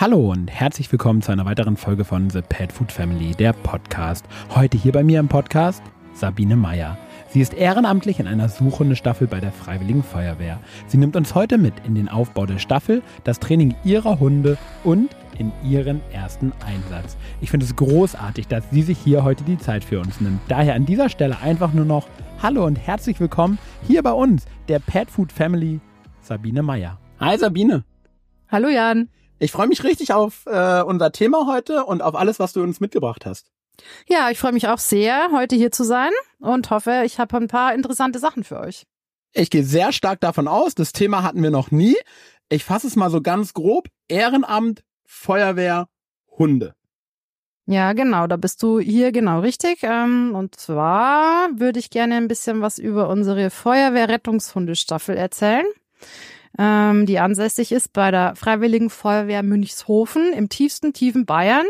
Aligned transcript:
Hallo 0.00 0.30
und 0.30 0.48
herzlich 0.48 0.92
willkommen 0.92 1.22
zu 1.22 1.32
einer 1.32 1.44
weiteren 1.44 1.76
Folge 1.76 2.04
von 2.04 2.30
The 2.30 2.40
Pet 2.40 2.70
Food 2.70 2.92
Family, 2.92 3.34
der 3.34 3.52
Podcast. 3.52 4.24
Heute 4.54 4.78
hier 4.78 4.92
bei 4.92 5.02
mir 5.02 5.18
im 5.18 5.26
Podcast 5.26 5.82
Sabine 6.14 6.54
Meyer. 6.54 6.96
Sie 7.30 7.40
ist 7.40 7.52
ehrenamtlich 7.52 8.20
in 8.20 8.28
einer 8.28 8.48
Suchhundestaffel 8.48 9.26
bei 9.26 9.40
der 9.40 9.50
Freiwilligen 9.50 10.04
Feuerwehr. 10.04 10.60
Sie 10.86 10.98
nimmt 10.98 11.16
uns 11.16 11.34
heute 11.34 11.58
mit 11.58 11.74
in 11.84 11.96
den 11.96 12.08
Aufbau 12.08 12.46
der 12.46 12.60
Staffel, 12.60 13.02
das 13.24 13.40
Training 13.40 13.74
ihrer 13.82 14.20
Hunde 14.20 14.56
und 14.84 15.08
in 15.36 15.50
ihren 15.64 16.00
ersten 16.12 16.52
Einsatz. 16.64 17.16
Ich 17.40 17.50
finde 17.50 17.66
es 17.66 17.74
großartig, 17.74 18.46
dass 18.46 18.70
sie 18.70 18.82
sich 18.82 18.98
hier 18.98 19.24
heute 19.24 19.42
die 19.42 19.58
Zeit 19.58 19.82
für 19.82 19.98
uns 19.98 20.20
nimmt. 20.20 20.40
Daher 20.46 20.76
an 20.76 20.86
dieser 20.86 21.08
Stelle 21.08 21.40
einfach 21.40 21.72
nur 21.72 21.86
noch 21.86 22.06
Hallo 22.40 22.64
und 22.64 22.76
herzlich 22.76 23.18
willkommen 23.18 23.58
hier 23.82 24.04
bei 24.04 24.12
uns, 24.12 24.44
der 24.68 24.78
Pet 24.78 25.10
Food 25.10 25.32
Family, 25.32 25.80
Sabine 26.20 26.62
Meyer. 26.62 27.00
Hi 27.18 27.36
Sabine. 27.36 27.82
Hallo 28.48 28.68
Jan. 28.68 29.08
Ich 29.38 29.52
freue 29.52 29.68
mich 29.68 29.84
richtig 29.84 30.12
auf 30.12 30.46
äh, 30.46 30.82
unser 30.82 31.12
Thema 31.12 31.46
heute 31.46 31.84
und 31.84 32.02
auf 32.02 32.14
alles, 32.14 32.38
was 32.38 32.52
du 32.52 32.62
uns 32.62 32.80
mitgebracht 32.80 33.24
hast. 33.24 33.50
Ja, 34.08 34.30
ich 34.30 34.38
freue 34.38 34.52
mich 34.52 34.66
auch 34.66 34.78
sehr, 34.78 35.28
heute 35.32 35.54
hier 35.54 35.70
zu 35.70 35.84
sein 35.84 36.10
und 36.40 36.70
hoffe, 36.70 37.02
ich 37.04 37.20
habe 37.20 37.36
ein 37.36 37.46
paar 37.46 37.74
interessante 37.74 38.18
Sachen 38.18 38.42
für 38.42 38.58
euch. 38.58 38.86
Ich 39.32 39.50
gehe 39.50 39.62
sehr 39.62 39.92
stark 39.92 40.20
davon 40.20 40.48
aus, 40.48 40.74
das 40.74 40.92
Thema 40.92 41.22
hatten 41.22 41.42
wir 41.42 41.50
noch 41.50 41.70
nie. 41.70 41.96
Ich 42.48 42.64
fasse 42.64 42.88
es 42.88 42.96
mal 42.96 43.10
so 43.10 43.20
ganz 43.20 43.54
grob. 43.54 43.88
Ehrenamt, 44.08 44.82
Feuerwehr, 45.04 45.86
Hunde. 46.30 46.74
Ja, 47.66 47.92
genau, 47.92 48.26
da 48.26 48.36
bist 48.36 48.62
du 48.62 48.80
hier 48.80 49.12
genau 49.12 49.40
richtig. 49.40 49.80
Ähm, 49.82 50.34
und 50.34 50.56
zwar 50.56 51.50
würde 51.54 51.78
ich 51.78 51.90
gerne 51.90 52.16
ein 52.16 52.26
bisschen 52.26 52.62
was 52.62 52.78
über 52.78 53.10
unsere 53.10 53.50
Feuerwehr-Rettungshundestaffel 53.50 55.16
erzählen 55.16 55.66
ähm, 56.58 57.06
die 57.06 57.18
ansässig 57.18 57.72
ist 57.72 57.92
bei 57.92 58.10
der 58.10 58.34
Freiwilligen 58.34 58.90
Feuerwehr 58.90 59.42
Münchshofen 59.42 60.32
im 60.32 60.48
tiefsten, 60.48 60.92
tiefen 60.92 61.24
Bayern. 61.24 61.66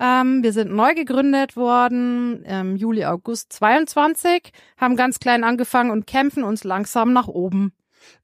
Ähm, 0.00 0.42
wir 0.42 0.52
sind 0.52 0.72
neu 0.72 0.94
gegründet 0.94 1.56
worden 1.56 2.44
im 2.44 2.76
Juli, 2.76 3.04
August 3.04 3.52
22, 3.52 4.52
haben 4.76 4.96
ganz 4.96 5.20
klein 5.20 5.44
angefangen 5.44 5.90
und 5.90 6.06
kämpfen 6.06 6.42
uns 6.42 6.64
langsam 6.64 7.12
nach 7.12 7.28
oben. 7.28 7.72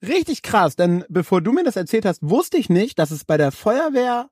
Richtig 0.03 0.43
krass, 0.43 0.75
denn 0.75 1.05
bevor 1.09 1.41
du 1.41 1.53
mir 1.53 1.63
das 1.63 1.77
erzählt 1.77 2.05
hast, 2.05 2.21
wusste 2.23 2.57
ich 2.57 2.69
nicht, 2.69 2.99
dass 2.99 3.13
es 3.13 3.25
bei 3.25 3.37
der 3.37 3.53
Feuerwehr 3.53 4.29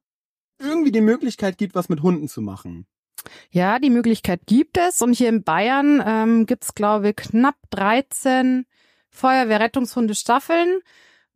irgendwie 0.58 0.90
die 0.90 1.00
Möglichkeit 1.00 1.58
gibt, 1.58 1.74
was 1.74 1.88
mit 1.88 2.02
Hunden 2.02 2.28
zu 2.28 2.40
machen. 2.40 2.86
Ja, 3.50 3.78
die 3.78 3.90
Möglichkeit 3.90 4.40
gibt 4.46 4.78
es. 4.78 5.02
Und 5.02 5.12
hier 5.12 5.28
in 5.28 5.42
Bayern 5.42 6.02
ähm, 6.04 6.46
gibt 6.46 6.64
es, 6.64 6.74
glaube 6.74 7.10
ich, 7.10 7.16
knapp 7.16 7.56
13 7.70 8.66
Feuerwehrrettungshunde-Staffeln 9.10 10.80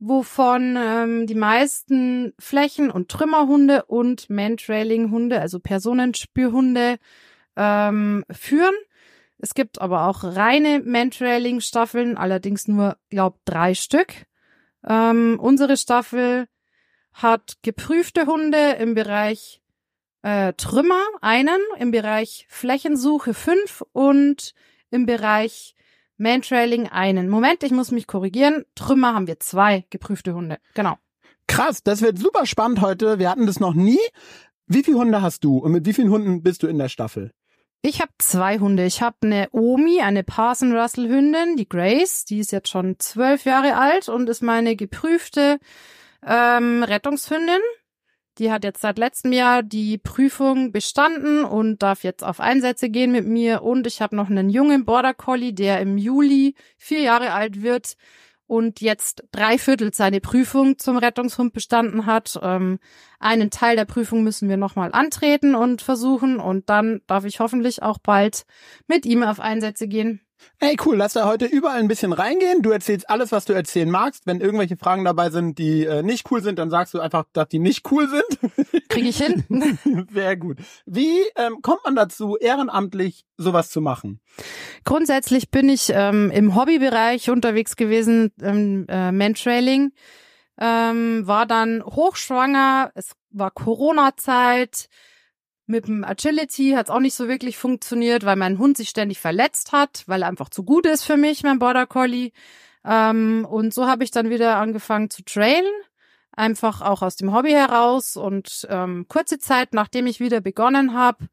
wovon 0.00 0.76
ähm, 0.78 1.26
die 1.26 1.34
meisten 1.34 2.32
Flächen- 2.38 2.90
und 2.90 3.10
Trümmerhunde 3.10 3.84
und 3.84 4.28
Mantrailing-Hunde, 4.30 5.40
also 5.40 5.60
Personenspürhunde, 5.60 6.98
ähm, 7.56 8.24
führen. 8.30 8.74
Es 9.38 9.54
gibt 9.54 9.80
aber 9.80 10.08
auch 10.08 10.24
reine 10.24 10.80
Mantrailing-Staffeln, 10.80 12.16
allerdings 12.16 12.66
nur, 12.66 12.96
glaub, 13.10 13.38
drei 13.44 13.74
Stück. 13.74 14.26
Ähm, 14.86 15.38
unsere 15.40 15.76
Staffel 15.76 16.48
hat 17.12 17.58
geprüfte 17.62 18.26
Hunde 18.26 18.76
im 18.78 18.94
Bereich 18.94 19.60
äh, 20.22 20.54
Trümmer 20.54 21.02
einen, 21.20 21.60
im 21.78 21.90
Bereich 21.90 22.46
Flächensuche 22.48 23.34
fünf 23.34 23.82
und 23.92 24.54
im 24.90 25.06
Bereich 25.06 25.74
Mantrailing 26.20 26.86
einen. 26.86 27.28
Moment, 27.28 27.62
ich 27.62 27.72
muss 27.72 27.90
mich 27.90 28.06
korrigieren. 28.06 28.64
Trümmer 28.74 29.14
haben 29.14 29.26
wir 29.26 29.40
zwei 29.40 29.86
geprüfte 29.90 30.34
Hunde. 30.34 30.58
Genau. 30.74 30.96
Krass, 31.46 31.82
das 31.82 32.02
wird 32.02 32.18
super 32.18 32.46
spannend 32.46 32.82
heute. 32.82 33.18
Wir 33.18 33.30
hatten 33.30 33.46
das 33.46 33.58
noch 33.58 33.74
nie. 33.74 33.98
Wie 34.66 34.84
viele 34.84 34.98
Hunde 34.98 35.22
hast 35.22 35.42
du 35.42 35.58
und 35.58 35.72
mit 35.72 35.86
wie 35.86 35.94
vielen 35.94 36.10
Hunden 36.10 36.42
bist 36.42 36.62
du 36.62 36.66
in 36.66 36.78
der 36.78 36.88
Staffel? 36.90 37.32
Ich 37.82 38.02
habe 38.02 38.12
zwei 38.18 38.58
Hunde. 38.58 38.84
Ich 38.84 39.00
habe 39.00 39.16
eine 39.22 39.48
Omi, 39.52 40.02
eine 40.02 40.22
Parson 40.22 40.77
Russell 40.77 41.08
Hündin, 41.08 41.56
die 41.56 41.68
Grace, 41.68 42.27
die 42.27 42.40
ist 42.40 42.52
jetzt 42.52 42.68
schon 42.68 42.98
zwölf 42.98 43.46
Jahre 43.46 43.77
alt 43.77 44.11
und 44.11 44.28
ist 44.28 44.42
meine 44.42 44.77
geprüfte 44.77 45.58
ähm, 46.24 46.83
Rettungshündin. 46.83 47.61
Die 48.39 48.51
hat 48.51 48.64
jetzt 48.64 48.80
seit 48.80 48.98
letztem 48.98 49.33
Jahr 49.33 49.63
die 49.63 49.98
Prüfung 49.98 50.73
bestanden 50.73 51.45
und 51.45 51.83
darf 51.83 52.05
jetzt 52.05 52.24
auf 52.24 52.41
Einsätze 52.41 52.89
gehen 52.89 53.13
mit 53.13 53.27
mir. 53.27 53.63
Und 53.63 53.86
ich 53.86 54.01
habe 54.01 54.17
noch 54.17 54.30
einen 54.30 54.48
jungen 54.48 54.85
Border 54.85 55.14
Collie, 55.14 55.52
der 55.52 55.80
im 55.80 55.98
Juli 55.98 56.55
vier 56.79 57.01
Jahre 57.01 57.33
alt 57.33 57.63
wird 57.63 57.96
und 58.51 58.80
jetzt 58.80 59.23
drei 59.30 59.58
Viertel 59.58 59.95
seine 59.95 60.20
Prüfung 60.20 60.77
zum 60.77 60.96
Rettungshund 60.96 61.52
bestanden 61.52 62.07
hat. 62.07 62.36
Ähm, 62.42 62.80
einen 63.20 63.51
Teil 63.51 63.77
der 63.77 63.85
Prüfung 63.85 64.24
müssen 64.24 64.48
wir 64.48 64.57
nochmal 64.57 64.90
antreten 64.92 65.55
und 65.55 65.83
versuchen 65.83 66.40
und 66.40 66.69
dann 66.69 67.01
darf 67.07 67.24
ich 67.24 67.39
hoffentlich 67.39 67.85
auch 67.85 67.98
bald 67.98 68.46
mit 68.89 69.07
ihm 69.07 69.23
auf 69.23 69.39
Einsätze 69.39 69.86
gehen. 69.86 70.20
Hey, 70.58 70.77
cool, 70.84 70.96
lass 70.96 71.14
da 71.14 71.27
heute 71.27 71.46
überall 71.46 71.78
ein 71.78 71.89
bisschen 71.89 72.12
reingehen. 72.12 72.62
Du 72.62 72.70
erzählst 72.70 73.08
alles, 73.08 73.33
was 73.33 73.45
du 73.45 73.52
erzählen 73.52 73.90
magst. 73.90 74.27
Wenn 74.27 74.40
irgendwelche 74.40 74.77
Fragen 74.77 75.05
dabei 75.05 75.30
sind, 75.30 75.58
die 75.58 75.84
äh, 75.84 76.02
nicht 76.02 76.30
cool 76.30 76.42
sind, 76.42 76.58
dann 76.58 76.70
sagst 76.70 76.95
du 76.95 77.01
einfach, 77.01 77.24
dass 77.33 77.48
die 77.48 77.58
nicht 77.58 77.90
cool 77.90 78.08
sind. 78.08 78.89
Kriege 78.89 79.08
ich 79.08 79.18
hin. 79.18 79.45
Sehr 80.12 80.36
gut. 80.36 80.58
Wie 80.86 81.18
ähm, 81.36 81.62
kommt 81.62 81.80
man 81.84 81.96
dazu, 81.96 82.36
ehrenamtlich 82.36 83.24
sowas 83.36 83.70
zu 83.70 83.80
machen? 83.80 84.20
Grundsätzlich 84.84 85.51
bin 85.51 85.68
ich 85.68 85.90
ähm, 85.95 86.30
im 86.30 86.55
Hobbybereich 86.55 87.30
unterwegs 87.30 87.77
gewesen, 87.77 88.33
ähm, 88.42 88.86
äh, 88.89 89.12
Mantrailing. 89.12 89.92
Ähm, 90.58 91.27
war 91.27 91.46
dann 91.46 91.83
hochschwanger, 91.83 92.92
es 92.95 93.12
war 93.30 93.51
Corona-Zeit 93.51 94.89
mit 95.70 95.86
dem 95.86 96.05
Agility 96.05 96.73
hat 96.73 96.86
es 96.86 96.91
auch 96.91 97.01
nicht 97.01 97.14
so 97.14 97.29
wirklich 97.29 97.57
funktioniert, 97.57 98.25
weil 98.25 98.36
mein 98.36 98.58
Hund 98.58 98.77
sich 98.77 98.89
ständig 98.89 99.20
verletzt 99.20 99.73
hat, 99.73 100.03
weil 100.07 100.23
er 100.23 100.29
einfach 100.29 100.51
zu 100.51 100.64
gut 100.64 100.85
ist 100.85 101.05
für 101.05 101.17
mich, 101.17 101.42
mein 101.42 101.58
Border 101.58 101.86
Collie. 101.86 102.33
Ähm, 102.85 103.47
und 103.48 103.73
so 103.73 103.86
habe 103.86 104.05
ich 104.05 104.11
dann 104.11 104.31
wieder 104.31 104.57
angefangen 104.57 105.11
zu 105.11 105.25
trailen, 105.25 105.70
einfach 106.33 106.81
auch 106.83 107.03
aus 107.03 107.17
dem 107.17 107.33
Hobby 107.33 107.53
heraus. 107.53 108.17
Und 108.17 108.67
ähm, 108.69 109.07
kurze 109.08 109.39
Zeit, 109.39 109.73
nachdem 109.73 110.07
ich 110.07 110.20
wieder 110.20 110.41
begonnen 110.41 110.92
habe, 110.92 111.29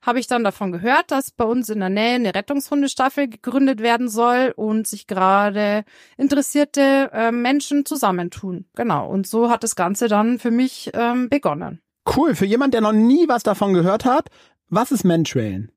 habe 0.00 0.18
ich 0.18 0.26
dann 0.26 0.42
davon 0.42 0.72
gehört, 0.72 1.10
dass 1.10 1.30
bei 1.30 1.44
uns 1.44 1.68
in 1.68 1.78
der 1.78 1.88
Nähe 1.88 2.16
eine 2.16 2.34
Rettungshundestaffel 2.34 3.28
gegründet 3.28 3.80
werden 3.80 4.08
soll 4.08 4.52
und 4.56 4.88
sich 4.88 5.06
gerade 5.06 5.84
interessierte 6.16 7.10
äh, 7.12 7.30
Menschen 7.30 7.86
zusammentun. 7.86 8.64
Genau. 8.74 9.08
Und 9.08 9.26
so 9.28 9.48
hat 9.48 9.62
das 9.62 9.76
Ganze 9.76 10.08
dann 10.08 10.40
für 10.40 10.50
mich 10.50 10.90
ähm, 10.94 11.28
begonnen. 11.28 11.82
Cool. 12.04 12.34
Für 12.34 12.46
jemand, 12.46 12.74
der 12.74 12.80
noch 12.80 12.92
nie 12.92 13.28
was 13.28 13.42
davon 13.42 13.74
gehört 13.74 14.04
hat, 14.04 14.28
was 14.68 14.90
ist 14.90 15.04
Mantrailen? 15.04 15.70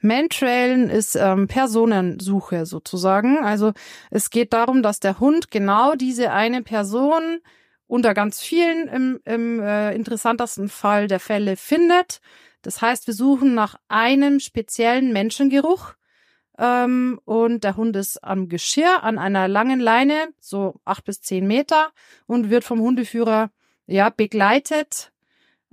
Mantrailen 0.00 0.88
ist 0.88 1.16
ähm, 1.16 1.48
Personensuche 1.48 2.66
sozusagen. 2.66 3.38
Also 3.44 3.72
es 4.10 4.30
geht 4.30 4.52
darum, 4.52 4.82
dass 4.82 5.00
der 5.00 5.20
Hund 5.20 5.50
genau 5.50 5.94
diese 5.94 6.32
eine 6.32 6.62
Person 6.62 7.40
unter 7.86 8.14
ganz 8.14 8.40
vielen 8.40 8.88
im, 8.88 9.20
im 9.24 9.60
äh, 9.60 9.94
interessantesten 9.94 10.68
Fall 10.68 11.08
der 11.08 11.20
Fälle 11.20 11.56
findet. 11.56 12.20
Das 12.62 12.80
heißt, 12.80 13.06
wir 13.06 13.14
suchen 13.14 13.54
nach 13.54 13.76
einem 13.88 14.40
speziellen 14.40 15.12
Menschengeruch 15.12 15.94
ähm, 16.58 17.20
und 17.24 17.64
der 17.64 17.76
Hund 17.76 17.96
ist 17.96 18.22
am 18.24 18.48
Geschirr 18.48 19.02
an 19.02 19.18
einer 19.18 19.48
langen 19.48 19.80
Leine, 19.80 20.28
so 20.40 20.80
acht 20.84 21.04
bis 21.04 21.20
zehn 21.20 21.46
Meter 21.46 21.90
und 22.26 22.50
wird 22.50 22.64
vom 22.64 22.80
Hundeführer 22.80 23.50
ja 23.86 24.10
begleitet 24.10 25.12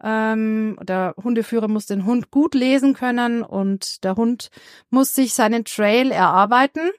ähm, 0.04 0.78
der 0.84 1.16
Hundeführer 1.22 1.68
muss 1.68 1.86
den 1.86 2.06
Hund 2.06 2.32
gut 2.32 2.54
lesen 2.54 2.94
können 2.94 3.44
und 3.44 4.04
der 4.04 4.16
Hund 4.16 4.50
muss 4.90 5.16
sich 5.16 5.34
seinen 5.34 5.66
Trail 5.66 6.12
erarbeiten 6.12 6.90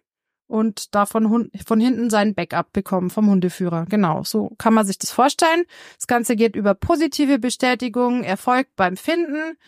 und 0.46 0.94
davon 0.94 1.50
von 1.66 1.80
hinten 1.80 2.10
seinen 2.10 2.34
Backup 2.34 2.72
bekommen 2.72 3.10
vom 3.10 3.28
Hundeführer. 3.28 3.86
Genau, 3.88 4.22
so 4.24 4.52
kann 4.58 4.74
man 4.74 4.86
sich 4.86 4.98
das 4.98 5.10
vorstellen. 5.10 5.64
Das 5.96 6.06
Ganze 6.06 6.36
geht 6.36 6.56
über 6.56 6.74
positive 6.74 7.38
Bestätigung, 7.38 8.22
erfolgt 8.22 8.76
beim 8.76 8.96
Finden 8.96 9.58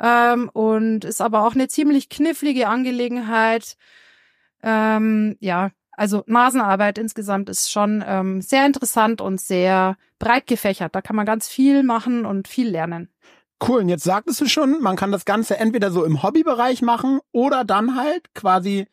ähm, 0.00 0.48
und 0.52 1.04
ist 1.04 1.20
aber 1.20 1.46
auch 1.46 1.54
eine 1.54 1.68
ziemlich 1.68 2.08
knifflige 2.08 2.68
Angelegenheit. 2.68 3.76
Ähm, 4.62 5.36
ja, 5.40 5.70
also 5.92 6.24
Nasenarbeit 6.26 6.98
insgesamt 6.98 7.50
ist 7.50 7.70
schon 7.70 8.02
ähm, 8.06 8.40
sehr 8.40 8.64
interessant 8.66 9.20
und 9.20 9.40
sehr 9.40 9.96
breit 10.22 10.46
gefächert. 10.46 10.94
Da 10.94 11.02
kann 11.02 11.16
man 11.16 11.26
ganz 11.26 11.48
viel 11.48 11.82
machen 11.82 12.24
und 12.24 12.46
viel 12.46 12.68
lernen. 12.68 13.08
Cool, 13.66 13.80
und 13.80 13.88
jetzt 13.88 14.04
sagtest 14.04 14.40
du 14.40 14.46
schon, 14.46 14.80
man 14.80 14.96
kann 14.96 15.12
das 15.12 15.24
Ganze 15.24 15.58
entweder 15.58 15.90
so 15.90 16.04
im 16.04 16.22
Hobbybereich 16.22 16.80
machen 16.82 17.20
oder 17.32 17.64
dann 17.64 17.96
halt 17.96 18.32
quasi 18.34 18.86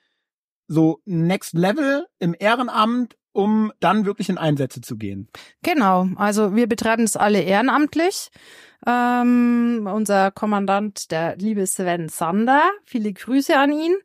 so 0.67 1.01
Next 1.05 1.53
Level 1.53 2.07
im 2.19 2.35
Ehrenamt, 2.37 3.15
um 3.31 3.71
dann 3.79 4.05
wirklich 4.05 4.29
in 4.29 4.37
Einsätze 4.37 4.81
zu 4.81 4.97
gehen. 4.97 5.29
Genau, 5.63 6.07
also 6.15 6.55
wir 6.55 6.67
betreiben 6.67 7.03
es 7.03 7.15
alle 7.15 7.41
ehrenamtlich. 7.41 8.29
Ähm, 8.87 9.89
unser 9.91 10.31
Kommandant, 10.31 11.11
der 11.11 11.35
liebe 11.37 11.65
Sven 11.67 12.09
Sander, 12.09 12.61
viele 12.85 13.13
Grüße 13.13 13.57
an 13.57 13.71
ihn, 13.71 13.95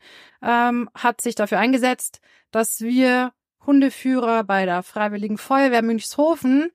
ähm, 0.42 0.90
hat 0.94 1.20
sich 1.20 1.34
dafür 1.34 1.58
eingesetzt, 1.58 2.20
dass 2.50 2.80
wir 2.80 3.32
Hundeführer 3.66 4.44
bei 4.44 4.66
der 4.66 4.82
Freiwilligen 4.82 5.38
Feuerwehr 5.38 5.82
Münchshofen 5.82 6.70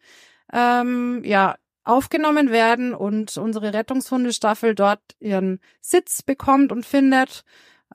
ähm, 0.54 1.22
ja 1.24 1.56
aufgenommen 1.84 2.52
werden 2.52 2.94
und 2.94 3.36
unsere 3.38 3.74
Rettungshundestaffel 3.74 4.76
dort 4.76 5.02
ihren 5.20 5.60
Sitz 5.82 6.22
bekommt 6.22 6.72
und 6.72 6.86
findet. 6.86 7.44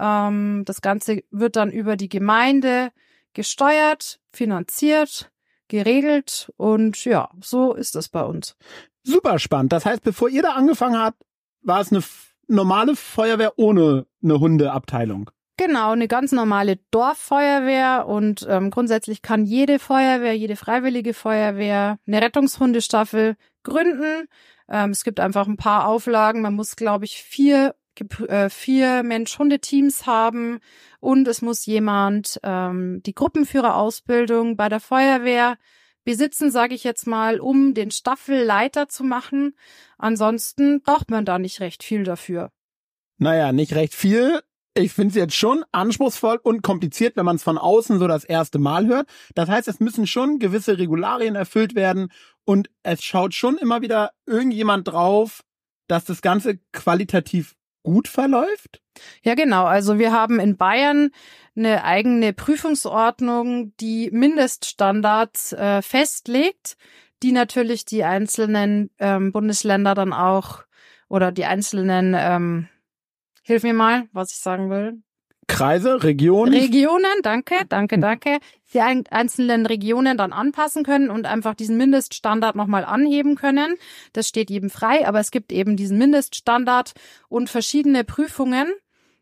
Ähm, 0.01 0.63
das 0.65 0.81
Ganze 0.81 1.23
wird 1.31 1.57
dann 1.57 1.71
über 1.71 1.97
die 1.97 2.09
Gemeinde 2.09 2.91
gesteuert, 3.35 4.21
finanziert, 4.33 5.31
geregelt 5.69 6.53
und 6.57 7.05
ja, 7.05 7.31
so 7.41 7.75
ist 7.75 7.97
es 7.97 8.09
bei 8.09 8.23
uns. 8.23 8.57
Super 9.03 9.39
spannend. 9.39 9.73
Das 9.73 9.87
heißt, 9.87 10.03
bevor 10.03 10.29
ihr 10.29 10.43
da 10.43 10.55
angefangen 10.55 10.99
habt, 10.99 11.23
war 11.63 11.81
es 11.81 11.93
eine 11.93 12.03
normale 12.49 12.97
Feuerwehr 12.97 13.59
ohne 13.59 14.07
eine 14.23 14.41
Hundeabteilung. 14.41 15.31
Genau, 15.57 15.93
eine 15.93 16.09
ganz 16.09 16.33
normale 16.33 16.79
Dorffeuerwehr 16.91 18.07
und 18.09 18.45
ähm, 18.49 18.71
grundsätzlich 18.71 19.23
kann 19.23 19.45
jede 19.45 19.79
Feuerwehr, 19.79 20.37
jede 20.37 20.57
freiwillige 20.57 21.15
Feuerwehr 21.15 21.99
eine 22.07 22.23
Rettungshundestaffel 22.23 23.37
gründen. 23.63 24.27
Ähm, 24.69 24.91
es 24.91 25.05
gibt 25.05 25.21
einfach 25.21 25.47
ein 25.47 25.57
paar 25.57 25.87
Auflagen. 25.87 26.43
Man 26.43 26.55
muss, 26.55 26.75
glaube 26.75 27.05
ich, 27.05 27.23
vier 27.23 27.77
äh, 28.29 28.51
vier 28.51 29.05
Mensch-Hunde-Teams 29.05 30.07
haben 30.07 30.59
und 30.99 31.29
es 31.29 31.43
muss 31.43 31.65
jemand 31.67 32.41
ähm, 32.43 33.01
die 33.05 33.15
Gruppenführerausbildung 33.15 34.57
bei 34.57 34.69
der 34.69 34.81
Feuerwehr 34.81 35.57
besitzen, 36.05 36.51
sage 36.51 36.75
ich 36.75 36.83
jetzt 36.83 37.07
mal, 37.07 37.39
um 37.39 37.75
den 37.75 37.93
Staffelleiter 37.93 38.89
zu 38.89 39.05
machen. 39.05 39.55
Ansonsten 39.97 40.83
braucht 40.83 41.11
man 41.11 41.25
da 41.25 41.39
nicht 41.39 41.61
recht 41.61 41.85
viel 41.85 42.03
dafür. 42.03 42.51
Naja, 43.19 43.53
nicht 43.53 43.75
recht 43.75 43.95
viel 43.95 44.41
ich 44.75 44.93
finde 44.93 45.11
es 45.11 45.15
jetzt 45.15 45.37
schon 45.37 45.65
anspruchsvoll 45.73 46.41
und 46.43 46.63
kompliziert, 46.63 47.17
wenn 47.17 47.25
man 47.25 47.37
es 47.37 47.43
von 47.43 47.59
außen 47.59 47.99
so 47.99 48.09
das 48.09 48.25
erste 48.25 48.59
Mal 48.59 48.87
hört. 48.87 49.09
Das 49.35 49.49
heißt, 49.49 49.69
es 49.69 49.81
müssen 49.81 50.07
schon 50.07 50.39
gewisse 50.39 50.79
Regularien 50.79 51.37
erfüllt 51.37 51.75
werden 51.75 52.11
und 52.45 52.69
es 52.83 53.03
schaut 53.03 53.35
schon 53.35 53.57
immer 53.57 53.83
wieder 53.83 54.11
irgendjemand 54.27 54.89
drauf, 54.89 55.43
dass 55.87 56.05
das 56.05 56.23
Ganze 56.23 56.59
qualitativ 56.73 57.55
gut 57.85 58.09
verläuft? 58.09 58.81
Ja, 59.23 59.35
genau. 59.35 59.65
Also 59.65 59.99
wir 59.99 60.13
haben 60.13 60.41
in 60.41 60.57
Bayern 60.57 61.11
eine 61.55 61.85
eigene 61.85 62.33
Prüfungsordnung, 62.33 63.77
die 63.77 64.11
Mindeststandards 64.11 65.53
äh, 65.53 65.83
festlegt, 65.83 66.77
die 67.23 67.31
natürlich 67.31 67.85
die 67.85 68.03
einzelnen 68.03 68.91
ähm, 68.99 69.31
Bundesländer 69.31 69.95
dann 69.95 70.13
auch 70.13 70.65
oder 71.09 71.31
die 71.31 71.45
einzelnen 71.45 72.15
ähm, 72.19 72.69
Hilf 73.47 73.63
mir 73.63 73.75
mal, 73.75 74.09
was 74.13 74.33
ich 74.33 74.39
sagen 74.39 74.71
will. 74.71 75.03
Kreise, 75.47 76.03
Regionen? 76.03 76.55
Regionen, 76.55 77.21
danke, 77.23 77.55
danke, 77.69 77.99
danke. 77.99 78.39
Die 78.73 78.81
einzelnen 78.81 79.67
Regionen 79.67 80.17
dann 80.17 80.33
anpassen 80.33 80.83
können 80.83 81.11
und 81.11 81.27
einfach 81.27 81.55
diesen 81.55 81.77
Mindeststandard 81.77 82.57
nochmal 82.57 82.87
anheben 82.87 83.37
können. 83.37 83.77
Das 84.15 84.29
steht 84.29 84.49
jedem 84.49 84.71
frei, 84.71 85.07
aber 85.07 85.21
es 85.21 85.31
gibt 85.31 85.53
eben 85.53 85.77
diesen 85.77 85.99
Mindeststandard 85.99 86.93
und 87.29 87.51
verschiedene 87.51 88.03
Prüfungen, 88.05 88.73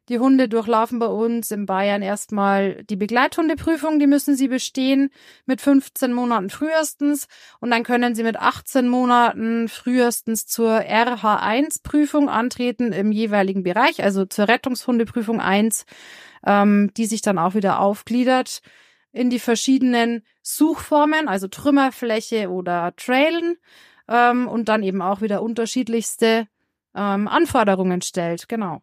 die 0.08 0.18
Hunde 0.18 0.48
durchlaufen 0.48 0.98
bei 0.98 1.06
uns 1.06 1.50
in 1.50 1.66
Bayern 1.66 2.02
erstmal 2.02 2.82
die 2.84 2.96
Begleithundeprüfung, 2.96 3.98
die 3.98 4.06
müssen 4.06 4.36
sie 4.36 4.48
bestehen 4.48 5.10
mit 5.46 5.60
15 5.60 6.12
Monaten 6.12 6.50
frühestens 6.50 7.28
und 7.60 7.70
dann 7.70 7.84
können 7.84 8.14
sie 8.14 8.24
mit 8.24 8.36
18 8.36 8.88
Monaten 8.88 9.68
frühestens 9.68 10.46
zur 10.46 10.72
RH1-Prüfung 10.72 12.28
antreten 12.28 12.92
im 12.92 13.12
jeweiligen 13.12 13.62
Bereich, 13.62 14.02
also 14.02 14.24
zur 14.24 14.48
Rettungshundeprüfung 14.48 15.40
1, 15.40 15.86
ähm, 16.44 16.90
die 16.96 17.06
sich 17.06 17.22
dann 17.22 17.38
auch 17.38 17.54
wieder 17.54 17.80
aufgliedert 17.80 18.60
in 19.12 19.30
die 19.30 19.38
verschiedenen 19.38 20.22
Suchformen, 20.42 21.28
also 21.28 21.46
Trümmerfläche 21.46 22.50
oder 22.50 22.94
Trailen 22.96 23.56
ähm, 24.08 24.48
und 24.48 24.68
dann 24.68 24.82
eben 24.82 25.02
auch 25.02 25.20
wieder 25.20 25.42
unterschiedlichste 25.42 26.48
ähm, 26.94 27.28
Anforderungen 27.28 28.02
stellt. 28.02 28.48
Genau. 28.48 28.82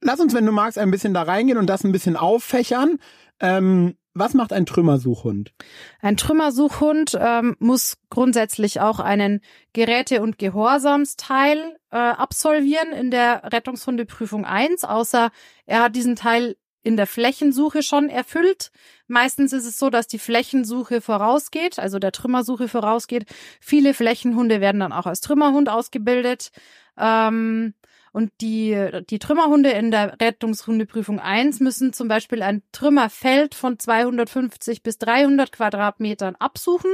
Lass 0.00 0.20
uns, 0.20 0.34
wenn 0.34 0.46
du 0.46 0.52
magst, 0.52 0.78
ein 0.78 0.90
bisschen 0.90 1.14
da 1.14 1.22
reingehen 1.22 1.58
und 1.58 1.66
das 1.66 1.84
ein 1.84 1.92
bisschen 1.92 2.16
auffächern. 2.16 2.98
Ähm, 3.40 3.96
was 4.14 4.34
macht 4.34 4.52
ein 4.52 4.66
Trümmersuchhund? 4.66 5.52
Ein 6.00 6.16
Trümmersuchhund 6.16 7.16
ähm, 7.20 7.56
muss 7.60 7.98
grundsätzlich 8.10 8.80
auch 8.80 8.98
einen 8.98 9.40
Geräte- 9.72 10.22
und 10.22 10.38
Gehorsamsteil 10.38 11.76
äh, 11.90 11.96
absolvieren 11.96 12.92
in 12.92 13.10
der 13.10 13.42
Rettungshundeprüfung 13.44 14.44
1, 14.44 14.84
außer 14.84 15.30
er 15.66 15.82
hat 15.82 15.94
diesen 15.94 16.16
Teil 16.16 16.56
in 16.82 16.96
der 16.96 17.06
Flächensuche 17.06 17.82
schon 17.82 18.08
erfüllt. 18.08 18.70
Meistens 19.06 19.52
ist 19.52 19.66
es 19.66 19.78
so, 19.78 19.90
dass 19.90 20.06
die 20.06 20.18
Flächensuche 20.18 21.00
vorausgeht, 21.00 21.78
also 21.78 21.98
der 21.98 22.12
Trümmersuche 22.12 22.66
vorausgeht. 22.66 23.26
Viele 23.60 23.94
Flächenhunde 23.94 24.60
werden 24.60 24.80
dann 24.80 24.92
auch 24.92 25.06
als 25.06 25.20
Trümmerhund 25.20 25.68
ausgebildet. 25.68 26.50
Ähm, 26.96 27.74
und 28.12 28.32
die, 28.40 29.02
die 29.10 29.18
Trümmerhunde 29.18 29.70
in 29.70 29.90
der 29.90 30.20
Rettungshundeprüfung 30.20 31.20
1 31.20 31.60
müssen 31.60 31.92
zum 31.92 32.08
Beispiel 32.08 32.42
ein 32.42 32.62
Trümmerfeld 32.72 33.54
von 33.54 33.78
250 33.78 34.82
bis 34.82 34.98
300 34.98 35.52
Quadratmetern 35.52 36.36
absuchen, 36.36 36.90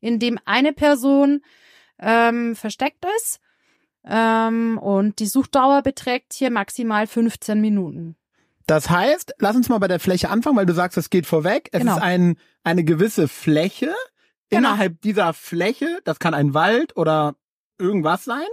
in 0.00 0.18
dem 0.18 0.38
eine 0.44 0.72
Person 0.72 1.42
ähm, 1.98 2.56
versteckt 2.56 3.06
ist. 3.18 3.40
Ähm, 4.04 4.78
und 4.78 5.18
die 5.18 5.26
Suchdauer 5.26 5.82
beträgt 5.82 6.32
hier 6.32 6.50
maximal 6.50 7.06
15 7.06 7.60
Minuten. 7.60 8.16
Das 8.66 8.90
heißt, 8.90 9.34
lass 9.38 9.56
uns 9.56 9.68
mal 9.68 9.78
bei 9.78 9.88
der 9.88 10.00
Fläche 10.00 10.28
anfangen, 10.28 10.56
weil 10.56 10.66
du 10.66 10.74
sagst, 10.74 10.98
es 10.98 11.10
geht 11.10 11.26
vorweg. 11.26 11.68
Es 11.72 11.80
genau. 11.80 11.96
ist 11.96 12.02
ein, 12.02 12.36
eine 12.64 12.84
gewisse 12.84 13.28
Fläche. 13.28 13.94
Genau. 14.48 14.70
Innerhalb 14.70 15.00
dieser 15.00 15.32
Fläche, 15.32 16.00
das 16.04 16.18
kann 16.18 16.34
ein 16.34 16.54
Wald 16.54 16.96
oder 16.96 17.36
irgendwas 17.78 18.24
sein. 18.24 18.46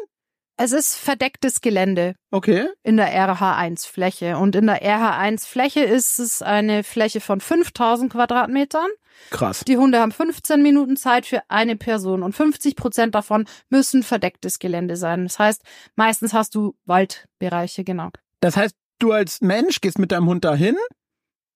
Es 0.57 0.71
ist 0.71 0.95
verdecktes 0.95 1.61
Gelände. 1.61 2.15
Okay. 2.29 2.67
In 2.83 2.97
der 2.97 3.09
RH1-Fläche. 3.09 4.37
Und 4.37 4.55
in 4.55 4.67
der 4.67 4.83
RH1-Fläche 4.83 5.81
ist 5.81 6.19
es 6.19 6.41
eine 6.41 6.83
Fläche 6.83 7.21
von 7.21 7.41
5000 7.41 8.11
Quadratmetern. 8.11 8.87
Krass. 9.29 9.63
Die 9.65 9.77
Hunde 9.77 9.99
haben 9.99 10.11
15 10.11 10.61
Minuten 10.61 10.95
Zeit 10.95 11.25
für 11.25 11.41
eine 11.49 11.75
Person 11.75 12.23
und 12.23 12.33
50 12.33 12.75
Prozent 12.75 13.15
davon 13.15 13.45
müssen 13.69 14.03
verdecktes 14.03 14.59
Gelände 14.59 14.95
sein. 14.95 15.23
Das 15.23 15.39
heißt, 15.39 15.61
meistens 15.95 16.33
hast 16.33 16.55
du 16.55 16.75
Waldbereiche, 16.85 17.83
genau. 17.83 18.09
Das 18.39 18.57
heißt, 18.57 18.75
du 18.99 19.11
als 19.11 19.41
Mensch 19.41 19.81
gehst 19.81 19.99
mit 19.99 20.11
deinem 20.11 20.27
Hund 20.27 20.45
dahin, 20.45 20.77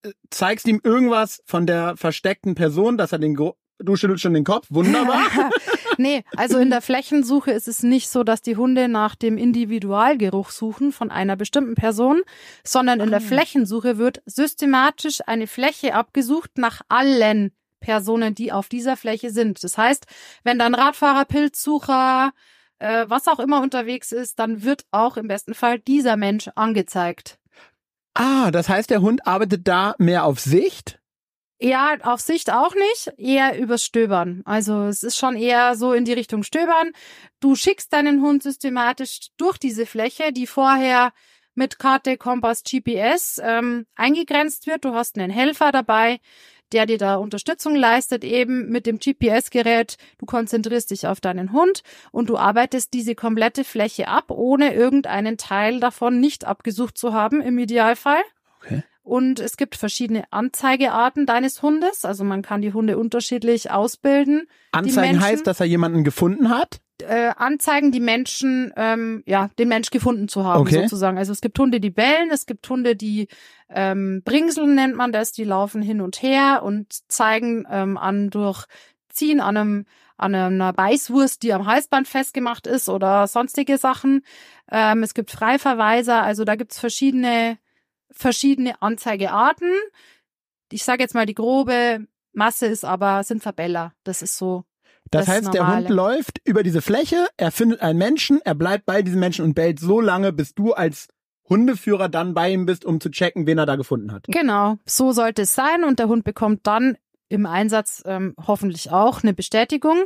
äh, 0.04 0.12
zeigst 0.30 0.68
ihm 0.68 0.82
irgendwas 0.84 1.42
von 1.46 1.68
der 1.68 1.98
versteckten 1.98 2.56
Person, 2.56 2.98
dass 2.98 3.12
er 3.12 3.20
den 3.20 3.36
Du 3.80 3.96
schüttelst 3.96 4.24
schon 4.24 4.34
den 4.34 4.44
Kopf, 4.44 4.66
wunderbar. 4.70 5.22
nee, 5.98 6.24
also 6.36 6.58
in 6.58 6.70
der 6.70 6.82
Flächensuche 6.82 7.52
ist 7.52 7.68
es 7.68 7.84
nicht 7.84 8.10
so, 8.10 8.24
dass 8.24 8.42
die 8.42 8.56
Hunde 8.56 8.88
nach 8.88 9.16
dem 9.16 9.38
Individualgeruch 9.38 10.50
suchen 10.50 10.92
von 10.92 11.12
einer 11.12 11.36
bestimmten 11.36 11.76
Person, 11.76 12.21
sondern 12.64 13.00
in 13.00 13.10
der 13.10 13.19
ah. 13.19 13.24
Flächensuche 13.24 13.98
wird 13.98 14.21
systematisch 14.26 15.19
eine 15.26 15.48
Fläche 15.48 15.94
abgesucht 15.94 16.57
nach 16.57 16.81
allen 16.90 17.52
Personen, 17.80 18.36
die 18.36 18.52
auf 18.52 18.69
dieser 18.69 18.98
Fläche 18.98 19.31
sind. 19.31 19.64
Das 19.64 19.78
heißt, 19.78 20.06
wenn 20.44 20.60
dann 20.60 20.76
Radfahrer, 20.76 21.26
Pilzsucher, 21.26 22.33
äh, 22.80 23.06
was 23.07 23.28
auch 23.28 23.40
immer 23.40 23.62
unterwegs 23.62 24.12
ist, 24.12 24.40
dann 24.40 24.64
wird 24.64 24.86
auch 24.92 25.18
im 25.18 25.28
besten 25.28 25.54
Fall 25.54 25.80
dieser 25.80 26.18
Mensch 26.18 26.50
angezeigt. 26.56 27.40
Ah, 28.14 28.52
das 28.52 28.68
heißt, 28.68 28.90
der 28.90 29.02
Hund 29.02 29.28
arbeitet 29.28 29.68
da 29.68 29.95
mehr 30.00 30.26
auf 30.26 30.40
Sicht? 30.40 31.00
Ja, 31.59 31.97
auf 32.04 32.21
Sicht 32.21 32.52
auch 32.52 32.76
nicht, 32.76 33.11
eher 33.18 33.57
übers 33.57 33.83
Stöbern. 33.83 34.44
Also 34.45 34.83
es 34.83 35.02
ist 35.02 35.18
schon 35.18 35.35
eher 35.35 35.76
so 35.76 35.94
in 35.94 36.06
die 36.06 36.14
Richtung 36.14 36.44
Stöbern. 36.44 36.92
Du 37.40 37.56
schickst 37.56 37.92
deinen 37.94 38.21
Hund 38.21 38.44
systematisch 38.44 39.30
durch 39.37 39.57
diese 39.57 39.87
Fläche, 39.87 40.31
die 40.31 40.45
vorher 40.45 41.14
mit 41.56 41.80
Karte, 41.80 42.18
Kompass, 42.18 42.64
GPS 42.64 43.42
ähm, 43.44 43.87
eingegrenzt 43.95 44.68
wird. 44.68 44.85
Du 44.85 44.94
hast 44.94 45.18
einen 45.18 45.31
Helfer 45.31 45.71
dabei, 45.71 46.19
der 46.71 46.85
dir 46.85 46.99
da 46.99 47.16
Unterstützung 47.16 47.76
leistet, 47.76 48.23
eben 48.23 48.69
mit 48.69 48.85
dem 48.85 48.99
GPS-Gerät. 48.99 49.97
Du 50.19 50.28
konzentrierst 50.28 50.92
dich 50.92 51.07
auf 51.07 51.21
deinen 51.21 51.54
Hund 51.54 51.81
und 52.11 52.30
du 52.30 52.37
arbeitest 52.37 52.94
diese 52.94 53.16
komplette 53.16 53.64
Fläche 53.64 54.07
ab, 54.09 54.30
ohne 54.30 54.76
irgendeinen 54.76 55.37
Teil 55.37 55.80
davon 55.80 56.19
nicht 56.19 56.45
abgesucht 56.45 56.99
zu 56.99 57.14
haben, 57.14 57.42
im 57.42 57.57
Idealfall. 57.57 58.21
Okay. 58.61 58.83
Und 59.07 59.40
es 59.40 59.56
gibt 59.56 59.78
verschiedene 59.78 60.26
Anzeigearten 60.31 61.26
deines 61.26 61.61
Hundes. 61.61 62.04
Also 62.04 62.26
man 62.26 62.42
kann 62.42 62.61
die 62.61 62.73
Hunde 62.73 62.97
unterschiedlich 62.97 63.71
ausbilden. 63.71 64.49
Anzeigen 64.73 65.21
heißt, 65.21 65.47
dass 65.47 65.61
er 65.61 65.66
jemanden 65.66 66.04
gefunden 66.04 66.49
hat? 66.49 66.81
Äh, 67.02 67.31
Anzeigen, 67.37 67.94
die 67.94 68.02
Menschen, 68.02 68.73
ähm, 68.76 69.23
ja, 69.26 69.49
den 69.59 69.69
Mensch 69.69 69.92
gefunden 69.92 70.28
zu 70.28 70.44
haben, 70.44 70.59
okay. 70.59 70.81
sozusagen. 70.81 71.18
Also 71.18 71.31
es 71.31 71.40
gibt 71.40 71.57
Hunde, 71.57 71.80
die 71.80 71.90
bellen, 71.90 72.31
es 72.33 72.45
gibt 72.45 72.69
Hunde, 72.69 72.97
die 72.97 73.30
ähm, 73.69 74.23
Bringseln 74.26 74.76
nennt 74.76 74.97
man 74.97 75.14
das, 75.14 75.31
die 75.31 75.45
laufen 75.45 75.81
hin 75.81 76.02
und 76.02 76.21
her 76.21 76.64
und 76.64 77.09
zeigen 77.09 77.66
ähm, 77.71 77.97
an 77.97 78.30
durch 78.30 78.66
Ziehen 79.07 79.40
an 79.40 79.56
einem 79.56 79.85
an 80.18 80.35
einer 80.35 80.73
Beißwurst, 80.73 81.44
die 81.44 81.54
am 81.54 81.66
Halsband 81.66 82.07
festgemacht 82.09 82.68
ist 82.68 82.90
oder 82.90 83.28
sonstige 83.28 83.78
Sachen. 83.78 84.23
Ähm, 84.69 85.04
es 85.04 85.14
gibt 85.14 85.31
Freiverweiser, 85.31 86.23
also 86.23 86.44
da 86.44 86.56
gibt's 86.56 86.80
verschiedene 86.80 87.57
verschiedene 88.11 88.81
Anzeigearten. 88.81 89.71
Ich 90.71 90.83
sage 90.83 91.04
jetzt 91.04 91.16
mal, 91.16 91.26
die 91.26 91.35
grobe 91.35 92.07
Masse 92.33 92.68
ist 92.68 92.85
aber, 92.85 93.23
sind 93.23 93.42
Verbeller. 93.42 93.94
Das 94.04 94.21
ist 94.21 94.37
so. 94.37 94.64
Das, 95.11 95.26
Das 95.26 95.35
heißt, 95.35 95.54
der 95.54 95.64
Normale. 95.64 95.87
Hund 95.87 95.95
läuft 95.95 96.42
über 96.44 96.64
diese 96.64 96.81
Fläche, 96.81 97.28
er 97.37 97.52
findet 97.52 97.81
einen 97.81 97.97
Menschen, 97.97 98.42
er 98.44 98.56
bleibt 98.56 98.85
bei 98.85 99.02
diesem 99.02 99.21
Menschen 99.21 99.45
und 99.45 99.54
bellt 99.54 99.80
so 99.80 100.02
lange, 100.02 100.33
bis 100.33 100.54
du 100.54 100.73
als 100.73 101.07
Hundeführer 101.47 102.09
dann 102.09 102.33
bei 102.33 102.52
ihm 102.52 102.66
bist, 102.66 102.83
um 102.83 102.99
zu 102.99 103.09
checken, 103.09 103.47
wen 103.47 103.57
er 103.57 103.66
da 103.66 103.78
gefunden 103.78 104.11
hat. 104.11 104.26
Genau, 104.28 104.78
so 104.85 105.14
sollte 105.14 105.44
es 105.44 105.56
sein 105.56 105.85
und 105.85 105.99
der 105.99 106.09
Hund 106.09 106.26
bekommt 106.26 106.68
dann 106.68 106.97
im 107.30 107.45
Einsatz 107.45 108.04
ähm, 108.06 108.35
hoffentlich 108.45 108.92
auch 108.92 109.23
eine 109.23 109.33
Bestätigung. 109.33 110.06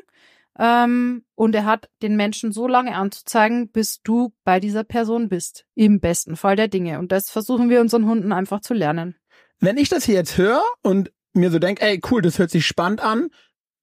Ähm, 0.59 1.23
und 1.35 1.55
er 1.55 1.65
hat 1.65 1.89
den 2.01 2.15
Menschen 2.15 2.51
so 2.51 2.67
lange 2.67 2.95
anzuzeigen, 2.95 3.69
bis 3.71 4.01
du 4.01 4.33
bei 4.43 4.59
dieser 4.59 4.83
Person 4.83 5.29
bist. 5.29 5.65
Im 5.75 5.99
besten 5.99 6.35
Fall 6.35 6.55
der 6.55 6.67
Dinge. 6.67 6.99
Und 6.99 7.11
das 7.11 7.29
versuchen 7.29 7.69
wir 7.69 7.81
unseren 7.81 8.05
Hunden 8.05 8.31
einfach 8.31 8.61
zu 8.61 8.73
lernen. 8.73 9.15
Wenn 9.59 9.77
ich 9.77 9.89
das 9.89 10.05
hier 10.05 10.15
jetzt 10.15 10.37
höre 10.37 10.61
und 10.81 11.11
mir 11.33 11.51
so 11.51 11.59
denke, 11.59 11.83
ey, 11.83 12.01
cool, 12.11 12.21
das 12.21 12.39
hört 12.39 12.51
sich 12.51 12.65
spannend 12.65 13.01
an, 13.01 13.29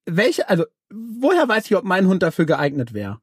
welche, 0.05 0.49
also, 0.49 0.65
woher 0.89 1.47
weiß 1.47 1.65
ich, 1.65 1.75
ob 1.75 1.83
mein 1.83 2.07
Hund 2.07 2.23
dafür 2.23 2.45
geeignet 2.45 2.93
wäre? 2.93 3.19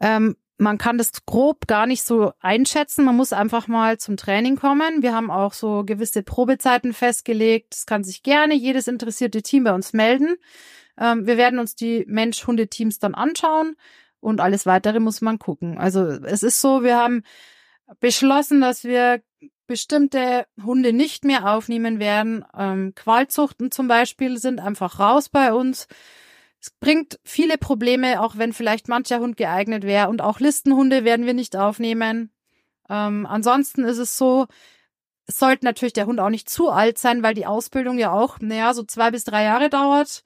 Ähm, 0.00 0.36
man 0.60 0.76
kann 0.76 0.98
das 0.98 1.24
grob 1.24 1.66
gar 1.66 1.86
nicht 1.86 2.02
so 2.02 2.32
einschätzen. 2.40 3.04
Man 3.04 3.16
muss 3.16 3.32
einfach 3.32 3.66
mal 3.66 3.98
zum 3.98 4.16
Training 4.16 4.56
kommen. 4.56 5.02
Wir 5.02 5.14
haben 5.14 5.30
auch 5.30 5.54
so 5.54 5.84
gewisse 5.84 6.22
Probezeiten 6.22 6.92
festgelegt. 6.92 7.74
Es 7.74 7.86
kann 7.86 8.04
sich 8.04 8.22
gerne 8.22 8.54
jedes 8.54 8.86
interessierte 8.86 9.42
Team 9.42 9.64
bei 9.64 9.72
uns 9.72 9.92
melden. 9.94 10.36
Ähm, 11.00 11.26
wir 11.26 11.36
werden 11.36 11.58
uns 11.58 11.74
die 11.74 12.04
Mensch-Hunde-Teams 12.06 13.00
dann 13.00 13.14
anschauen 13.14 13.76
und 14.20 14.40
alles 14.40 14.66
weitere 14.66 15.00
muss 15.00 15.20
man 15.22 15.38
gucken. 15.38 15.78
Also 15.78 16.02
es 16.04 16.42
ist 16.42 16.60
so, 16.60 16.84
wir 16.84 16.96
haben 16.96 17.24
beschlossen, 17.98 18.60
dass 18.60 18.84
wir 18.84 19.22
bestimmte 19.66 20.46
Hunde 20.62 20.92
nicht 20.92 21.24
mehr 21.24 21.50
aufnehmen 21.50 21.98
werden. 21.98 22.44
Ähm, 22.56 22.92
Qualzuchten 22.94 23.70
zum 23.70 23.88
Beispiel 23.88 24.38
sind 24.38 24.60
einfach 24.60 24.98
raus 25.00 25.28
bei 25.28 25.52
uns. 25.52 25.86
Es 26.60 26.70
bringt 26.70 27.18
viele 27.24 27.56
Probleme, 27.56 28.20
auch 28.20 28.36
wenn 28.36 28.52
vielleicht 28.52 28.88
mancher 28.88 29.20
Hund 29.20 29.36
geeignet 29.36 29.84
wäre. 29.84 30.08
Und 30.08 30.20
auch 30.20 30.40
Listenhunde 30.40 31.04
werden 31.04 31.24
wir 31.24 31.34
nicht 31.34 31.56
aufnehmen. 31.56 32.32
Ähm, 32.90 33.26
ansonsten 33.26 33.84
ist 33.84 33.98
es 33.98 34.18
so, 34.18 34.46
es 35.26 35.38
sollte 35.38 35.64
natürlich 35.64 35.92
der 35.92 36.06
Hund 36.06 36.18
auch 36.18 36.28
nicht 36.28 36.50
zu 36.50 36.70
alt 36.70 36.98
sein, 36.98 37.22
weil 37.22 37.34
die 37.34 37.46
Ausbildung 37.46 37.96
ja 37.96 38.12
auch, 38.12 38.40
naja, 38.40 38.74
so 38.74 38.82
zwei 38.82 39.12
bis 39.12 39.24
drei 39.24 39.44
Jahre 39.44 39.70
dauert. 39.70 40.24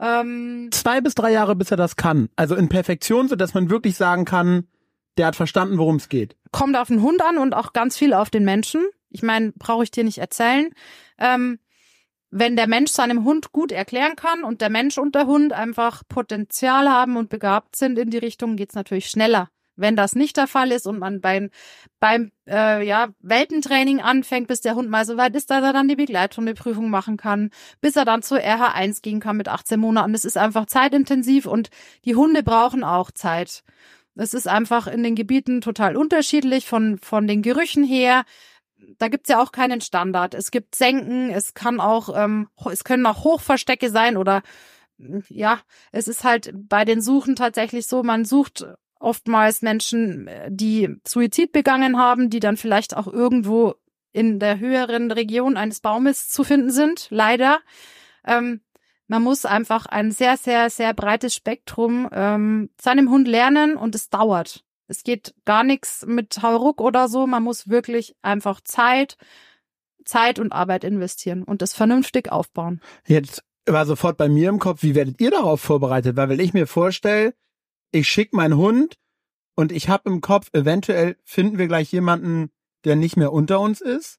Ähm, 0.00 0.68
Zwei 0.72 1.00
bis 1.00 1.14
drei 1.14 1.32
Jahre, 1.32 1.56
bis 1.56 1.70
er 1.70 1.76
das 1.76 1.96
kann. 1.96 2.28
Also 2.36 2.54
in 2.54 2.68
Perfektion, 2.68 3.28
so 3.28 3.36
dass 3.36 3.54
man 3.54 3.70
wirklich 3.70 3.96
sagen 3.96 4.24
kann, 4.24 4.66
der 5.16 5.26
hat 5.26 5.36
verstanden, 5.36 5.78
worum 5.78 5.96
es 5.96 6.08
geht. 6.08 6.36
kommt 6.52 6.76
auf 6.76 6.88
den 6.88 7.02
Hund 7.02 7.22
an 7.22 7.38
und 7.38 7.54
auch 7.54 7.72
ganz 7.72 7.96
viel 7.96 8.12
auf 8.12 8.30
den 8.30 8.44
Menschen. 8.44 8.84
Ich 9.08 9.22
meine, 9.22 9.52
brauche 9.52 9.84
ich 9.84 9.90
dir 9.90 10.04
nicht 10.04 10.18
erzählen. 10.18 10.70
Ähm, 11.18 11.58
wenn 12.30 12.56
der 12.56 12.66
Mensch 12.66 12.90
seinem 12.90 13.24
Hund 13.24 13.52
gut 13.52 13.72
erklären 13.72 14.16
kann 14.16 14.44
und 14.44 14.60
der 14.60 14.68
Mensch 14.68 14.98
und 14.98 15.14
der 15.14 15.26
Hund 15.26 15.52
einfach 15.52 16.02
Potenzial 16.08 16.88
haben 16.88 17.16
und 17.16 17.30
begabt 17.30 17.76
sind 17.76 17.98
in 17.98 18.10
die 18.10 18.18
Richtung, 18.18 18.56
geht's 18.56 18.74
natürlich 18.74 19.08
schneller. 19.08 19.48
Wenn 19.76 19.96
das 19.96 20.14
nicht 20.14 20.36
der 20.36 20.46
Fall 20.46 20.72
ist 20.72 20.86
und 20.86 20.98
man 20.98 21.20
beim, 21.20 21.50
beim 22.00 22.32
äh, 22.48 22.86
ja, 22.86 23.08
Weltentraining 23.20 24.00
anfängt, 24.00 24.48
bis 24.48 24.60
der 24.62 24.74
Hund 24.74 24.88
mal 24.88 25.04
so 25.04 25.16
weit 25.16 25.36
ist, 25.36 25.50
dass 25.50 25.62
er 25.62 25.72
dann 25.72 25.88
die 25.88 25.96
Begleithundeprüfung 25.96 26.90
machen 26.90 27.16
kann, 27.16 27.50
bis 27.80 27.96
er 27.96 28.04
dann 28.04 28.22
zur 28.22 28.38
RH1 28.38 29.02
gehen 29.02 29.20
kann 29.20 29.36
mit 29.36 29.48
18 29.48 29.78
Monaten. 29.78 30.12
Das 30.12 30.24
ist 30.24 30.38
einfach 30.38 30.66
zeitintensiv 30.66 31.46
und 31.46 31.70
die 32.04 32.16
Hunde 32.16 32.42
brauchen 32.42 32.84
auch 32.84 33.10
Zeit. 33.10 33.62
Es 34.14 34.32
ist 34.32 34.48
einfach 34.48 34.86
in 34.86 35.02
den 35.02 35.14
Gebieten 35.14 35.60
total 35.60 35.96
unterschiedlich 35.96 36.66
von, 36.66 36.98
von 36.98 37.26
den 37.26 37.42
Gerüchen 37.42 37.84
her. 37.84 38.24
Da 38.98 39.08
gibt's 39.08 39.28
ja 39.28 39.42
auch 39.42 39.52
keinen 39.52 39.80
Standard. 39.80 40.34
Es 40.34 40.50
gibt 40.50 40.74
Senken, 40.74 41.30
es 41.30 41.54
kann 41.54 41.80
auch, 41.80 42.16
ähm, 42.16 42.48
es 42.70 42.84
können 42.84 43.04
auch 43.04 43.24
Hochverstecke 43.24 43.90
sein 43.90 44.16
oder 44.16 44.42
ja, 45.28 45.60
es 45.92 46.08
ist 46.08 46.24
halt 46.24 46.52
bei 46.54 46.86
den 46.86 47.02
Suchen 47.02 47.36
tatsächlich 47.36 47.86
so, 47.86 48.02
man 48.02 48.24
sucht 48.24 48.66
oftmals 48.98 49.62
Menschen, 49.62 50.28
äh, 50.28 50.48
die 50.50 50.96
Suizid 51.06 51.52
begangen 51.52 51.98
haben, 51.98 52.30
die 52.30 52.40
dann 52.40 52.56
vielleicht 52.56 52.96
auch 52.96 53.06
irgendwo 53.06 53.74
in 54.12 54.38
der 54.38 54.58
höheren 54.58 55.10
Region 55.10 55.56
eines 55.56 55.80
Baumes 55.80 56.30
zu 56.30 56.42
finden 56.42 56.70
sind, 56.70 57.08
leider. 57.10 57.60
Ähm, 58.26 58.60
man 59.08 59.22
muss 59.22 59.44
einfach 59.44 59.86
ein 59.86 60.10
sehr, 60.10 60.36
sehr, 60.36 60.70
sehr 60.70 60.94
breites 60.94 61.34
Spektrum 61.34 62.08
ähm, 62.12 62.70
seinem 62.80 63.10
Hund 63.10 63.28
lernen 63.28 63.76
und 63.76 63.94
es 63.94 64.08
dauert. 64.08 64.64
Es 64.88 65.02
geht 65.02 65.34
gar 65.44 65.64
nichts 65.64 66.04
mit 66.06 66.42
Hauruck 66.42 66.80
oder 66.80 67.08
so. 67.08 67.26
Man 67.26 67.42
muss 67.42 67.68
wirklich 67.68 68.16
einfach 68.22 68.60
Zeit, 68.62 69.16
Zeit 70.04 70.38
und 70.38 70.52
Arbeit 70.52 70.84
investieren 70.84 71.42
und 71.42 71.62
das 71.62 71.74
vernünftig 71.74 72.32
aufbauen. 72.32 72.80
Jetzt 73.06 73.44
war 73.66 73.84
sofort 73.84 74.16
bei 74.16 74.28
mir 74.28 74.48
im 74.48 74.58
Kopf, 74.58 74.82
wie 74.82 74.94
werdet 74.94 75.20
ihr 75.20 75.30
darauf 75.30 75.60
vorbereitet? 75.60 76.16
Weil 76.16 76.28
wenn 76.28 76.40
ich 76.40 76.54
mir 76.54 76.66
vorstelle, 76.66 77.34
ich 77.92 78.08
schicke 78.08 78.36
meinen 78.36 78.56
Hund 78.56 78.96
und 79.54 79.72
ich 79.72 79.88
habe 79.88 80.10
im 80.10 80.20
Kopf, 80.20 80.48
eventuell 80.52 81.16
finden 81.24 81.58
wir 81.58 81.66
gleich 81.66 81.90
jemanden, 81.92 82.50
der 82.84 82.96
nicht 82.96 83.16
mehr 83.16 83.32
unter 83.32 83.60
uns 83.60 83.80
ist. 83.80 84.18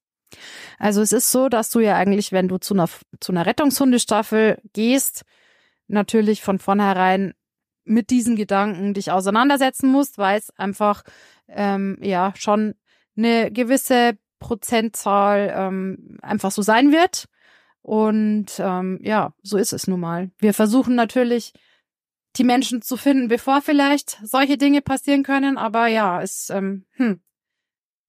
Also 0.77 1.01
es 1.01 1.12
ist 1.12 1.31
so, 1.31 1.47
dass 1.47 1.69
du 1.69 1.79
ja 1.79 1.95
eigentlich, 1.95 2.31
wenn 2.31 2.47
du 2.47 2.57
zu 2.57 2.74
einer, 2.74 2.89
zu 3.19 3.31
einer 3.31 3.45
Rettungshundestaffel 3.45 4.62
gehst, 4.74 5.24
natürlich 5.88 6.41
von 6.41 6.59
vornherein 6.59 7.33
mit 7.86 8.09
diesen 8.09 8.36
Gedanken 8.36 8.93
dich 8.93 9.12
auseinandersetzen 9.12 9.89
musst, 9.89 10.17
weil 10.17 10.38
es 10.38 10.50
einfach 10.57 11.03
ähm, 11.47 11.97
ja 12.01 12.33
schon 12.36 12.75
eine 13.15 13.51
gewisse 13.51 14.17
Prozentzahl 14.39 15.53
ähm, 15.55 16.17
einfach 16.21 16.51
so 16.51 16.62
sein 16.62 16.91
wird. 16.91 17.25
Und 17.81 18.47
ähm, 18.59 19.00
ja, 19.01 19.33
so 19.41 19.57
ist 19.57 19.71
es 19.71 19.88
nun 19.88 20.01
mal. 20.01 20.29
Wir 20.39 20.53
versuchen 20.53 20.95
natürlich, 20.95 21.53
die 22.36 22.43
Menschen 22.43 22.81
zu 22.81 22.98
finden, 22.98 23.27
bevor 23.29 23.62
vielleicht 23.62 24.19
solche 24.24 24.57
Dinge 24.57 24.81
passieren 24.81 25.24
können. 25.24 25.57
Aber 25.57 25.88
ja, 25.88 26.22
es, 26.22 26.50
ähm, 26.50 26.86
hm, 26.91 27.22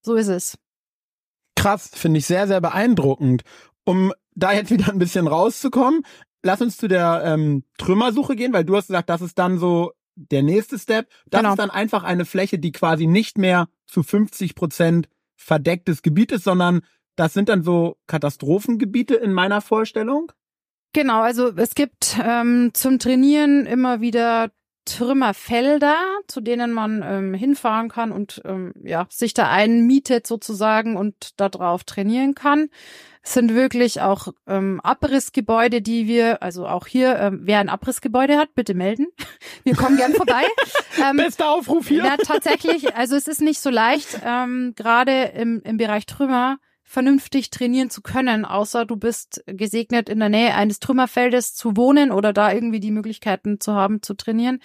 so 0.02 0.14
ist 0.14 0.28
es. 0.28 0.58
Krass, 1.56 1.90
finde 1.94 2.18
ich 2.18 2.26
sehr, 2.26 2.46
sehr 2.46 2.60
beeindruckend. 2.60 3.42
Um 3.84 4.12
da 4.34 4.52
jetzt 4.52 4.70
wieder 4.70 4.90
ein 4.90 4.98
bisschen 4.98 5.26
rauszukommen, 5.26 6.02
lass 6.42 6.60
uns 6.60 6.76
zu 6.76 6.88
der 6.88 7.22
ähm, 7.25 7.64
Trümmersuche 7.78 8.37
gehen, 8.37 8.52
weil 8.52 8.64
du 8.64 8.76
hast 8.76 8.88
gesagt, 8.88 9.08
das 9.08 9.22
ist 9.22 9.38
dann 9.38 9.58
so 9.58 9.92
der 10.14 10.42
nächste 10.42 10.78
Step. 10.78 11.08
Das 11.30 11.40
Genau. 11.40 11.52
ist 11.52 11.58
dann 11.58 11.70
einfach 11.70 12.04
eine 12.04 12.25
Fläche, 12.25 12.58
die 12.58 12.72
quasi 12.72 13.06
nicht 13.06 13.38
mehr 13.38 13.68
zu 13.87 14.02
50 14.02 14.54
Prozent 14.54 15.08
verdecktes 15.37 16.02
Gebiet 16.02 16.32
ist, 16.32 16.44
sondern 16.44 16.82
das 17.16 17.32
sind 17.32 17.48
dann 17.48 17.62
so 17.62 17.96
Katastrophengebiete 18.06 19.14
in 19.14 19.32
meiner 19.32 19.60
Vorstellung. 19.60 20.30
Genau, 20.92 21.21
also 21.21 21.52
es 21.57 21.75
gibt 21.75 22.16
ähm, 22.25 22.71
zum 22.73 22.99
Trainieren 22.99 23.66
immer 23.66 24.00
wieder 24.00 24.50
Trümmerfelder, 24.88 25.97
zu 26.28 26.40
denen 26.40 26.73
man 26.73 27.04
ähm, 27.07 27.35
hinfahren 27.35 27.90
kann 27.90 28.11
und 28.11 28.40
ähm, 28.47 28.73
ja 28.83 29.07
sich 29.11 29.35
da 29.35 29.50
einmietet 29.50 30.26
sozusagen 30.26 30.97
und 30.97 31.38
da 31.38 31.50
drauf 31.50 31.85
trainieren 31.85 32.35
kann. 32.35 32.71
Es 33.23 33.35
sind 33.35 33.54
wirklich 33.54 34.00
auch 34.00 34.28
ähm, 34.47 34.80
Abrissgebäude, 34.80 35.83
die 35.83 36.07
wir, 36.07 36.42
also 36.42 36.66
auch 36.66 36.87
hier, 36.87 37.18
ähm, 37.18 37.40
wer 37.42 37.59
ein 37.59 37.68
Abrissgebäude 37.68 38.38
hat, 38.38 38.54
bitte 38.54 38.73
melden. 38.73 39.09
Wir 39.64 39.75
kommen 39.75 39.99
gern 39.99 40.14
vorbei. 40.14 40.45
ähm, 41.04 41.18
Bester 41.18 41.50
Aufruf 41.50 41.88
hier. 41.88 42.04
ja, 42.04 42.16
tatsächlich. 42.16 42.97
Also 42.97 43.16
es 43.16 43.28
ist 43.28 43.42
nicht 43.42 43.61
so 43.61 43.68
leicht, 43.68 44.21
ähm, 44.25 44.73
gerade 44.76 45.25
im, 45.37 45.61
im 45.62 45.76
Bereich 45.76 46.07
Trümmer 46.07 46.59
vernünftig 46.88 47.50
trainieren 47.50 47.90
zu 47.90 48.00
können, 48.00 48.47
außer 48.47 48.87
du 48.87 48.97
bist 48.97 49.45
gesegnet 49.47 50.09
in 50.09 50.21
der 50.21 50.30
Nähe 50.30 50.54
eines 50.54 50.80
Trümmerfeldes 50.80 51.54
zu 51.54 51.76
wohnen 51.76 52.11
oder 52.11 52.33
da 52.33 52.50
irgendwie 52.50 52.80
die 52.80 52.90
Möglichkeiten 52.90 53.61
zu 53.61 53.75
haben 53.75 54.02
zu 54.02 54.14
trainieren. 54.14 54.61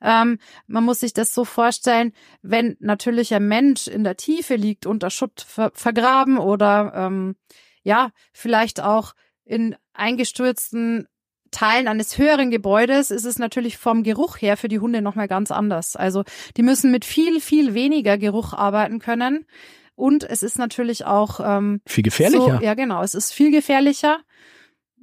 Ähm, 0.00 0.38
man 0.66 0.84
muss 0.84 1.00
sich 1.00 1.12
das 1.12 1.34
so 1.34 1.44
vorstellen, 1.44 2.12
wenn 2.40 2.78
natürlich 2.80 3.34
ein 3.34 3.46
Mensch 3.46 3.88
in 3.88 4.04
der 4.04 4.16
Tiefe 4.16 4.56
liegt, 4.56 4.86
unter 4.86 5.10
Schutt 5.10 5.44
ver 5.46 5.70
vergraben 5.74 6.38
oder 6.38 6.92
ähm, 6.94 7.36
ja, 7.82 8.10
vielleicht 8.32 8.80
auch 8.80 9.12
in 9.44 9.76
eingestürzten 9.92 11.06
Teilen 11.50 11.88
eines 11.88 12.16
höheren 12.16 12.50
Gebäudes 12.50 13.10
ist 13.10 13.26
es 13.26 13.38
natürlich 13.38 13.76
vom 13.76 14.02
Geruch 14.02 14.38
her 14.38 14.56
für 14.56 14.68
die 14.68 14.78
Hunde 14.78 15.02
nochmal 15.02 15.28
ganz 15.28 15.50
anders. 15.50 15.94
Also 15.94 16.24
die 16.56 16.62
müssen 16.62 16.90
mit 16.90 17.04
viel, 17.04 17.40
viel 17.40 17.74
weniger 17.74 18.16
Geruch 18.16 18.54
arbeiten 18.54 18.98
können. 18.98 19.46
Und 19.96 20.22
es 20.24 20.42
ist 20.44 20.58
natürlich 20.58 21.04
auch 21.04 21.40
ähm, 21.42 21.80
Viel 21.86 22.04
gefährlicher. 22.04 22.58
So, 22.58 22.64
ja, 22.64 22.74
genau. 22.74 23.02
Es 23.02 23.14
ist 23.14 23.32
viel 23.32 23.50
gefährlicher. 23.50 24.20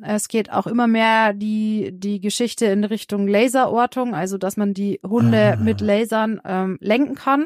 Es 0.01 0.27
geht 0.27 0.51
auch 0.51 0.65
immer 0.67 0.87
mehr 0.87 1.33
die, 1.33 1.91
die 1.93 2.19
Geschichte 2.21 2.65
in 2.67 2.83
Richtung 2.83 3.27
Laserortung, 3.27 4.15
also 4.15 4.37
dass 4.37 4.55
man 4.57 4.73
die 4.73 4.99
Hunde 5.05 5.53
Ah. 5.57 5.61
mit 5.61 5.81
Lasern 5.81 6.41
ähm, 6.45 6.77
lenken 6.81 7.15
kann. 7.15 7.45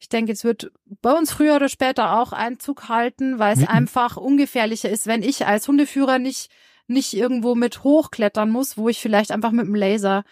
Ich 0.00 0.08
denke, 0.08 0.32
es 0.32 0.44
wird 0.44 0.70
bei 1.00 1.12
uns 1.12 1.32
früher 1.32 1.56
oder 1.56 1.68
später 1.68 2.18
auch 2.18 2.32
Einzug 2.32 2.88
halten, 2.88 3.38
weil 3.38 3.54
es 3.54 3.60
Mhm. 3.60 3.68
einfach 3.68 4.16
ungefährlicher 4.16 4.90
ist, 4.90 5.06
wenn 5.06 5.22
ich 5.22 5.46
als 5.46 5.66
Hundeführer 5.68 6.18
nicht, 6.18 6.50
nicht 6.88 7.14
irgendwo 7.14 7.54
mit 7.54 7.84
hochklettern 7.84 8.50
muss, 8.50 8.76
wo 8.76 8.88
ich 8.88 9.00
vielleicht 9.00 9.30
einfach 9.30 9.52
mit 9.52 9.66
dem 9.66 9.74
Laser 9.74 10.24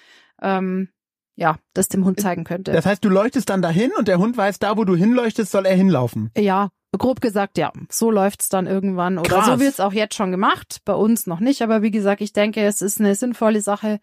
ähm, 0.42 0.88
ja, 1.36 1.56
das 1.74 1.88
dem 1.88 2.04
Hund 2.04 2.20
zeigen 2.20 2.44
könnte. 2.44 2.72
Das 2.72 2.86
heißt, 2.86 3.04
du 3.04 3.08
leuchtest 3.08 3.48
dann 3.50 3.62
dahin 3.62 3.90
und 3.98 4.08
der 4.08 4.18
Hund 4.18 4.36
weiß, 4.36 4.58
da 4.58 4.76
wo 4.76 4.84
du 4.84 4.96
hinleuchtest, 4.96 5.50
soll 5.50 5.66
er 5.66 5.74
hinlaufen. 5.74 6.30
Ja, 6.36 6.70
Grob 6.98 7.22
gesagt, 7.22 7.56
ja, 7.56 7.72
so 7.90 8.10
läuft's 8.10 8.50
dann 8.50 8.66
irgendwann. 8.66 9.18
Oder 9.18 9.36
Krass. 9.36 9.46
so 9.46 9.60
wird's 9.60 9.80
auch 9.80 9.94
jetzt 9.94 10.14
schon 10.14 10.30
gemacht. 10.30 10.82
Bei 10.84 10.92
uns 10.92 11.26
noch 11.26 11.40
nicht, 11.40 11.62
aber 11.62 11.80
wie 11.80 11.90
gesagt, 11.90 12.20
ich 12.20 12.34
denke, 12.34 12.62
es 12.62 12.82
ist 12.82 13.00
eine 13.00 13.14
sinnvolle 13.14 13.62
Sache, 13.62 13.98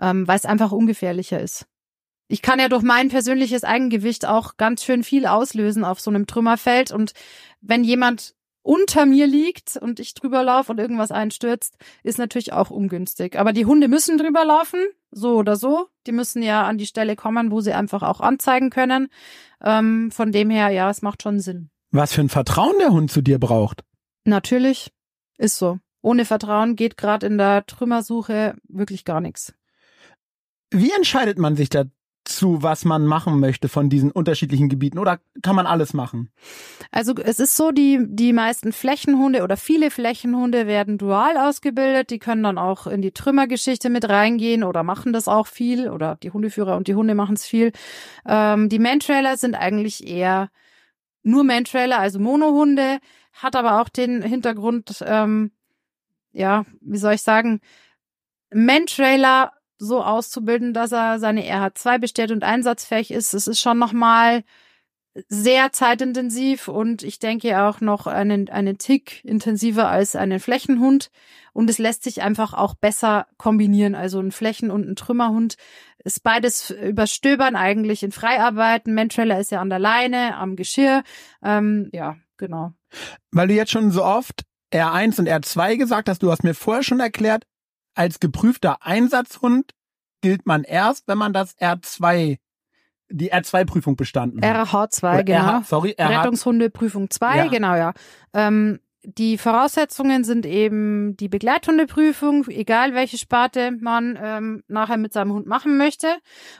ähm, 0.00 0.26
weil 0.26 0.36
es 0.36 0.44
einfach 0.44 0.72
ungefährlicher 0.72 1.40
ist. 1.40 1.66
Ich 2.26 2.42
kann 2.42 2.58
ja 2.58 2.68
durch 2.68 2.82
mein 2.82 3.10
persönliches 3.10 3.62
Eigengewicht 3.62 4.26
auch 4.26 4.56
ganz 4.56 4.82
schön 4.82 5.04
viel 5.04 5.26
auslösen 5.26 5.84
auf 5.84 6.00
so 6.00 6.10
einem 6.10 6.26
Trümmerfeld. 6.26 6.90
Und 6.90 7.12
wenn 7.60 7.84
jemand 7.84 8.34
unter 8.62 9.06
mir 9.06 9.26
liegt 9.26 9.76
und 9.76 10.00
ich 10.00 10.14
drüber 10.14 10.42
laufe 10.42 10.72
und 10.72 10.78
irgendwas 10.78 11.10
einstürzt, 11.10 11.76
ist 12.02 12.18
natürlich 12.18 12.52
auch 12.52 12.70
ungünstig. 12.70 13.38
Aber 13.38 13.52
die 13.52 13.66
Hunde 13.66 13.88
müssen 13.88 14.18
drüber 14.18 14.44
laufen, 14.44 14.80
so 15.10 15.36
oder 15.36 15.56
so. 15.56 15.88
Die 16.06 16.12
müssen 16.12 16.42
ja 16.42 16.66
an 16.66 16.78
die 16.78 16.86
Stelle 16.86 17.16
kommen, 17.16 17.50
wo 17.50 17.60
sie 17.60 17.72
einfach 17.72 18.02
auch 18.02 18.20
anzeigen 18.20 18.70
können. 18.70 19.08
Ähm, 19.62 20.10
von 20.10 20.32
dem 20.32 20.50
her, 20.50 20.70
ja, 20.70 20.88
es 20.90 21.02
macht 21.02 21.22
schon 21.22 21.40
Sinn. 21.40 21.70
Was 21.90 22.12
für 22.12 22.22
ein 22.22 22.28
Vertrauen 22.28 22.78
der 22.78 22.90
Hund 22.90 23.10
zu 23.10 23.20
dir 23.20 23.38
braucht. 23.38 23.84
Natürlich, 24.24 24.92
ist 25.38 25.58
so. 25.58 25.78
Ohne 26.00 26.24
Vertrauen 26.24 26.74
geht 26.74 26.96
gerade 26.96 27.26
in 27.26 27.38
der 27.38 27.66
Trümmersuche 27.66 28.56
wirklich 28.68 29.04
gar 29.04 29.20
nichts. 29.20 29.54
Wie 30.70 30.90
entscheidet 30.90 31.38
man 31.38 31.54
sich 31.54 31.68
dazu, 32.42 32.62
was 32.62 32.84
man 32.84 33.06
machen 33.06 33.40
möchte 33.40 33.68
von 33.68 33.88
diesen 33.88 34.10
unterschiedlichen 34.10 34.68
Gebieten? 34.68 34.98
Oder 34.98 35.20
kann 35.42 35.56
man 35.56 35.66
alles 35.66 35.94
machen? 35.94 36.30
Also 36.90 37.14
es 37.14 37.38
ist 37.38 37.56
so, 37.56 37.70
die, 37.70 38.00
die 38.08 38.32
meisten 38.32 38.72
Flächenhunde 38.72 39.42
oder 39.42 39.56
viele 39.56 39.90
Flächenhunde 39.90 40.66
werden 40.66 40.98
dual 40.98 41.36
ausgebildet. 41.36 42.10
Die 42.10 42.18
können 42.18 42.42
dann 42.42 42.58
auch 42.58 42.86
in 42.86 43.00
die 43.00 43.12
Trümmergeschichte 43.12 43.90
mit 43.90 44.08
reingehen 44.08 44.64
oder 44.64 44.82
machen 44.82 45.12
das 45.12 45.28
auch 45.28 45.46
viel. 45.46 45.88
Oder 45.88 46.16
die 46.22 46.30
Hundeführer 46.30 46.76
und 46.76 46.88
die 46.88 46.94
Hunde 46.94 47.14
machen 47.14 47.36
es 47.36 47.46
viel. 47.46 47.72
Ähm, 48.26 48.68
die 48.68 48.80
Mantrailer 48.80 49.36
sind 49.36 49.54
eigentlich 49.54 50.06
eher 50.06 50.50
nur 51.22 51.44
Mantrailer, 51.44 52.00
also 52.00 52.18
Monohunde, 52.18 52.98
hat 53.32 53.54
aber 53.54 53.80
auch 53.80 53.88
den 53.88 54.22
Hintergrund, 54.22 55.04
ähm, 55.06 55.52
ja, 56.32 56.64
wie 56.80 56.98
soll 56.98 57.14
ich 57.14 57.22
sagen, 57.22 57.60
Mantrailer 58.52 59.52
so 59.82 60.02
auszubilden, 60.02 60.72
dass 60.72 60.92
er 60.92 61.18
seine 61.18 61.42
RH2 61.42 61.98
bestellt 61.98 62.30
und 62.30 62.44
einsatzfähig 62.44 63.10
ist. 63.10 63.34
Das 63.34 63.46
ist 63.46 63.60
schon 63.60 63.78
nochmal 63.78 64.44
sehr 65.28 65.72
zeitintensiv 65.72 66.68
und 66.68 67.02
ich 67.02 67.18
denke 67.18 67.62
auch 67.62 67.80
noch 67.80 68.06
einen, 68.06 68.48
einen 68.48 68.78
Tick 68.78 69.22
intensiver 69.24 69.88
als 69.88 70.16
einen 70.16 70.40
Flächenhund. 70.40 71.10
Und 71.52 71.68
es 71.68 71.76
lässt 71.76 72.02
sich 72.02 72.22
einfach 72.22 72.54
auch 72.54 72.74
besser 72.74 73.26
kombinieren. 73.36 73.94
Also 73.94 74.20
ein 74.20 74.32
Flächen- 74.32 74.70
und 74.70 74.88
ein 74.88 74.96
Trümmerhund 74.96 75.56
ist 76.02 76.22
beides 76.22 76.70
überstöbern 76.70 77.56
eigentlich 77.56 78.02
in 78.02 78.12
Freiarbeiten. 78.12 78.94
Mantrailer 78.94 79.38
ist 79.38 79.50
ja 79.50 79.60
an 79.60 79.68
der 79.68 79.78
Leine, 79.78 80.36
am 80.36 80.56
Geschirr. 80.56 81.02
Ähm, 81.42 81.90
ja, 81.92 82.16
genau. 82.38 82.72
Weil 83.32 83.48
du 83.48 83.54
jetzt 83.54 83.70
schon 83.70 83.90
so 83.90 84.02
oft 84.02 84.44
R1 84.72 85.18
und 85.18 85.28
R2 85.28 85.76
gesagt 85.76 86.08
hast, 86.08 86.22
du 86.22 86.30
hast 86.30 86.42
mir 86.42 86.54
vorher 86.54 86.82
schon 86.82 87.00
erklärt, 87.00 87.44
als 87.94 88.20
geprüfter 88.20 88.78
Einsatzhund 88.80 89.72
gilt 90.20 90.46
man 90.46 90.64
erst, 90.64 91.08
wenn 91.08 91.18
man 91.18 91.32
das 91.32 91.56
R2, 91.58 92.38
die 93.10 93.32
R2-Prüfung 93.32 93.96
bestanden 93.96 94.40
hat. 94.44 94.68
RH2, 94.68 95.14
Oder 95.14 95.24
genau. 95.24 95.58
RH, 95.58 95.62
sorry, 95.64 95.94
RH, 95.98 96.20
Rettungshundeprüfung 96.20 97.10
2, 97.10 97.36
Ja. 97.36 97.46
genau, 97.48 97.74
ja. 97.74 97.92
Ähm, 98.32 98.80
die 99.04 99.36
Voraussetzungen 99.36 100.22
sind 100.22 100.46
eben 100.46 101.16
die 101.16 101.28
Begleithundeprüfung, 101.28 102.46
egal 102.48 102.94
welche 102.94 103.18
Sparte 103.18 103.72
man 103.80 104.16
ähm, 104.22 104.62
nachher 104.68 104.96
mit 104.96 105.12
seinem 105.12 105.32
Hund 105.32 105.46
machen 105.46 105.76
möchte. 105.76 106.06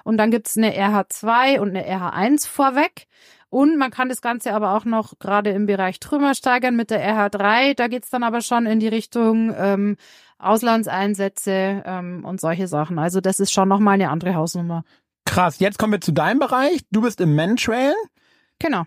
Und 0.02 0.16
dann 0.18 0.32
gibt's 0.32 0.56
eine 0.56 0.72
RH2 0.74 1.60
und 1.60 1.68
eine 1.76 1.86
RH1 1.86 2.48
vorweg. 2.48 3.06
Und 3.48 3.76
man 3.76 3.90
kann 3.90 4.08
das 4.08 4.22
Ganze 4.22 4.54
aber 4.54 4.74
auch 4.74 4.84
noch 4.84 5.18
gerade 5.20 5.50
im 5.50 5.66
Bereich 5.66 6.00
Trümmer 6.00 6.34
steigern 6.34 6.74
mit 6.74 6.90
der 6.90 7.00
RH3. 7.06 7.74
Da 7.74 7.86
geht's 7.86 8.10
dann 8.10 8.22
aber 8.24 8.40
schon 8.40 8.66
in 8.66 8.80
die 8.80 8.88
Richtung 8.88 9.54
ähm, 9.56 9.96
Auslandseinsätze 10.42 11.82
ähm, 11.86 12.24
und 12.24 12.40
solche 12.40 12.68
Sachen. 12.68 12.98
Also 12.98 13.20
das 13.20 13.40
ist 13.40 13.52
schon 13.52 13.68
nochmal 13.68 13.94
eine 13.94 14.10
andere 14.10 14.34
Hausnummer. 14.34 14.84
Krass, 15.24 15.60
jetzt 15.60 15.78
kommen 15.78 15.92
wir 15.92 16.00
zu 16.00 16.12
deinem 16.12 16.38
Bereich. 16.38 16.80
Du 16.90 17.02
bist 17.02 17.20
im 17.20 17.34
Mantrail. 17.34 17.94
Genau. 18.58 18.84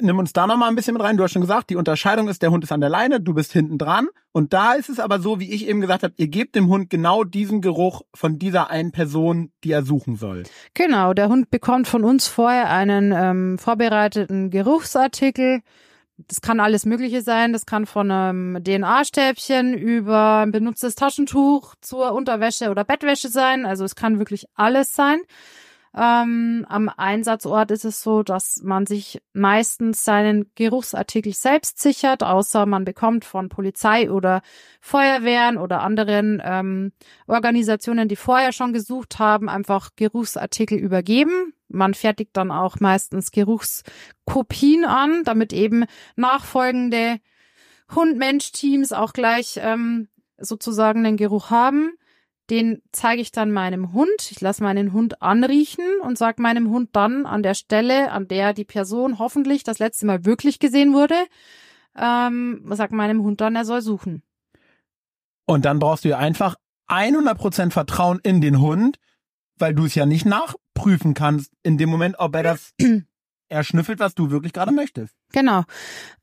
Nimm 0.00 0.18
uns 0.18 0.32
da 0.32 0.48
nochmal 0.48 0.70
ein 0.70 0.74
bisschen 0.74 0.94
mit 0.94 1.02
rein. 1.04 1.16
Du 1.16 1.22
hast 1.22 1.32
schon 1.32 1.42
gesagt, 1.42 1.70
die 1.70 1.76
Unterscheidung 1.76 2.28
ist, 2.28 2.42
der 2.42 2.50
Hund 2.50 2.64
ist 2.64 2.72
an 2.72 2.80
der 2.80 2.90
Leine, 2.90 3.20
du 3.20 3.32
bist 3.32 3.52
hinten 3.52 3.78
dran. 3.78 4.08
Und 4.32 4.52
da 4.52 4.72
ist 4.72 4.88
es 4.88 4.98
aber 4.98 5.20
so, 5.20 5.38
wie 5.38 5.52
ich 5.52 5.68
eben 5.68 5.80
gesagt 5.80 6.02
habe, 6.02 6.14
ihr 6.16 6.26
gebt 6.26 6.56
dem 6.56 6.68
Hund 6.68 6.90
genau 6.90 7.22
diesen 7.22 7.60
Geruch 7.60 8.02
von 8.12 8.40
dieser 8.40 8.70
einen 8.70 8.90
Person, 8.90 9.52
die 9.62 9.70
er 9.70 9.84
suchen 9.84 10.16
soll. 10.16 10.42
Genau, 10.74 11.14
der 11.14 11.28
Hund 11.28 11.50
bekommt 11.50 11.86
von 11.86 12.02
uns 12.02 12.26
vorher 12.26 12.70
einen 12.70 13.12
ähm, 13.12 13.56
vorbereiteten 13.56 14.50
Geruchsartikel. 14.50 15.60
Das 16.16 16.40
kann 16.40 16.60
alles 16.60 16.86
Mögliche 16.86 17.22
sein. 17.22 17.52
Das 17.52 17.66
kann 17.66 17.86
von 17.86 18.10
einem 18.10 18.62
DNA-Stäbchen 18.62 19.74
über 19.74 20.38
ein 20.38 20.52
benutztes 20.52 20.94
Taschentuch 20.94 21.74
zur 21.80 22.12
Unterwäsche 22.12 22.70
oder 22.70 22.84
Bettwäsche 22.84 23.28
sein. 23.28 23.66
Also 23.66 23.84
es 23.84 23.96
kann 23.96 24.18
wirklich 24.18 24.46
alles 24.54 24.94
sein. 24.94 25.20
Ähm, 25.96 26.66
am 26.68 26.88
Einsatzort 26.88 27.70
ist 27.70 27.84
es 27.84 28.02
so, 28.02 28.24
dass 28.24 28.60
man 28.64 28.84
sich 28.84 29.22
meistens 29.32 30.04
seinen 30.04 30.50
Geruchsartikel 30.56 31.32
selbst 31.32 31.80
sichert, 31.80 32.24
außer 32.24 32.66
man 32.66 32.84
bekommt 32.84 33.24
von 33.24 33.48
Polizei 33.48 34.10
oder 34.10 34.42
Feuerwehren 34.80 35.56
oder 35.56 35.82
anderen 35.82 36.42
ähm, 36.44 36.92
Organisationen, 37.28 38.08
die 38.08 38.16
vorher 38.16 38.50
schon 38.52 38.72
gesucht 38.72 39.20
haben, 39.20 39.48
einfach 39.48 39.90
Geruchsartikel 39.94 40.78
übergeben. 40.78 41.53
Man 41.74 41.94
fertigt 41.94 42.30
dann 42.34 42.50
auch 42.50 42.80
meistens 42.80 43.30
Geruchskopien 43.30 44.84
an, 44.84 45.24
damit 45.24 45.52
eben 45.52 45.84
nachfolgende 46.16 47.18
Hund-Mensch-Teams 47.94 48.92
auch 48.92 49.12
gleich 49.12 49.58
ähm, 49.62 50.08
sozusagen 50.38 51.04
den 51.04 51.16
Geruch 51.16 51.50
haben. 51.50 51.92
Den 52.50 52.82
zeige 52.92 53.22
ich 53.22 53.32
dann 53.32 53.52
meinem 53.52 53.92
Hund. 53.94 54.30
Ich 54.30 54.40
lasse 54.40 54.62
meinen 54.62 54.92
Hund 54.92 55.22
anriechen 55.22 55.84
und 56.02 56.18
sage 56.18 56.42
meinem 56.42 56.68
Hund 56.68 56.90
dann 56.92 57.24
an 57.24 57.42
der 57.42 57.54
Stelle, 57.54 58.12
an 58.12 58.28
der 58.28 58.52
die 58.52 58.66
Person 58.66 59.18
hoffentlich 59.18 59.64
das 59.64 59.78
letzte 59.78 60.04
Mal 60.04 60.26
wirklich 60.26 60.58
gesehen 60.58 60.92
wurde, 60.92 61.16
ähm, 61.96 62.62
sag 62.70 62.92
meinem 62.92 63.22
Hund 63.22 63.40
dann, 63.40 63.56
er 63.56 63.64
soll 63.64 63.80
suchen. 63.80 64.22
Und 65.46 65.64
dann 65.64 65.78
brauchst 65.78 66.04
du 66.04 66.10
ja 66.10 66.18
einfach 66.18 66.56
100% 66.88 67.70
Vertrauen 67.70 68.20
in 68.22 68.40
den 68.40 68.60
Hund, 68.60 68.98
weil 69.58 69.74
du 69.74 69.86
es 69.86 69.94
ja 69.94 70.04
nicht 70.04 70.26
nachprüfen 70.74 71.14
kannst 71.14 71.52
in 71.62 71.78
dem 71.78 71.88
Moment, 71.88 72.16
ob 72.18 72.34
er 72.34 72.42
das 72.42 72.74
erschnüffelt, 73.48 73.98
was 73.98 74.14
du 74.14 74.30
wirklich 74.30 74.52
gerade 74.52 74.72
möchtest. 74.72 75.14
Genau. 75.32 75.62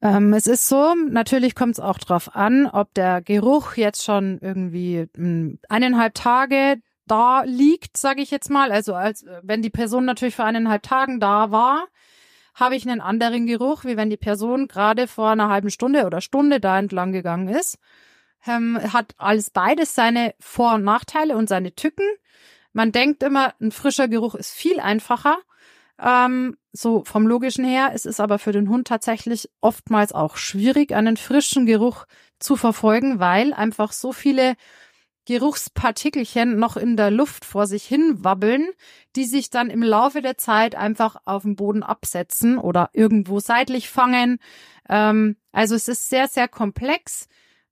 Ähm, 0.02 0.34
es 0.34 0.48
ist 0.48 0.68
so, 0.68 0.94
natürlich 0.96 1.56
kommt 1.56 1.74
es 1.74 1.80
auch 1.80 1.98
drauf 1.98 2.36
an, 2.36 2.68
ob 2.68 2.94
der 2.94 3.22
Geruch 3.22 3.76
jetzt 3.76 4.04
schon 4.04 4.40
irgendwie 4.42 5.08
mh, 5.16 5.58
eineinhalb 5.70 6.14
Tage 6.14 6.78
da 7.08 7.44
liegt, 7.44 7.98
sage 7.98 8.22
ich 8.22 8.32
jetzt 8.32 8.50
mal. 8.50 8.72
Also 8.72 8.96
als 8.96 9.26
wenn 9.44 9.62
die 9.62 9.70
Person 9.70 10.06
natürlich 10.06 10.36
vor 10.36 10.46
eineinhalb 10.46 10.84
Tagen 10.84 11.20
da 11.20 11.52
war, 11.52 11.88
habe 12.54 12.76
ich 12.76 12.88
einen 12.88 13.02
anderen 13.02 13.48
Geruch, 13.48 13.86
wie 13.86 13.98
wenn 13.98 14.10
die 14.10 14.18
Person 14.18 14.68
gerade 14.68 15.08
vor 15.08 15.32
einer 15.32 15.50
halben 15.50 15.72
Stunde 15.72 16.06
oder 16.06 16.22
Stunde 16.22 16.60
da 16.60 16.78
entlang 16.78 17.12
gegangen 17.12 17.48
ist. 17.48 17.78
Ähm, 18.46 18.80
hat 18.92 19.14
alles 19.18 19.52
beides 19.52 19.94
seine 19.94 20.34
Vor- 20.40 20.76
und 20.76 20.84
Nachteile 20.84 21.38
und 21.38 21.48
seine 21.48 21.76
Tücken. 21.76 22.06
Man 22.74 22.92
denkt 22.92 23.24
immer, 23.24 23.54
ein 23.60 23.72
frischer 23.72 24.08
Geruch 24.08 24.36
ist 24.36 24.52
viel 24.52 24.80
einfacher. 24.80 25.38
Ähm, 26.00 26.58
so 26.74 27.04
vom 27.06 27.28
logischen 27.28 27.66
her. 27.66 27.92
Es 27.94 28.06
ist 28.06 28.20
aber 28.20 28.40
für 28.40 28.52
den 28.52 28.70
Hund 28.70 28.88
tatsächlich 28.88 29.50
oftmals 29.60 30.14
auch 30.14 30.38
schwierig, 30.38 30.94
einen 30.94 31.18
frischen 31.18 31.66
Geruch 31.66 32.06
zu 32.40 32.56
verfolgen, 32.56 33.20
weil 33.20 33.54
einfach 33.54 33.92
so 33.92 34.12
viele 34.14 34.56
Geruchspartikelchen 35.26 36.58
noch 36.58 36.78
in 36.78 36.98
der 36.98 37.12
Luft 37.12 37.46
vor 37.46 37.68
sich 37.68 37.86
hin 37.86 38.24
wabbeln, 38.24 38.68
die 39.16 39.26
sich 39.26 39.50
dann 39.52 39.70
im 39.70 39.84
Laufe 39.84 40.22
der 40.22 40.38
Zeit 40.38 40.74
einfach 40.76 41.18
auf 41.26 41.44
dem 41.44 41.56
Boden 41.56 41.84
absetzen 41.84 42.58
oder 42.58 42.90
irgendwo 42.94 43.40
seitlich 43.40 43.90
fangen. 43.90 44.40
Ähm, 44.90 45.38
also 45.52 45.76
es 45.76 45.88
ist 45.88 46.10
sehr, 46.10 46.28
sehr 46.28 46.48
komplex. 46.48 47.28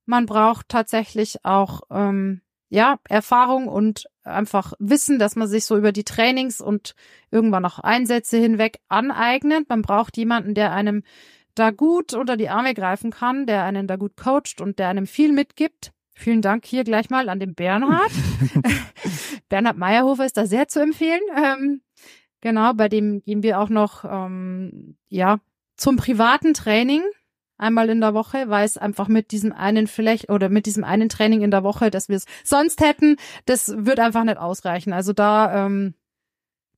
Man 0.06 0.26
braucht 0.26 0.68
tatsächlich 0.68 1.44
auch 1.44 1.82
ähm, 1.90 2.42
ja 2.70 2.98
Erfahrung 3.08 3.68
und 3.68 4.06
einfach 4.22 4.72
Wissen, 4.78 5.18
dass 5.18 5.36
man 5.36 5.48
sich 5.48 5.64
so 5.64 5.76
über 5.76 5.92
die 5.92 6.04
Trainings 6.04 6.60
und 6.60 6.94
irgendwann 7.30 7.66
auch 7.66 7.80
Einsätze 7.80 8.38
hinweg 8.38 8.78
aneignet. 8.88 9.68
Man 9.68 9.82
braucht 9.82 10.16
jemanden, 10.16 10.54
der 10.54 10.72
einem 10.72 11.02
da 11.54 11.72
gut 11.72 12.14
unter 12.14 12.36
die 12.36 12.48
Arme 12.48 12.72
greifen 12.74 13.10
kann, 13.10 13.46
der 13.46 13.64
einen 13.64 13.86
da 13.86 13.96
gut 13.96 14.16
coacht 14.16 14.60
und 14.60 14.78
der 14.78 14.88
einem 14.88 15.06
viel 15.06 15.32
mitgibt. 15.32 15.92
Vielen 16.14 16.42
Dank 16.42 16.64
hier 16.64 16.84
gleich 16.84 17.10
mal 17.10 17.28
an 17.28 17.40
den 17.40 17.54
Bernhard. 17.54 18.10
Bernhard 19.48 19.76
Meyerhofer 19.76 20.24
ist 20.24 20.36
da 20.36 20.46
sehr 20.46 20.68
zu 20.68 20.80
empfehlen. 20.80 21.20
Ähm, 21.36 21.82
genau, 22.40 22.72
bei 22.74 22.88
dem 22.88 23.22
gehen 23.22 23.42
wir 23.42 23.60
auch 23.60 23.68
noch 23.68 24.04
ähm, 24.04 24.96
ja 25.08 25.40
zum 25.76 25.96
privaten 25.96 26.54
Training 26.54 27.02
einmal 27.60 27.88
in 27.90 28.00
der 28.00 28.14
Woche, 28.14 28.48
weil 28.48 28.64
es 28.64 28.76
einfach 28.76 29.08
mit 29.08 29.30
diesem 29.30 29.52
einen 29.52 29.86
vielleicht 29.86 30.30
oder 30.30 30.48
mit 30.48 30.66
diesem 30.66 30.84
einen 30.84 31.08
Training 31.08 31.42
in 31.42 31.50
der 31.50 31.62
Woche, 31.62 31.90
dass 31.90 32.08
wir 32.08 32.16
es 32.16 32.26
sonst 32.44 32.80
hätten, 32.80 33.16
das 33.46 33.72
wird 33.76 34.00
einfach 34.00 34.24
nicht 34.24 34.38
ausreichen. 34.38 34.92
Also 34.92 35.12
da 35.12 35.66
ähm, 35.66 35.94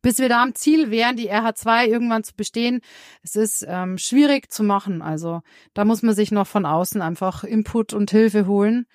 bis 0.02 0.18
wir 0.18 0.28
da 0.28 0.42
am 0.42 0.54
Ziel 0.54 0.90
wären, 0.90 1.16
die 1.16 1.30
RH2 1.30 1.86
irgendwann 1.86 2.24
zu 2.24 2.34
bestehen, 2.34 2.80
es 3.22 3.36
ist 3.36 3.64
ähm, 3.66 3.96
schwierig 3.98 4.50
zu 4.52 4.64
machen. 4.64 5.00
Also 5.00 5.42
da 5.74 5.84
muss 5.84 6.02
man 6.02 6.14
sich 6.14 6.32
noch 6.32 6.46
von 6.46 6.66
außen 6.66 7.00
einfach 7.00 7.44
Input 7.44 7.94
und 7.94 8.10
Hilfe 8.10 8.46
holen. 8.46 8.86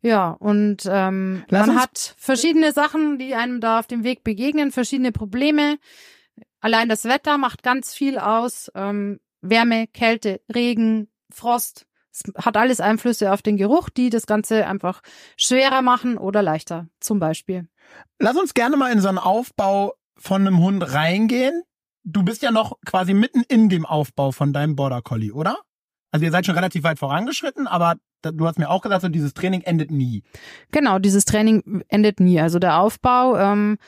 Ja, 0.00 0.30
und 0.30 0.82
ähm, 0.86 1.44
man 1.50 1.76
hat 1.76 2.14
verschiedene 2.18 2.72
Sachen, 2.72 3.18
die 3.18 3.34
einem 3.34 3.60
da 3.60 3.78
auf 3.78 3.86
dem 3.86 4.04
Weg 4.04 4.24
begegnen, 4.24 4.72
verschiedene 4.72 5.12
Probleme. 5.12 5.78
Allein 6.60 6.88
das 6.88 7.04
Wetter 7.04 7.38
macht 7.38 7.62
ganz 7.62 7.94
viel 7.94 8.18
aus. 8.18 8.70
Ähm, 8.74 9.20
Wärme, 9.40 9.86
Kälte, 9.86 10.40
Regen, 10.54 11.08
Frost. 11.30 11.86
Es 12.12 12.22
hat 12.36 12.56
alles 12.56 12.80
Einflüsse 12.80 13.32
auf 13.32 13.42
den 13.42 13.56
Geruch, 13.56 13.88
die 13.88 14.08
das 14.08 14.26
Ganze 14.26 14.66
einfach 14.66 15.00
schwerer 15.36 15.82
machen 15.82 16.16
oder 16.16 16.42
leichter, 16.42 16.86
zum 17.00 17.18
Beispiel. 17.18 17.68
Lass 18.20 18.36
uns 18.36 18.54
gerne 18.54 18.76
mal 18.76 18.92
in 18.92 19.00
so 19.00 19.08
einen 19.08 19.18
Aufbau 19.18 19.94
von 20.16 20.42
einem 20.42 20.58
Hund 20.58 20.94
reingehen. 20.94 21.62
Du 22.04 22.22
bist 22.22 22.42
ja 22.42 22.52
noch 22.52 22.78
quasi 22.86 23.14
mitten 23.14 23.42
in 23.48 23.68
dem 23.68 23.84
Aufbau 23.84 24.30
von 24.30 24.52
deinem 24.52 24.76
Border 24.76 25.02
Collie, 25.02 25.32
oder? 25.32 25.56
Also 26.12 26.24
ihr 26.24 26.30
seid 26.30 26.46
schon 26.46 26.54
relativ 26.54 26.84
weit 26.84 27.00
vorangeschritten, 27.00 27.66
aber 27.66 27.96
du 28.22 28.46
hast 28.46 28.58
mir 28.58 28.70
auch 28.70 28.82
gesagt, 28.82 29.02
so 29.02 29.08
dieses 29.08 29.34
Training 29.34 29.62
endet 29.62 29.90
nie. 29.90 30.22
Genau, 30.70 31.00
dieses 31.00 31.24
Training 31.24 31.82
endet 31.88 32.20
nie. 32.20 32.40
Also 32.40 32.60
der 32.60 32.78
Aufbau 32.78 33.36
ähm, 33.36 33.78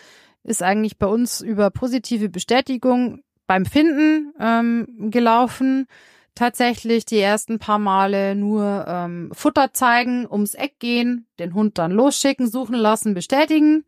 ist 0.42 0.62
eigentlich 0.62 0.98
bei 0.98 1.06
uns 1.06 1.40
über 1.40 1.70
positive 1.70 2.28
Bestätigung 2.28 3.22
beim 3.46 3.64
Finden 3.64 4.32
ähm, 4.40 5.10
gelaufen. 5.10 5.86
Tatsächlich 6.36 7.06
die 7.06 7.18
ersten 7.18 7.58
paar 7.58 7.78
Male 7.78 8.36
nur 8.36 8.84
ähm, 8.86 9.30
Futter 9.32 9.72
zeigen, 9.72 10.30
ums 10.30 10.52
Eck 10.52 10.78
gehen, 10.78 11.26
den 11.38 11.54
Hund 11.54 11.78
dann 11.78 11.90
losschicken, 11.90 12.46
suchen 12.46 12.74
lassen, 12.76 13.14
bestätigen. 13.14 13.86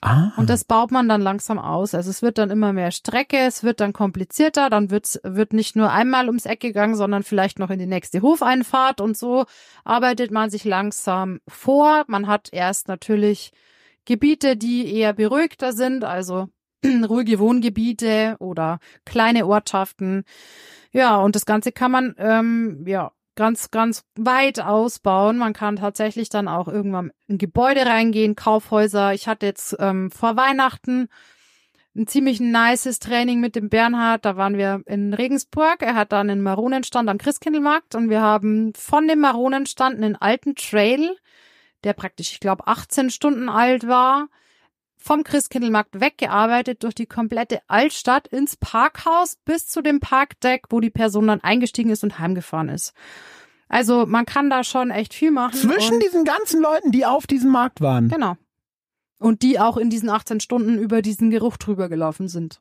Ah. 0.00 0.32
Und 0.38 0.48
das 0.48 0.64
baut 0.64 0.92
man 0.92 1.10
dann 1.10 1.20
langsam 1.20 1.58
aus. 1.58 1.94
Also 1.94 2.08
es 2.08 2.22
wird 2.22 2.38
dann 2.38 2.48
immer 2.48 2.72
mehr 2.72 2.90
Strecke, 2.90 3.36
es 3.36 3.62
wird 3.64 3.80
dann 3.80 3.92
komplizierter, 3.92 4.70
dann 4.70 4.90
wird, 4.90 5.20
wird 5.24 5.52
nicht 5.52 5.76
nur 5.76 5.92
einmal 5.92 6.28
ums 6.28 6.46
Eck 6.46 6.60
gegangen, 6.60 6.96
sondern 6.96 7.22
vielleicht 7.22 7.58
noch 7.58 7.68
in 7.68 7.78
die 7.78 7.86
nächste 7.86 8.22
Hofeinfahrt 8.22 9.02
und 9.02 9.18
so 9.18 9.44
arbeitet 9.84 10.30
man 10.30 10.48
sich 10.48 10.64
langsam 10.64 11.40
vor. 11.46 12.04
Man 12.06 12.28
hat 12.28 12.48
erst 12.50 12.88
natürlich 12.88 13.52
Gebiete, 14.06 14.56
die 14.56 14.90
eher 14.90 15.12
beruhigter 15.12 15.74
sind, 15.74 16.02
also 16.04 16.48
ruhige 17.08 17.38
Wohngebiete 17.38 18.36
oder 18.38 18.78
kleine 19.04 19.46
Ortschaften. 19.46 20.24
Ja, 20.92 21.16
und 21.18 21.36
das 21.36 21.46
Ganze 21.46 21.72
kann 21.72 21.90
man 21.90 22.14
ähm, 22.18 22.84
ja 22.86 23.12
ganz, 23.36 23.70
ganz 23.70 24.04
weit 24.16 24.60
ausbauen. 24.60 25.38
Man 25.38 25.52
kann 25.52 25.76
tatsächlich 25.76 26.28
dann 26.28 26.48
auch 26.48 26.68
irgendwann 26.68 27.12
in 27.26 27.38
Gebäude 27.38 27.86
reingehen, 27.86 28.36
Kaufhäuser. 28.36 29.14
Ich 29.14 29.28
hatte 29.28 29.46
jetzt 29.46 29.76
ähm, 29.78 30.10
vor 30.10 30.36
Weihnachten 30.36 31.08
ein 31.96 32.06
ziemlich 32.06 32.40
nices 32.40 32.98
Training 32.98 33.40
mit 33.40 33.56
dem 33.56 33.68
Bernhard. 33.68 34.24
Da 34.24 34.36
waren 34.36 34.56
wir 34.56 34.82
in 34.86 35.14
Regensburg. 35.14 35.82
Er 35.82 35.94
hat 35.94 36.12
dann 36.12 36.30
einen 36.30 36.42
Maronenstand 36.42 37.08
am 37.08 37.18
Christkindlmarkt 37.18 37.94
und 37.94 38.10
wir 38.10 38.20
haben 38.20 38.72
von 38.74 39.08
dem 39.08 39.20
Maronenstand 39.20 39.96
einen 39.96 40.16
alten 40.16 40.54
Trail, 40.54 41.16
der 41.84 41.94
praktisch, 41.94 42.32
ich 42.32 42.40
glaube, 42.40 42.66
18 42.66 43.10
Stunden 43.10 43.48
alt 43.48 43.86
war, 43.86 44.28
vom 45.00 45.24
Christkindlmarkt 45.24 46.00
weggearbeitet 46.00 46.82
durch 46.82 46.94
die 46.94 47.06
komplette 47.06 47.60
Altstadt 47.66 48.28
ins 48.28 48.56
Parkhaus 48.56 49.36
bis 49.44 49.66
zu 49.66 49.82
dem 49.82 49.98
Parkdeck, 49.98 50.64
wo 50.70 50.80
die 50.80 50.90
Person 50.90 51.26
dann 51.26 51.40
eingestiegen 51.40 51.90
ist 51.90 52.04
und 52.04 52.18
heimgefahren 52.18 52.68
ist. 52.68 52.92
Also 53.68 54.04
man 54.04 54.26
kann 54.26 54.50
da 54.50 54.62
schon 54.62 54.90
echt 54.90 55.14
viel 55.14 55.30
machen. 55.30 55.54
Zwischen 55.54 56.00
diesen 56.00 56.24
ganzen 56.24 56.60
Leuten, 56.60 56.90
die 56.90 57.06
auf 57.06 57.26
diesem 57.26 57.50
Markt 57.50 57.80
waren. 57.80 58.08
Genau. 58.08 58.36
Und 59.18 59.42
die 59.42 59.58
auch 59.58 59.76
in 59.76 59.90
diesen 59.90 60.10
18 60.10 60.40
Stunden 60.40 60.78
über 60.78 61.02
diesen 61.02 61.30
Geruch 61.30 61.56
drüber 61.56 61.88
gelaufen 61.88 62.28
sind. 62.28 62.60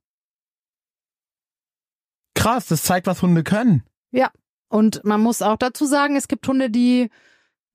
Krass, 2.36 2.68
das 2.68 2.84
zeigt, 2.84 3.08
was 3.08 3.22
Hunde 3.22 3.44
können. 3.44 3.84
Ja. 4.12 4.32
Und 4.70 5.04
man 5.04 5.20
muss 5.20 5.42
auch 5.42 5.58
dazu 5.58 5.86
sagen, 5.86 6.16
es 6.16 6.28
gibt 6.28 6.48
Hunde, 6.48 6.70
die 6.70 7.10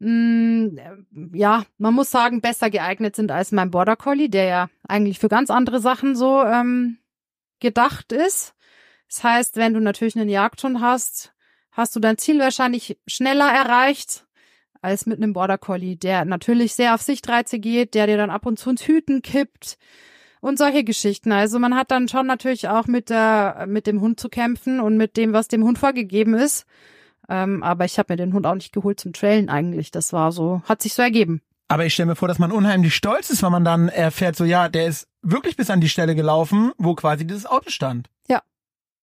ja, 0.00 1.64
man 1.78 1.94
muss 1.94 2.10
sagen, 2.10 2.40
besser 2.40 2.68
geeignet 2.68 3.16
sind 3.16 3.30
als 3.30 3.52
mein 3.52 3.70
Border 3.70 3.96
Collie, 3.96 4.28
der 4.28 4.44
ja 4.44 4.70
eigentlich 4.86 5.18
für 5.18 5.28
ganz 5.28 5.50
andere 5.50 5.80
Sachen 5.80 6.16
so 6.16 6.42
ähm, 6.42 6.98
gedacht 7.60 8.12
ist. 8.12 8.54
Das 9.08 9.22
heißt, 9.22 9.56
wenn 9.56 9.74
du 9.74 9.80
natürlich 9.80 10.16
einen 10.16 10.28
Jagdhund 10.28 10.80
hast, 10.80 11.32
hast 11.70 11.94
du 11.94 12.00
dein 12.00 12.18
Ziel 12.18 12.38
wahrscheinlich 12.38 12.98
schneller 13.06 13.48
erreicht 13.50 14.26
als 14.82 15.06
mit 15.06 15.18
einem 15.18 15.32
Border 15.32 15.58
Collie, 15.58 15.96
der 15.96 16.24
natürlich 16.24 16.74
sehr 16.74 16.94
auf 16.94 17.00
Sichtreize 17.00 17.58
geht, 17.58 17.94
der 17.94 18.06
dir 18.06 18.16
dann 18.16 18.30
ab 18.30 18.44
und 18.44 18.58
zu 18.58 18.70
ins 18.70 18.86
Hüten 18.86 19.22
kippt 19.22 19.78
und 20.40 20.58
solche 20.58 20.84
Geschichten. 20.84 21.32
Also 21.32 21.58
man 21.58 21.74
hat 21.74 21.90
dann 21.90 22.08
schon 22.08 22.26
natürlich 22.26 22.68
auch 22.68 22.86
mit 22.86 23.08
der 23.08 23.64
mit 23.66 23.86
dem 23.86 24.02
Hund 24.02 24.20
zu 24.20 24.28
kämpfen 24.28 24.80
und 24.80 24.98
mit 24.98 25.16
dem, 25.16 25.32
was 25.32 25.48
dem 25.48 25.64
Hund 25.64 25.78
vorgegeben 25.78 26.34
ist. 26.34 26.66
Ähm, 27.28 27.62
aber 27.62 27.84
ich 27.84 27.98
habe 27.98 28.12
mir 28.12 28.16
den 28.16 28.32
Hund 28.32 28.46
auch 28.46 28.54
nicht 28.54 28.72
geholt 28.72 29.00
zum 29.00 29.12
Trailen 29.12 29.48
eigentlich. 29.48 29.90
Das 29.90 30.12
war 30.12 30.32
so, 30.32 30.62
hat 30.64 30.82
sich 30.82 30.94
so 30.94 31.02
ergeben. 31.02 31.40
Aber 31.68 31.86
ich 31.86 31.94
stelle 31.94 32.08
mir 32.08 32.16
vor, 32.16 32.28
dass 32.28 32.38
man 32.38 32.52
unheimlich 32.52 32.94
stolz 32.94 33.30
ist, 33.30 33.42
wenn 33.42 33.52
man 33.52 33.64
dann 33.64 33.88
erfährt, 33.88 34.36
so 34.36 34.44
ja, 34.44 34.68
der 34.68 34.86
ist 34.86 35.08
wirklich 35.22 35.56
bis 35.56 35.70
an 35.70 35.80
die 35.80 35.88
Stelle 35.88 36.14
gelaufen, 36.14 36.72
wo 36.76 36.94
quasi 36.94 37.26
dieses 37.26 37.46
Auto 37.46 37.70
stand. 37.70 38.10
Ja, 38.28 38.42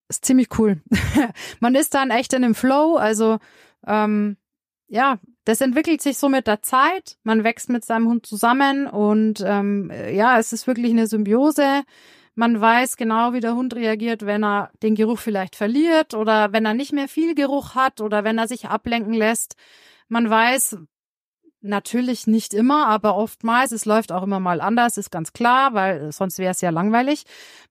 ist 0.08 0.24
ziemlich 0.24 0.48
cool. 0.58 0.80
man 1.60 1.74
ist 1.74 1.94
dann 1.94 2.10
echt 2.10 2.32
in 2.32 2.42
dem 2.42 2.54
Flow, 2.54 2.96
also 2.96 3.38
ähm, 3.86 4.36
ja, 4.88 5.18
das 5.44 5.60
entwickelt 5.60 6.02
sich 6.02 6.18
so 6.18 6.28
mit 6.28 6.46
der 6.46 6.62
Zeit. 6.62 7.16
Man 7.24 7.42
wächst 7.44 7.68
mit 7.68 7.84
seinem 7.84 8.06
Hund 8.06 8.26
zusammen 8.26 8.86
und 8.86 9.42
ähm, 9.44 9.90
ja, 10.12 10.38
es 10.38 10.52
ist 10.52 10.66
wirklich 10.66 10.92
eine 10.92 11.06
Symbiose. 11.06 11.82
Man 12.34 12.60
weiß 12.60 12.96
genau, 12.96 13.32
wie 13.34 13.40
der 13.40 13.54
Hund 13.54 13.74
reagiert, 13.74 14.24
wenn 14.24 14.42
er 14.42 14.70
den 14.82 14.94
Geruch 14.94 15.18
vielleicht 15.18 15.54
verliert 15.56 16.14
oder 16.14 16.52
wenn 16.52 16.64
er 16.64 16.74
nicht 16.74 16.92
mehr 16.92 17.08
viel 17.08 17.34
Geruch 17.34 17.74
hat 17.74 18.00
oder 18.00 18.24
wenn 18.24 18.38
er 18.38 18.48
sich 18.48 18.68
ablenken 18.68 19.12
lässt. 19.12 19.54
Man 20.08 20.28
weiß, 20.30 20.78
Natürlich 21.64 22.26
nicht 22.26 22.54
immer, 22.54 22.88
aber 22.88 23.16
oftmals. 23.16 23.70
Es 23.70 23.84
läuft 23.84 24.10
auch 24.10 24.24
immer 24.24 24.40
mal 24.40 24.60
anders, 24.60 24.96
ist 24.96 25.12
ganz 25.12 25.32
klar, 25.32 25.74
weil 25.74 26.10
sonst 26.10 26.38
wäre 26.38 26.50
es 26.50 26.60
ja 26.60 26.70
langweilig. 26.70 27.22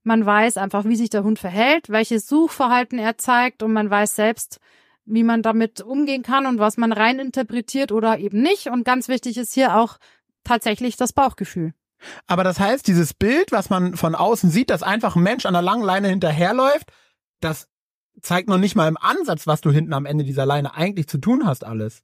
Man 0.04 0.26
weiß 0.26 0.56
einfach, 0.56 0.86
wie 0.86 0.96
sich 0.96 1.10
der 1.10 1.26
Hund 1.26 1.40
verhält, 1.40 1.90
welches 1.90 2.26
Suchverhalten 2.26 3.00
er 3.00 3.18
zeigt 3.18 3.62
und 3.62 3.74
man 3.74 3.90
weiß 3.90 4.16
selbst, 4.16 4.62
wie 5.04 5.24
man 5.24 5.42
damit 5.42 5.82
umgehen 5.82 6.24
kann 6.24 6.46
und 6.46 6.58
was 6.58 6.78
man 6.78 6.94
rein 6.94 7.20
interpretiert 7.20 7.92
oder 7.92 8.18
eben 8.18 8.42
nicht. 8.42 8.68
Und 8.68 8.86
ganz 8.86 9.10
wichtig 9.10 9.38
ist 9.38 9.54
hier 9.54 9.76
auch 9.76 9.98
tatsächlich 10.46 10.96
das 10.96 11.12
Bauchgefühl. 11.12 11.74
Aber 12.28 12.44
das 12.44 12.60
heißt, 12.60 12.88
dieses 12.88 13.14
Bild, 13.14 13.52
was 13.52 13.70
man 13.70 13.96
von 13.96 14.16
außen 14.16 14.50
sieht, 14.50 14.70
dass 14.70 14.84
einfach 14.84 15.16
ein 15.16 15.24
Mensch 15.24 15.46
an 15.46 15.54
der 15.54 15.62
langen 15.62 15.84
Leine 15.84 16.10
hinterherläuft, 16.10 16.92
das 17.40 17.68
zeigt 18.22 18.50
noch 18.50 18.58
nicht 18.58 18.76
mal 18.76 18.88
im 18.88 18.98
Ansatz, 18.98 19.48
was 19.48 19.62
du 19.62 19.72
hinten 19.72 19.94
am 19.94 20.06
Ende 20.06 20.24
dieser 20.24 20.46
Leine 20.46 20.76
eigentlich 20.76 21.08
zu 21.08 21.18
tun 21.18 21.46
hast, 21.46 21.64
alles. 21.66 22.04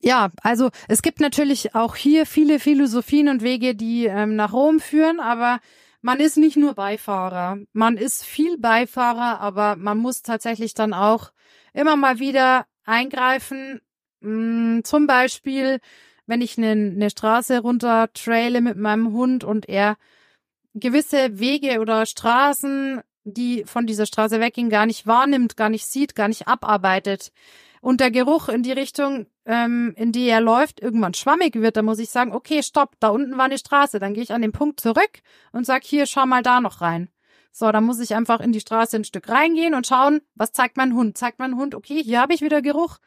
Ja, 0.00 0.30
also 0.42 0.70
es 0.88 1.02
gibt 1.02 1.20
natürlich 1.20 1.74
auch 1.74 1.94
hier 1.94 2.24
viele 2.24 2.58
Philosophien 2.58 3.28
und 3.28 3.42
Wege, 3.42 3.74
die 3.74 4.06
ähm, 4.06 4.34
nach 4.34 4.52
Rom 4.52 4.80
führen, 4.80 5.20
aber 5.20 5.60
man 6.00 6.20
ist 6.20 6.38
nicht 6.38 6.56
nur 6.56 6.74
Beifahrer. 6.74 7.58
Man 7.74 7.98
ist 7.98 8.24
viel 8.24 8.56
Beifahrer, 8.56 9.40
aber 9.40 9.76
man 9.76 9.98
muss 9.98 10.22
tatsächlich 10.22 10.72
dann 10.72 10.94
auch 10.94 11.32
immer 11.74 11.96
mal 11.96 12.18
wieder 12.18 12.66
eingreifen. 12.84 13.80
Mh, 14.20 14.78
mm, 14.78 14.84
zum 14.84 15.06
Beispiel, 15.06 15.80
wenn 16.30 16.40
ich 16.40 16.56
eine, 16.56 16.70
eine 16.70 17.10
Straße 17.10 17.60
runter 17.60 18.08
traile 18.14 18.60
mit 18.60 18.76
meinem 18.78 19.12
Hund 19.12 19.44
und 19.44 19.68
er 19.68 19.96
gewisse 20.74 21.38
Wege 21.38 21.80
oder 21.80 22.06
Straßen, 22.06 23.02
die 23.24 23.64
von 23.66 23.86
dieser 23.86 24.06
Straße 24.06 24.40
weggehen, 24.40 24.70
gar 24.70 24.86
nicht 24.86 25.06
wahrnimmt, 25.06 25.56
gar 25.56 25.68
nicht 25.68 25.86
sieht, 25.86 26.14
gar 26.14 26.28
nicht 26.28 26.48
abarbeitet 26.48 27.32
und 27.80 28.00
der 28.00 28.10
Geruch 28.10 28.48
in 28.48 28.62
die 28.62 28.72
Richtung, 28.72 29.26
ähm, 29.46 29.94
in 29.96 30.12
die 30.12 30.28
er 30.28 30.40
läuft, 30.40 30.80
irgendwann 30.80 31.14
schwammig 31.14 31.56
wird, 31.56 31.76
dann 31.76 31.86
muss 31.86 31.98
ich 31.98 32.10
sagen, 32.10 32.32
okay, 32.32 32.62
stopp, 32.62 32.94
da 33.00 33.08
unten 33.08 33.38
war 33.38 33.46
eine 33.46 33.58
Straße. 33.58 33.98
Dann 33.98 34.14
gehe 34.14 34.22
ich 34.22 34.32
an 34.32 34.42
den 34.42 34.52
Punkt 34.52 34.80
zurück 34.80 35.22
und 35.52 35.64
sag, 35.64 35.84
hier, 35.84 36.06
schau 36.06 36.26
mal 36.26 36.42
da 36.42 36.60
noch 36.60 36.82
rein. 36.82 37.08
So, 37.52 37.72
dann 37.72 37.84
muss 37.84 37.98
ich 37.98 38.14
einfach 38.14 38.40
in 38.40 38.52
die 38.52 38.60
Straße 38.60 38.96
ein 38.96 39.04
Stück 39.04 39.28
reingehen 39.28 39.74
und 39.74 39.86
schauen, 39.86 40.20
was 40.34 40.52
zeigt 40.52 40.76
mein 40.76 40.94
Hund? 40.94 41.18
Zeigt 41.18 41.38
mein 41.38 41.56
Hund, 41.56 41.74
okay, 41.74 42.02
hier 42.02 42.20
habe 42.20 42.34
ich 42.34 42.42
wieder 42.42 42.62
Geruch 42.62 42.98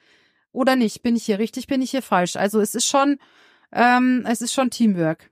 oder 0.54 0.76
nicht? 0.76 1.04
Bin 1.04 1.16
ich 1.16 1.26
hier 1.26 1.40
richtig, 1.40 1.68
bin 1.68 1.82
ich 1.82 1.92
hier 1.92 2.02
falsch? 2.02 2.38
Also 2.38 2.62
es 2.62 2.76
ist 2.76 2.86
schon, 2.86 3.20
ähm, 3.74 4.26
es 4.28 4.42
ist 4.42 4.54
schon 4.54 4.70
Teamwork. 4.70 5.30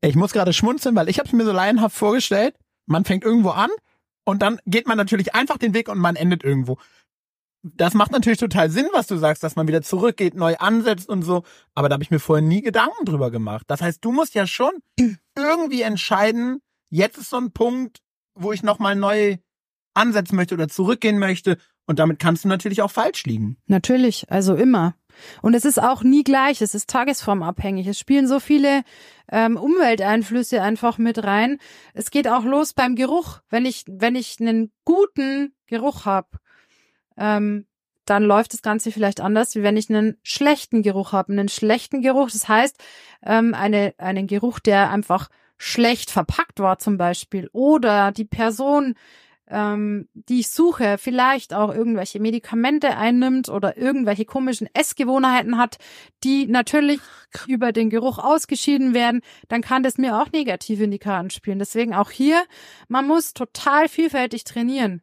Ich 0.00 0.16
muss 0.16 0.32
gerade 0.32 0.52
schmunzeln, 0.52 0.94
weil 0.96 1.08
ich 1.08 1.18
habe 1.18 1.26
es 1.26 1.32
mir 1.32 1.44
so 1.44 1.52
laienhaft 1.52 1.96
vorgestellt. 1.96 2.54
Man 2.86 3.04
fängt 3.04 3.24
irgendwo 3.24 3.50
an 3.50 3.70
und 4.24 4.40
dann 4.40 4.60
geht 4.64 4.86
man 4.86 4.96
natürlich 4.96 5.34
einfach 5.34 5.58
den 5.58 5.74
Weg 5.74 5.88
und 5.88 5.98
man 5.98 6.16
endet 6.16 6.44
irgendwo 6.44 6.78
das 7.62 7.94
macht 7.94 8.12
natürlich 8.12 8.38
total 8.38 8.70
Sinn, 8.70 8.88
was 8.92 9.06
du 9.06 9.16
sagst, 9.16 9.42
dass 9.42 9.56
man 9.56 9.66
wieder 9.66 9.82
zurückgeht, 9.82 10.34
neu 10.34 10.56
ansetzt 10.56 11.08
und 11.08 11.22
so. 11.22 11.42
Aber 11.74 11.88
da 11.88 11.94
habe 11.94 12.04
ich 12.04 12.10
mir 12.10 12.20
vorher 12.20 12.46
nie 12.46 12.62
Gedanken 12.62 13.04
drüber 13.04 13.30
gemacht. 13.30 13.64
Das 13.68 13.80
heißt, 13.80 14.04
du 14.04 14.12
musst 14.12 14.34
ja 14.34 14.46
schon 14.46 14.72
irgendwie 15.36 15.82
entscheiden, 15.82 16.60
jetzt 16.90 17.18
ist 17.18 17.30
so 17.30 17.36
ein 17.36 17.52
Punkt, 17.52 17.98
wo 18.34 18.52
ich 18.52 18.62
nochmal 18.62 18.94
neu 18.94 19.38
ansetzen 19.94 20.36
möchte 20.36 20.54
oder 20.54 20.68
zurückgehen 20.68 21.18
möchte. 21.18 21.58
Und 21.88 21.98
damit 21.98 22.18
kannst 22.18 22.44
du 22.44 22.48
natürlich 22.48 22.82
auch 22.82 22.90
falsch 22.90 23.24
liegen. 23.24 23.56
Natürlich, 23.66 24.30
also 24.30 24.54
immer. 24.54 24.94
Und 25.40 25.54
es 25.54 25.64
ist 25.64 25.82
auch 25.82 26.02
nie 26.02 26.22
gleich, 26.22 26.60
es 26.60 26.74
ist 26.74 26.90
tagesformabhängig. 26.90 27.86
Es 27.86 27.98
spielen 27.98 28.28
so 28.28 28.40
viele 28.40 28.82
ähm, 29.32 29.56
Umwelteinflüsse 29.56 30.60
einfach 30.60 30.98
mit 30.98 31.24
rein. 31.24 31.56
Es 31.94 32.10
geht 32.10 32.28
auch 32.28 32.44
los 32.44 32.74
beim 32.74 32.94
Geruch. 32.94 33.40
Wenn 33.48 33.64
ich, 33.64 33.84
wenn 33.88 34.16
ich 34.16 34.36
einen 34.38 34.70
guten 34.84 35.54
Geruch 35.66 36.04
habe, 36.04 36.28
ähm, 37.16 37.66
dann 38.04 38.22
läuft 38.22 38.52
das 38.52 38.60
Ganze 38.60 38.92
vielleicht 38.92 39.22
anders, 39.22 39.54
wie 39.54 39.62
wenn 39.62 39.78
ich 39.78 39.88
einen 39.88 40.18
schlechten 40.22 40.82
Geruch 40.82 41.12
habe. 41.12 41.32
Einen 41.32 41.48
schlechten 41.48 42.02
Geruch, 42.02 42.30
das 42.30 42.48
heißt, 42.48 42.76
ähm, 43.24 43.54
eine, 43.54 43.94
einen 43.96 44.26
Geruch, 44.26 44.58
der 44.58 44.90
einfach 44.90 45.30
schlecht 45.56 46.10
verpackt 46.10 46.60
war 46.60 46.78
zum 46.78 46.98
Beispiel. 46.98 47.48
Oder 47.52 48.12
die 48.12 48.26
Person 48.26 48.94
ähm, 49.50 50.08
die 50.12 50.40
ich 50.40 50.50
suche, 50.50 50.98
vielleicht 50.98 51.54
auch 51.54 51.74
irgendwelche 51.74 52.20
Medikamente 52.20 52.96
einnimmt 52.96 53.48
oder 53.48 53.76
irgendwelche 53.76 54.24
komischen 54.24 54.68
Essgewohnheiten 54.74 55.58
hat, 55.58 55.78
die 56.24 56.46
natürlich 56.46 57.00
über 57.46 57.72
den 57.72 57.90
Geruch 57.90 58.18
ausgeschieden 58.18 58.94
werden, 58.94 59.22
dann 59.48 59.62
kann 59.62 59.82
das 59.82 59.98
mir 59.98 60.20
auch 60.20 60.30
negativ 60.32 60.80
in 60.80 60.90
die 60.90 60.98
Karten 60.98 61.30
spielen. 61.30 61.58
Deswegen 61.58 61.94
auch 61.94 62.10
hier, 62.10 62.42
man 62.88 63.06
muss 63.06 63.34
total 63.34 63.88
vielfältig 63.88 64.44
trainieren. 64.44 65.02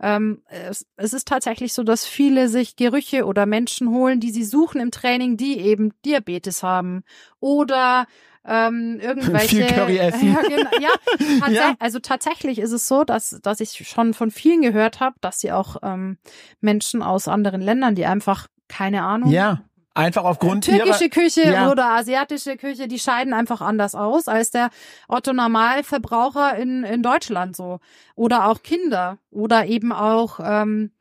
Ähm, 0.00 0.42
es, 0.48 0.86
es 0.96 1.12
ist 1.12 1.26
tatsächlich 1.26 1.72
so, 1.72 1.82
dass 1.82 2.06
viele 2.06 2.48
sich 2.48 2.76
Gerüche 2.76 3.24
oder 3.24 3.46
Menschen 3.46 3.90
holen, 3.90 4.20
die 4.20 4.30
sie 4.30 4.44
suchen 4.44 4.80
im 4.80 4.90
Training, 4.90 5.36
die 5.36 5.58
eben 5.58 5.92
Diabetes 6.04 6.62
haben 6.62 7.02
oder 7.40 8.06
ähm, 8.48 8.98
irgendwelche. 9.02 9.56
Viel 9.56 9.66
Curry 9.66 9.98
essen. 9.98 10.32
Ja, 10.32 10.42
genau, 10.42 10.70
ja, 10.80 10.90
tats 11.40 11.52
ja, 11.52 11.74
also 11.78 11.98
tatsächlich 11.98 12.58
ist 12.58 12.72
es 12.72 12.88
so, 12.88 13.04
dass, 13.04 13.38
dass 13.42 13.60
ich 13.60 13.86
schon 13.88 14.14
von 14.14 14.30
vielen 14.30 14.62
gehört 14.62 15.00
habe, 15.00 15.16
dass 15.20 15.40
sie 15.40 15.52
auch 15.52 15.76
ähm, 15.82 16.18
Menschen 16.60 17.02
aus 17.02 17.28
anderen 17.28 17.60
Ländern, 17.60 17.94
die 17.94 18.06
einfach 18.06 18.48
keine 18.68 19.02
Ahnung. 19.02 19.30
Ja. 19.30 19.62
Einfach 19.94 20.22
aufgrund 20.22 20.64
türkische 20.64 21.06
ihrer, 21.06 21.10
Küche 21.10 21.42
ja. 21.42 21.72
oder 21.72 21.86
asiatische 21.86 22.56
Küche, 22.56 22.86
die 22.86 23.00
scheiden 23.00 23.34
einfach 23.34 23.60
anders 23.60 23.96
aus 23.96 24.28
als 24.28 24.52
der 24.52 24.70
Otto 25.08 25.32
Normalverbraucher 25.32 26.54
in 26.56 26.84
in 26.84 27.02
Deutschland 27.02 27.56
so 27.56 27.80
oder 28.14 28.48
auch 28.48 28.62
Kinder 28.62 29.18
oder 29.32 29.66
eben 29.66 29.92
auch 29.92 30.38
ähm, 30.40 30.92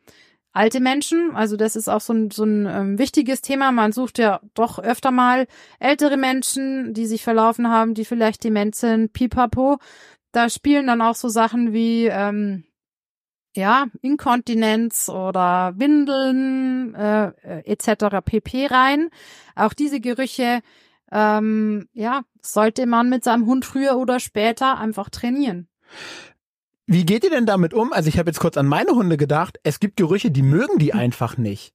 alte 0.58 0.80
Menschen. 0.80 1.36
Also 1.36 1.56
das 1.56 1.76
ist 1.76 1.88
auch 1.88 2.02
so 2.02 2.14
ein, 2.14 2.32
so 2.32 2.44
ein 2.44 2.66
ähm, 2.66 3.00
wichtiges 3.00 3.42
Thema. 3.42 3.72
Man 3.72 3.92
sucht 3.92 4.18
ja 4.18 4.42
doch 4.56 4.80
öfter 4.80 5.12
mal 5.12 5.48
ältere 5.80 6.18
Menschen, 6.18 6.94
die 6.94 7.06
sich 7.06 7.24
verlaufen 7.24 7.70
haben, 7.70 7.94
die 7.94 8.06
vielleicht 8.06 8.44
dement 8.44 8.76
sind, 8.76 9.14
pipapo. 9.14 9.78
Da 10.32 10.50
spielen 10.50 10.88
dann 10.88 11.02
auch 11.02 11.16
so 11.16 11.30
Sachen 11.30 11.74
wie 11.74 12.08
ähm, 12.08 12.66
ja 13.56 13.86
Inkontinenz 14.02 15.10
oder 15.10 15.74
Windeln 15.78 16.96
äh, 16.96 17.28
äh 17.44 17.72
etc. 17.72 18.22
pp 18.26 18.68
rein. 18.68 19.10
Auch 19.56 19.74
diese 19.74 20.00
Gerüche 20.00 20.62
ähm, 21.12 21.88
ja 21.94 22.24
sollte 22.42 22.88
man 22.88 23.10
mit 23.10 23.24
seinem 23.24 23.46
Hund 23.46 23.64
früher 23.64 23.98
oder 23.98 24.20
später 24.20 24.80
einfach 24.80 25.10
trainieren. 25.10 25.68
Wie 26.88 27.06
geht 27.06 27.26
ihr 27.26 27.30
denn 27.30 27.46
damit 27.46 27.74
um? 27.74 27.92
Also 27.92 28.08
ich 28.08 28.18
habe 28.18 28.30
jetzt 28.30 28.40
kurz 28.40 28.58
an 28.58 28.66
meine 28.66 28.92
Hunde 28.92 29.18
gedacht. 29.18 29.60
Es 29.64 29.80
gibt 29.80 29.98
Gerüche, 29.98 30.32
die 30.32 30.42
mögen 30.42 30.80
die 30.80 30.94
einfach 30.94 31.38
nicht. 31.38 31.74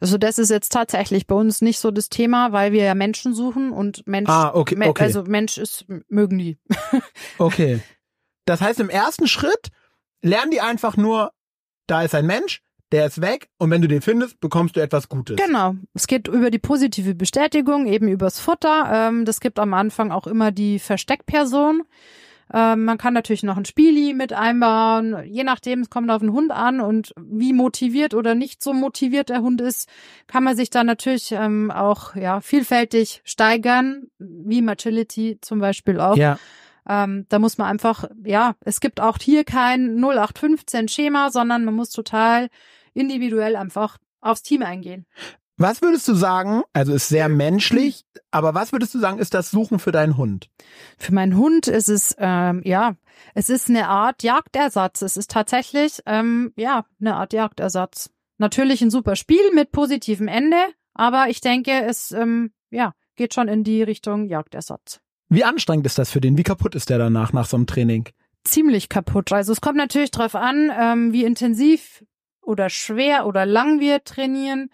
Also 0.00 0.18
das 0.18 0.38
ist 0.38 0.50
jetzt 0.50 0.70
tatsächlich 0.70 1.26
bei 1.26 1.34
uns 1.34 1.62
nicht 1.62 1.78
so 1.78 1.90
das 1.90 2.08
Thema, 2.08 2.52
weil 2.52 2.72
wir 2.72 2.84
ja 2.84 2.94
Menschen 2.94 3.34
suchen 3.34 3.72
und 3.72 4.06
Mensch, 4.06 4.28
ah, 4.28 4.52
okay, 4.54 4.76
okay. 4.86 5.02
also 5.02 5.24
Mensch 5.24 5.58
ist 5.58 5.86
mögen 6.08 6.38
die. 6.38 6.58
okay. 7.38 7.80
Das 8.44 8.60
heißt, 8.60 8.80
im 8.80 8.90
ersten 8.90 9.26
Schritt 9.26 9.68
lernen 10.22 10.50
die 10.50 10.60
einfach 10.60 10.96
nur, 10.96 11.32
da 11.86 12.02
ist 12.02 12.14
ein 12.14 12.26
Mensch, 12.26 12.62
der 12.92 13.06
ist 13.06 13.20
weg 13.20 13.48
und 13.58 13.70
wenn 13.70 13.82
du 13.82 13.88
den 13.88 14.02
findest, 14.02 14.38
bekommst 14.40 14.76
du 14.76 14.80
etwas 14.80 15.08
Gutes. 15.08 15.36
Genau. 15.36 15.74
Es 15.94 16.06
geht 16.06 16.28
über 16.28 16.50
die 16.50 16.58
positive 16.58 17.14
Bestätigung, 17.14 17.86
eben 17.86 18.08
übers 18.08 18.38
Futter. 18.38 18.90
Ähm, 18.92 19.24
das 19.24 19.40
gibt 19.40 19.58
am 19.58 19.72
Anfang 19.74 20.12
auch 20.12 20.26
immer 20.26 20.52
die 20.52 20.78
Versteckperson. 20.78 21.82
Ähm, 22.52 22.84
man 22.84 22.98
kann 22.98 23.14
natürlich 23.14 23.42
noch 23.42 23.56
ein 23.56 23.64
Spieli 23.64 24.12
mit 24.12 24.32
einbauen, 24.32 25.24
je 25.24 25.42
nachdem, 25.42 25.80
es 25.80 25.90
kommt 25.90 26.10
auf 26.10 26.20
den 26.20 26.32
Hund 26.32 26.50
an 26.50 26.80
und 26.80 27.14
wie 27.18 27.52
motiviert 27.52 28.14
oder 28.14 28.34
nicht 28.34 28.62
so 28.62 28.74
motiviert 28.74 29.30
der 29.30 29.40
Hund 29.40 29.60
ist, 29.60 29.88
kann 30.26 30.44
man 30.44 30.54
sich 30.54 30.68
da 30.68 30.84
natürlich 30.84 31.32
ähm, 31.32 31.70
auch 31.70 32.14
ja 32.14 32.40
vielfältig 32.40 33.22
steigern, 33.24 34.08
wie 34.18 34.60
Maturity 34.60 35.38
zum 35.40 35.60
Beispiel 35.60 35.98
auch. 35.98 36.16
Ja. 36.16 36.38
Ähm, 36.88 37.26
da 37.28 37.38
muss 37.38 37.58
man 37.58 37.68
einfach, 37.68 38.04
ja, 38.24 38.54
es 38.60 38.80
gibt 38.80 39.00
auch 39.00 39.18
hier 39.18 39.44
kein 39.44 39.96
0815 40.02 40.88
Schema, 40.88 41.30
sondern 41.30 41.64
man 41.64 41.74
muss 41.74 41.90
total 41.90 42.48
individuell 42.92 43.56
einfach 43.56 43.98
aufs 44.20 44.42
Team 44.42 44.62
eingehen. 44.62 45.06
Was 45.62 45.80
würdest 45.80 46.08
du 46.08 46.14
sagen, 46.14 46.64
also 46.72 46.92
ist 46.92 47.08
sehr 47.08 47.28
menschlich, 47.28 48.04
aber 48.32 48.52
was 48.52 48.72
würdest 48.72 48.96
du 48.96 48.98
sagen, 48.98 49.20
ist 49.20 49.32
das 49.32 49.52
Suchen 49.52 49.78
für 49.78 49.92
deinen 49.92 50.16
Hund? 50.16 50.50
Für 50.98 51.14
meinen 51.14 51.36
Hund 51.36 51.68
ist 51.68 51.88
es, 51.88 52.16
ähm, 52.18 52.62
ja, 52.64 52.96
es 53.36 53.48
ist 53.48 53.70
eine 53.70 53.86
Art 53.86 54.24
Jagdersatz. 54.24 55.02
Es 55.02 55.16
ist 55.16 55.30
tatsächlich, 55.30 56.00
ähm, 56.04 56.52
ja, 56.56 56.84
eine 57.00 57.14
Art 57.14 57.32
Jagdersatz. 57.32 58.10
Natürlich 58.38 58.82
ein 58.82 58.90
super 58.90 59.14
Spiel 59.14 59.52
mit 59.54 59.70
positivem 59.70 60.26
Ende, 60.26 60.56
aber 60.94 61.26
ich 61.28 61.40
denke, 61.40 61.84
es, 61.84 62.10
ähm, 62.10 62.50
ja, 62.70 62.92
geht 63.14 63.32
schon 63.32 63.46
in 63.46 63.62
die 63.62 63.84
Richtung 63.84 64.26
Jagdersatz. 64.26 64.98
Wie 65.28 65.44
anstrengend 65.44 65.86
ist 65.86 65.96
das 65.96 66.10
für 66.10 66.20
den? 66.20 66.36
Wie 66.36 66.42
kaputt 66.42 66.74
ist 66.74 66.90
der 66.90 66.98
danach, 66.98 67.32
nach 67.32 67.46
so 67.46 67.56
einem 67.56 67.68
Training? 67.68 68.08
Ziemlich 68.42 68.88
kaputt. 68.88 69.30
Also 69.30 69.52
es 69.52 69.60
kommt 69.60 69.76
natürlich 69.76 70.10
drauf 70.10 70.34
an, 70.34 70.72
ähm, 70.76 71.12
wie 71.12 71.24
intensiv 71.24 72.04
oder 72.40 72.68
schwer 72.68 73.26
oder 73.28 73.46
lang 73.46 73.78
wir 73.78 74.02
trainieren. 74.02 74.68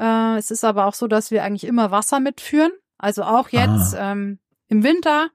Äh, 0.00 0.38
es 0.38 0.50
ist 0.50 0.64
aber 0.64 0.86
auch 0.86 0.94
so, 0.94 1.06
dass 1.06 1.30
wir 1.30 1.44
eigentlich 1.44 1.64
immer 1.64 1.90
Wasser 1.90 2.20
mitführen. 2.20 2.72
Also 2.96 3.22
auch 3.22 3.50
jetzt 3.50 3.94
ah. 3.94 4.12
ähm, 4.12 4.38
im 4.68 4.82
Winter, 4.82 5.28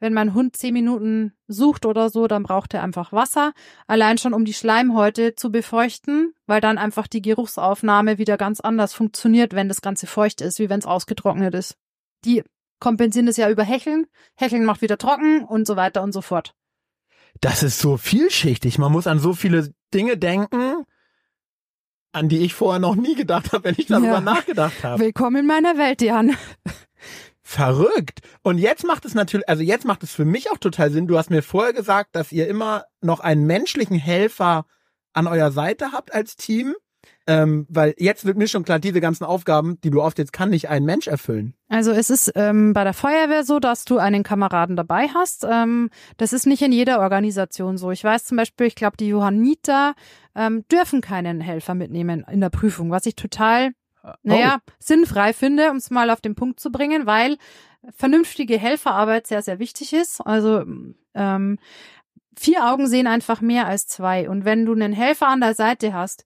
wenn 0.00 0.12
mein 0.12 0.34
Hund 0.34 0.56
zehn 0.56 0.74
Minuten 0.74 1.32
sucht 1.48 1.86
oder 1.86 2.10
so, 2.10 2.26
dann 2.26 2.42
braucht 2.42 2.74
er 2.74 2.82
einfach 2.82 3.12
Wasser. 3.12 3.52
Allein 3.86 4.18
schon, 4.18 4.34
um 4.34 4.44
die 4.44 4.54
Schleimhäute 4.54 5.34
zu 5.34 5.50
befeuchten, 5.50 6.34
weil 6.46 6.60
dann 6.60 6.76
einfach 6.76 7.06
die 7.06 7.22
Geruchsaufnahme 7.22 8.18
wieder 8.18 8.36
ganz 8.36 8.60
anders 8.60 8.92
funktioniert, 8.92 9.54
wenn 9.54 9.68
das 9.68 9.80
Ganze 9.80 10.06
feucht 10.06 10.40
ist, 10.40 10.58
wie 10.58 10.68
wenn 10.68 10.80
es 10.80 10.86
ausgetrocknet 10.86 11.54
ist. 11.54 11.76
Die 12.24 12.42
kompensieren 12.80 13.26
das 13.26 13.36
ja 13.36 13.48
über 13.48 13.62
Hecheln. 13.62 14.06
Hecheln 14.34 14.64
macht 14.64 14.82
wieder 14.82 14.98
trocken 14.98 15.44
und 15.44 15.66
so 15.66 15.76
weiter 15.76 16.02
und 16.02 16.12
so 16.12 16.20
fort. 16.20 16.54
Das 17.40 17.62
ist 17.62 17.78
so 17.78 17.96
vielschichtig. 17.96 18.78
Man 18.78 18.92
muss 18.92 19.06
an 19.06 19.18
so 19.18 19.32
viele 19.32 19.72
Dinge 19.94 20.18
denken 20.18 20.84
an 22.12 22.28
die 22.28 22.38
ich 22.38 22.54
vorher 22.54 22.78
noch 22.78 22.94
nie 22.94 23.14
gedacht 23.14 23.52
habe, 23.52 23.64
wenn 23.64 23.74
ich 23.76 23.86
darüber 23.86 24.06
ja. 24.06 24.20
nachgedacht 24.20 24.84
habe. 24.84 25.02
Willkommen 25.02 25.36
in 25.36 25.46
meiner 25.46 25.78
Welt, 25.78 26.02
Jan. 26.02 26.36
Verrückt. 27.42 28.20
Und 28.42 28.58
jetzt 28.58 28.84
macht 28.84 29.04
es 29.04 29.14
natürlich, 29.14 29.48
also 29.48 29.62
jetzt 29.62 29.84
macht 29.84 30.02
es 30.02 30.12
für 30.12 30.24
mich 30.24 30.50
auch 30.50 30.58
total 30.58 30.90
Sinn. 30.90 31.06
Du 31.06 31.18
hast 31.18 31.30
mir 31.30 31.42
vorher 31.42 31.72
gesagt, 31.72 32.14
dass 32.14 32.32
ihr 32.32 32.48
immer 32.48 32.84
noch 33.00 33.20
einen 33.20 33.46
menschlichen 33.46 33.96
Helfer 33.96 34.64
an 35.12 35.26
eurer 35.26 35.52
Seite 35.52 35.92
habt 35.92 36.14
als 36.14 36.36
Team. 36.36 36.74
Ähm, 37.26 37.66
weil 37.68 37.94
jetzt 37.98 38.24
wird 38.24 38.36
mir 38.36 38.48
schon 38.48 38.64
klar, 38.64 38.78
diese 38.78 39.00
ganzen 39.00 39.24
Aufgaben, 39.24 39.80
die 39.82 39.90
du 39.90 40.02
oft 40.02 40.18
jetzt 40.18 40.32
kann 40.32 40.50
nicht 40.50 40.68
ein 40.68 40.84
Mensch 40.84 41.06
erfüllen. 41.06 41.54
Also 41.68 41.92
es 41.92 42.10
ist 42.10 42.32
ähm, 42.34 42.72
bei 42.72 42.82
der 42.84 42.94
Feuerwehr 42.94 43.44
so, 43.44 43.60
dass 43.60 43.84
du 43.84 43.98
einen 43.98 44.24
Kameraden 44.24 44.74
dabei 44.74 45.08
hast. 45.08 45.46
Ähm, 45.48 45.90
das 46.16 46.32
ist 46.32 46.46
nicht 46.46 46.62
in 46.62 46.72
jeder 46.72 47.00
Organisation 47.00 47.76
so. 47.78 47.90
Ich 47.92 48.02
weiß 48.02 48.24
zum 48.24 48.36
Beispiel, 48.36 48.66
ich 48.66 48.74
glaube, 48.74 48.96
die 48.96 49.08
Johanniter 49.08 49.94
ähm, 50.34 50.64
dürfen 50.70 51.00
keinen 51.00 51.40
Helfer 51.40 51.74
mitnehmen 51.74 52.24
in 52.30 52.40
der 52.40 52.50
Prüfung, 52.50 52.90
was 52.90 53.06
ich 53.06 53.14
total, 53.14 53.70
oh. 54.02 54.10
naja, 54.22 54.58
sinnfrei 54.80 55.32
finde, 55.32 55.70
um 55.70 55.76
es 55.76 55.90
mal 55.90 56.10
auf 56.10 56.20
den 56.20 56.34
Punkt 56.34 56.58
zu 56.58 56.72
bringen, 56.72 57.06
weil 57.06 57.36
vernünftige 57.96 58.58
Helferarbeit 58.58 59.26
sehr, 59.26 59.42
sehr 59.42 59.58
wichtig 59.58 59.92
ist. 59.92 60.20
Also 60.20 60.64
ähm, 61.14 61.58
vier 62.36 62.66
Augen 62.66 62.86
sehen 62.86 63.06
einfach 63.06 63.40
mehr 63.40 63.66
als 63.66 63.86
zwei. 63.86 64.28
Und 64.28 64.44
wenn 64.44 64.64
du 64.66 64.72
einen 64.72 64.92
Helfer 64.92 65.28
an 65.28 65.40
der 65.40 65.54
Seite 65.54 65.92
hast, 65.92 66.24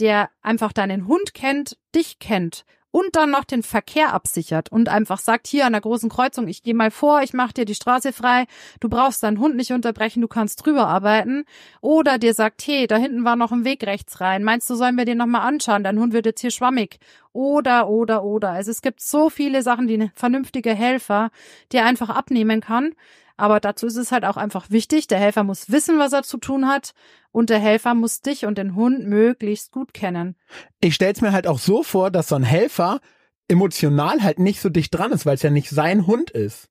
der 0.00 0.30
einfach 0.42 0.72
deinen 0.72 1.06
Hund 1.06 1.34
kennt, 1.34 1.76
dich 1.94 2.18
kennt 2.18 2.64
und 2.94 3.16
dann 3.16 3.32
noch 3.32 3.42
den 3.42 3.64
Verkehr 3.64 4.14
absichert 4.14 4.70
und 4.70 4.88
einfach 4.88 5.18
sagt, 5.18 5.48
hier 5.48 5.66
an 5.66 5.72
der 5.72 5.80
großen 5.80 6.08
Kreuzung, 6.08 6.46
ich 6.46 6.62
gehe 6.62 6.74
mal 6.74 6.92
vor, 6.92 7.22
ich 7.22 7.32
mache 7.32 7.52
dir 7.52 7.64
die 7.64 7.74
Straße 7.74 8.12
frei, 8.12 8.44
du 8.78 8.88
brauchst 8.88 9.24
deinen 9.24 9.40
Hund 9.40 9.56
nicht 9.56 9.72
unterbrechen, 9.72 10.20
du 10.20 10.28
kannst 10.28 10.64
drüber 10.64 10.86
arbeiten. 10.86 11.44
Oder 11.80 12.18
dir 12.18 12.34
sagt, 12.34 12.64
hey, 12.64 12.86
da 12.86 12.96
hinten 12.96 13.24
war 13.24 13.34
noch 13.34 13.50
ein 13.50 13.64
Weg 13.64 13.84
rechts 13.84 14.20
rein, 14.20 14.44
meinst 14.44 14.70
du, 14.70 14.76
sollen 14.76 14.96
wir 14.96 15.06
den 15.06 15.18
nochmal 15.18 15.40
anschauen, 15.40 15.82
dein 15.82 15.98
Hund 15.98 16.12
wird 16.12 16.26
jetzt 16.26 16.40
hier 16.40 16.52
schwammig. 16.52 17.00
Oder, 17.32 17.88
oder, 17.88 18.22
oder. 18.22 18.50
Also 18.50 18.70
es 18.70 18.80
gibt 18.80 19.00
so 19.00 19.28
viele 19.28 19.64
Sachen, 19.64 19.88
die 19.88 19.96
ein 19.96 20.12
vernünftiger 20.14 20.74
Helfer 20.74 21.32
dir 21.72 21.84
einfach 21.84 22.10
abnehmen 22.10 22.60
kann. 22.60 22.92
Aber 23.36 23.58
dazu 23.58 23.86
ist 23.86 23.96
es 23.96 24.12
halt 24.12 24.24
auch 24.24 24.36
einfach 24.36 24.70
wichtig, 24.70 25.08
der 25.08 25.18
Helfer 25.18 25.42
muss 25.42 25.68
wissen, 25.68 25.98
was 25.98 26.12
er 26.12 26.22
zu 26.22 26.36
tun 26.36 26.68
hat 26.68 26.94
und 27.34 27.50
der 27.50 27.58
Helfer 27.58 27.94
muss 27.94 28.20
dich 28.20 28.46
und 28.46 28.58
den 28.58 28.76
Hund 28.76 29.08
möglichst 29.08 29.72
gut 29.72 29.92
kennen. 29.92 30.36
Ich 30.80 30.94
stell's 30.94 31.20
mir 31.20 31.32
halt 31.32 31.48
auch 31.48 31.58
so 31.58 31.82
vor, 31.82 32.12
dass 32.12 32.28
so 32.28 32.36
ein 32.36 32.44
Helfer 32.44 33.00
emotional 33.48 34.22
halt 34.22 34.38
nicht 34.38 34.60
so 34.60 34.68
dicht 34.68 34.94
dran 34.94 35.10
ist, 35.10 35.26
weil 35.26 35.34
es 35.34 35.42
ja 35.42 35.50
nicht 35.50 35.68
sein 35.68 36.06
Hund 36.06 36.30
ist. 36.30 36.68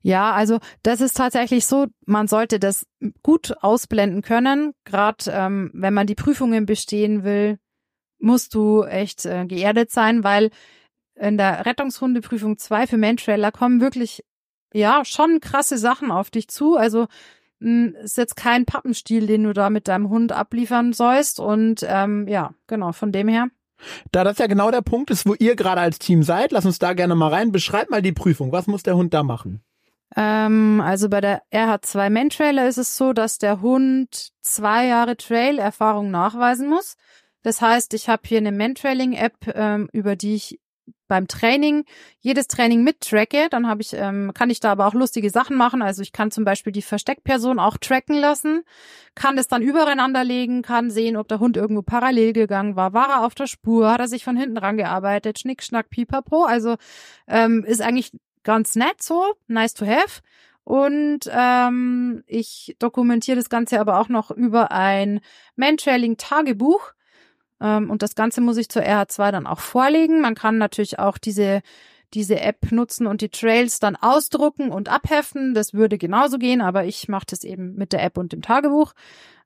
Ja, 0.00 0.32
also 0.32 0.60
das 0.82 1.02
ist 1.02 1.14
tatsächlich 1.14 1.66
so, 1.66 1.88
man 2.06 2.26
sollte 2.26 2.58
das 2.58 2.86
gut 3.22 3.52
ausblenden 3.60 4.22
können, 4.22 4.72
gerade 4.84 5.26
ähm, 5.28 5.70
wenn 5.74 5.92
man 5.92 6.06
die 6.06 6.14
Prüfungen 6.14 6.64
bestehen 6.64 7.22
will. 7.22 7.58
musst 8.18 8.54
du 8.54 8.84
echt 8.84 9.26
äh, 9.26 9.44
geerdet 9.44 9.90
sein, 9.90 10.24
weil 10.24 10.48
in 11.16 11.36
der 11.36 11.66
Rettungshundeprüfung 11.66 12.56
2 12.56 12.86
für 12.86 12.96
Mantrailer 12.96 13.52
kommen 13.52 13.82
wirklich 13.82 14.24
ja 14.72 15.04
schon 15.04 15.40
krasse 15.40 15.76
Sachen 15.76 16.10
auf 16.10 16.30
dich 16.30 16.48
zu. 16.48 16.76
Also 16.76 17.08
ist 17.60 18.16
jetzt 18.16 18.36
kein 18.36 18.64
Pappenstiel, 18.64 19.26
den 19.26 19.44
du 19.44 19.52
da 19.52 19.70
mit 19.70 19.88
deinem 19.88 20.08
Hund 20.08 20.32
abliefern 20.32 20.92
sollst. 20.92 21.40
Und 21.40 21.84
ähm, 21.86 22.28
ja, 22.28 22.54
genau, 22.66 22.92
von 22.92 23.12
dem 23.12 23.28
her. 23.28 23.48
Da 24.10 24.24
das 24.24 24.38
ja 24.38 24.46
genau 24.46 24.70
der 24.70 24.82
Punkt 24.82 25.10
ist, 25.10 25.26
wo 25.26 25.34
ihr 25.34 25.54
gerade 25.56 25.80
als 25.80 25.98
Team 25.98 26.22
seid, 26.22 26.52
lass 26.52 26.66
uns 26.66 26.78
da 26.78 26.92
gerne 26.94 27.14
mal 27.14 27.28
rein. 27.28 27.52
Beschreib 27.52 27.90
mal 27.90 28.02
die 28.02 28.12
Prüfung. 28.12 28.52
Was 28.52 28.66
muss 28.66 28.82
der 28.82 28.96
Hund 28.96 29.14
da 29.14 29.22
machen? 29.22 29.62
Ähm, 30.16 30.80
also 30.84 31.08
bei 31.08 31.20
der 31.20 31.42
RH2 31.52 32.10
Mantrailer 32.10 32.66
ist 32.68 32.78
es 32.78 32.96
so, 32.96 33.12
dass 33.12 33.38
der 33.38 33.60
Hund 33.60 34.30
zwei 34.40 34.86
Jahre 34.86 35.16
Trail-Erfahrung 35.16 36.10
nachweisen 36.10 36.68
muss. 36.68 36.96
Das 37.42 37.60
heißt, 37.60 37.94
ich 37.94 38.08
habe 38.08 38.22
hier 38.26 38.38
eine 38.38 38.52
Mantrailing-App, 38.52 39.52
ähm, 39.54 39.88
über 39.92 40.16
die 40.16 40.34
ich 40.34 40.60
beim 41.08 41.26
Training 41.26 41.84
jedes 42.20 42.46
Training 42.46 42.84
mittracke, 42.84 43.48
dann 43.50 43.66
habe 43.66 43.82
ich, 43.82 43.94
ähm, 43.94 44.32
kann 44.34 44.50
ich 44.50 44.60
da 44.60 44.72
aber 44.72 44.86
auch 44.86 44.94
lustige 44.94 45.30
Sachen 45.30 45.56
machen. 45.56 45.82
Also 45.82 46.02
ich 46.02 46.12
kann 46.12 46.30
zum 46.30 46.44
Beispiel 46.44 46.72
die 46.72 46.82
Versteckperson 46.82 47.58
auch 47.58 47.78
tracken 47.78 48.16
lassen, 48.16 48.62
kann 49.14 49.36
das 49.36 49.48
dann 49.48 49.62
übereinander 49.62 50.22
legen, 50.22 50.62
kann 50.62 50.90
sehen, 50.90 51.16
ob 51.16 51.28
der 51.28 51.40
Hund 51.40 51.56
irgendwo 51.56 51.82
parallel 51.82 52.32
gegangen 52.32 52.76
war, 52.76 52.92
war 52.92 53.08
er 53.08 53.26
auf 53.26 53.34
der 53.34 53.46
Spur, 53.46 53.90
hat 53.90 54.00
er 54.00 54.08
sich 54.08 54.22
von 54.22 54.36
hinten 54.36 54.58
rangearbeitet, 54.58 55.38
Schnick, 55.38 55.62
Schnack, 55.62 55.90
Pipapo. 55.90 56.44
Also 56.44 56.76
ähm, 57.26 57.64
ist 57.64 57.80
eigentlich 57.80 58.12
ganz 58.44 58.76
nett 58.76 59.02
so, 59.02 59.34
nice 59.46 59.74
to 59.74 59.86
have. 59.86 60.20
Und 60.64 61.20
ähm, 61.32 62.22
ich 62.26 62.76
dokumentiere 62.78 63.36
das 63.38 63.48
Ganze 63.48 63.80
aber 63.80 63.98
auch 63.98 64.10
noch 64.10 64.30
über 64.30 64.70
ein 64.70 65.20
Mantrailing-Tagebuch. 65.56 66.92
Ähm, 67.60 67.90
und 67.90 68.02
das 68.02 68.14
Ganze 68.14 68.40
muss 68.40 68.56
ich 68.56 68.68
zur 68.68 68.82
RH2 68.82 69.30
dann 69.32 69.46
auch 69.46 69.60
vorlegen. 69.60 70.20
Man 70.20 70.34
kann 70.34 70.58
natürlich 70.58 70.98
auch 70.98 71.18
diese 71.18 71.62
diese 72.14 72.40
App 72.40 72.72
nutzen 72.72 73.06
und 73.06 73.20
die 73.20 73.28
Trails 73.28 73.80
dann 73.80 73.96
ausdrucken 73.96 74.70
und 74.70 74.88
abheften. 74.88 75.54
Das 75.54 75.74
würde 75.74 75.98
genauso 75.98 76.38
gehen, 76.38 76.60
aber 76.60 76.84
ich 76.84 77.08
mache 77.08 77.26
das 77.28 77.44
eben 77.44 77.74
mit 77.74 77.92
der 77.92 78.02
App 78.02 78.16
und 78.16 78.32
dem 78.32 78.42
Tagebuch. 78.42 78.94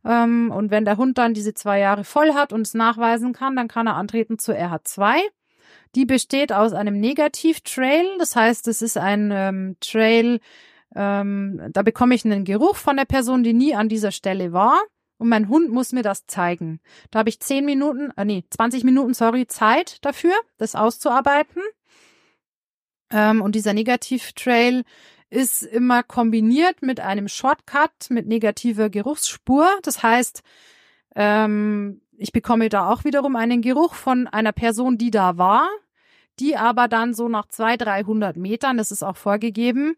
Ähm, 0.04 0.52
und 0.54 0.70
wenn 0.70 0.84
der 0.84 0.96
Hund 0.96 1.18
dann 1.18 1.34
diese 1.34 1.54
zwei 1.54 1.80
Jahre 1.80 2.04
voll 2.04 2.34
hat 2.34 2.52
und 2.52 2.62
es 2.62 2.74
nachweisen 2.74 3.32
kann, 3.32 3.56
dann 3.56 3.68
kann 3.68 3.86
er 3.86 3.96
antreten 3.96 4.38
zur 4.38 4.54
RH2. 4.54 5.18
Die 5.94 6.06
besteht 6.06 6.52
aus 6.52 6.72
einem 6.72 7.00
Negativ-Trail. 7.00 8.06
Das 8.18 8.36
heißt, 8.36 8.68
es 8.68 8.82
ist 8.82 8.96
ein 8.96 9.30
ähm, 9.32 9.76
Trail, 9.80 10.40
ähm, 10.94 11.60
da 11.72 11.82
bekomme 11.82 12.14
ich 12.14 12.24
einen 12.24 12.44
Geruch 12.44 12.76
von 12.76 12.96
der 12.96 13.04
Person, 13.04 13.42
die 13.42 13.54
nie 13.54 13.74
an 13.74 13.88
dieser 13.88 14.12
Stelle 14.12 14.52
war 14.52 14.78
und 15.22 15.28
mein 15.28 15.48
Hund 15.48 15.70
muss 15.70 15.92
mir 15.92 16.02
das 16.02 16.26
zeigen. 16.26 16.80
Da 17.12 17.20
habe 17.20 17.28
ich 17.28 17.38
zehn 17.38 17.64
Minuten, 17.64 18.10
äh, 18.16 18.24
nee, 18.24 18.44
20 18.50 18.82
Minuten, 18.82 19.14
sorry, 19.14 19.46
Zeit 19.46 20.04
dafür, 20.04 20.34
das 20.58 20.74
auszuarbeiten. 20.74 21.62
Ähm, 23.10 23.40
und 23.40 23.54
dieser 23.54 23.72
Negativ-Trail 23.72 24.82
ist 25.30 25.62
immer 25.62 26.02
kombiniert 26.02 26.82
mit 26.82 26.98
einem 26.98 27.28
Shortcut 27.28 28.10
mit 28.10 28.26
negativer 28.26 28.90
Geruchsspur. 28.90 29.68
Das 29.82 30.02
heißt, 30.02 30.42
ähm, 31.14 32.02
ich 32.18 32.32
bekomme 32.32 32.68
da 32.68 32.90
auch 32.90 33.04
wiederum 33.04 33.36
einen 33.36 33.62
Geruch 33.62 33.94
von 33.94 34.26
einer 34.26 34.52
Person, 34.52 34.98
die 34.98 35.12
da 35.12 35.38
war, 35.38 35.68
die 36.40 36.56
aber 36.56 36.88
dann 36.88 37.14
so 37.14 37.28
nach 37.28 37.46
zwei, 37.46 37.76
300 37.76 38.36
Metern, 38.36 38.76
das 38.76 38.90
ist 38.90 39.04
auch 39.04 39.16
vorgegeben, 39.16 39.94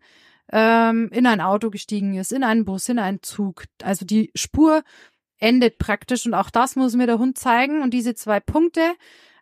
ähm, 0.52 1.08
in 1.12 1.26
ein 1.26 1.40
Auto 1.40 1.70
gestiegen 1.70 2.14
ist, 2.14 2.32
in 2.32 2.44
einen 2.44 2.64
Bus, 2.64 2.88
in 2.88 2.98
einen 2.98 3.22
Zug. 3.22 3.64
Also 3.82 4.04
die 4.04 4.30
Spur 4.34 4.82
endet 5.38 5.78
praktisch 5.78 6.26
und 6.26 6.34
auch 6.34 6.50
das 6.50 6.76
muss 6.76 6.94
mir 6.94 7.06
der 7.06 7.18
Hund 7.18 7.38
zeigen 7.38 7.82
und 7.82 7.92
diese 7.92 8.14
zwei 8.14 8.40
Punkte, 8.40 8.80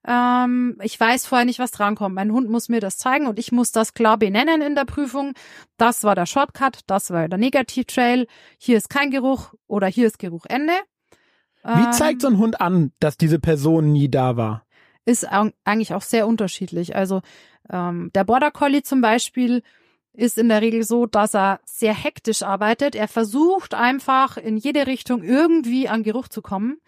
ähm, 0.06 0.78
ich 0.82 0.98
weiß 0.98 1.26
vorher 1.26 1.44
nicht, 1.44 1.58
was 1.58 1.70
drankommt. 1.70 2.14
Mein 2.14 2.32
Hund 2.32 2.50
muss 2.50 2.68
mir 2.68 2.80
das 2.80 2.98
zeigen 2.98 3.26
und 3.26 3.38
ich 3.38 3.52
muss 3.52 3.72
das 3.72 3.94
klar 3.94 4.18
benennen 4.18 4.60
in 4.60 4.74
der 4.74 4.84
Prüfung. 4.84 5.34
Das 5.76 6.02
war 6.02 6.14
der 6.14 6.26
Shortcut, 6.26 6.80
das 6.86 7.10
war 7.10 7.28
der 7.28 7.38
Negativ-Trail. 7.38 8.26
Hier 8.58 8.76
ist 8.76 8.90
kein 8.90 9.10
Geruch 9.10 9.54
oder 9.66 9.86
hier 9.86 10.06
ist 10.06 10.18
Geruchende. 10.18 10.72
Wie 11.64 11.90
zeigt 11.92 12.22
so 12.22 12.28
ein 12.28 12.38
Hund 12.38 12.60
an, 12.60 12.90
dass 12.98 13.16
diese 13.16 13.38
Person 13.38 13.92
nie 13.92 14.08
da 14.08 14.36
war? 14.36 14.66
Ist 15.04 15.24
eigentlich 15.64 15.94
auch 15.94 16.02
sehr 16.02 16.26
unterschiedlich. 16.26 16.96
Also 16.96 17.22
ähm, 17.70 18.10
der 18.14 18.24
Border 18.24 18.50
Collie 18.50 18.82
zum 18.82 19.00
Beispiel 19.00 19.62
ist 20.14 20.38
in 20.38 20.48
der 20.48 20.60
Regel 20.60 20.82
so, 20.82 21.06
dass 21.06 21.34
er 21.34 21.60
sehr 21.64 21.94
hektisch 21.94 22.42
arbeitet. 22.42 22.94
Er 22.94 23.08
versucht 23.08 23.74
einfach 23.74 24.36
in 24.36 24.56
jede 24.56 24.86
Richtung 24.86 25.22
irgendwie 25.22 25.88
an 25.88 26.02
Geruch 26.02 26.28
zu 26.28 26.42
kommen, 26.42 26.78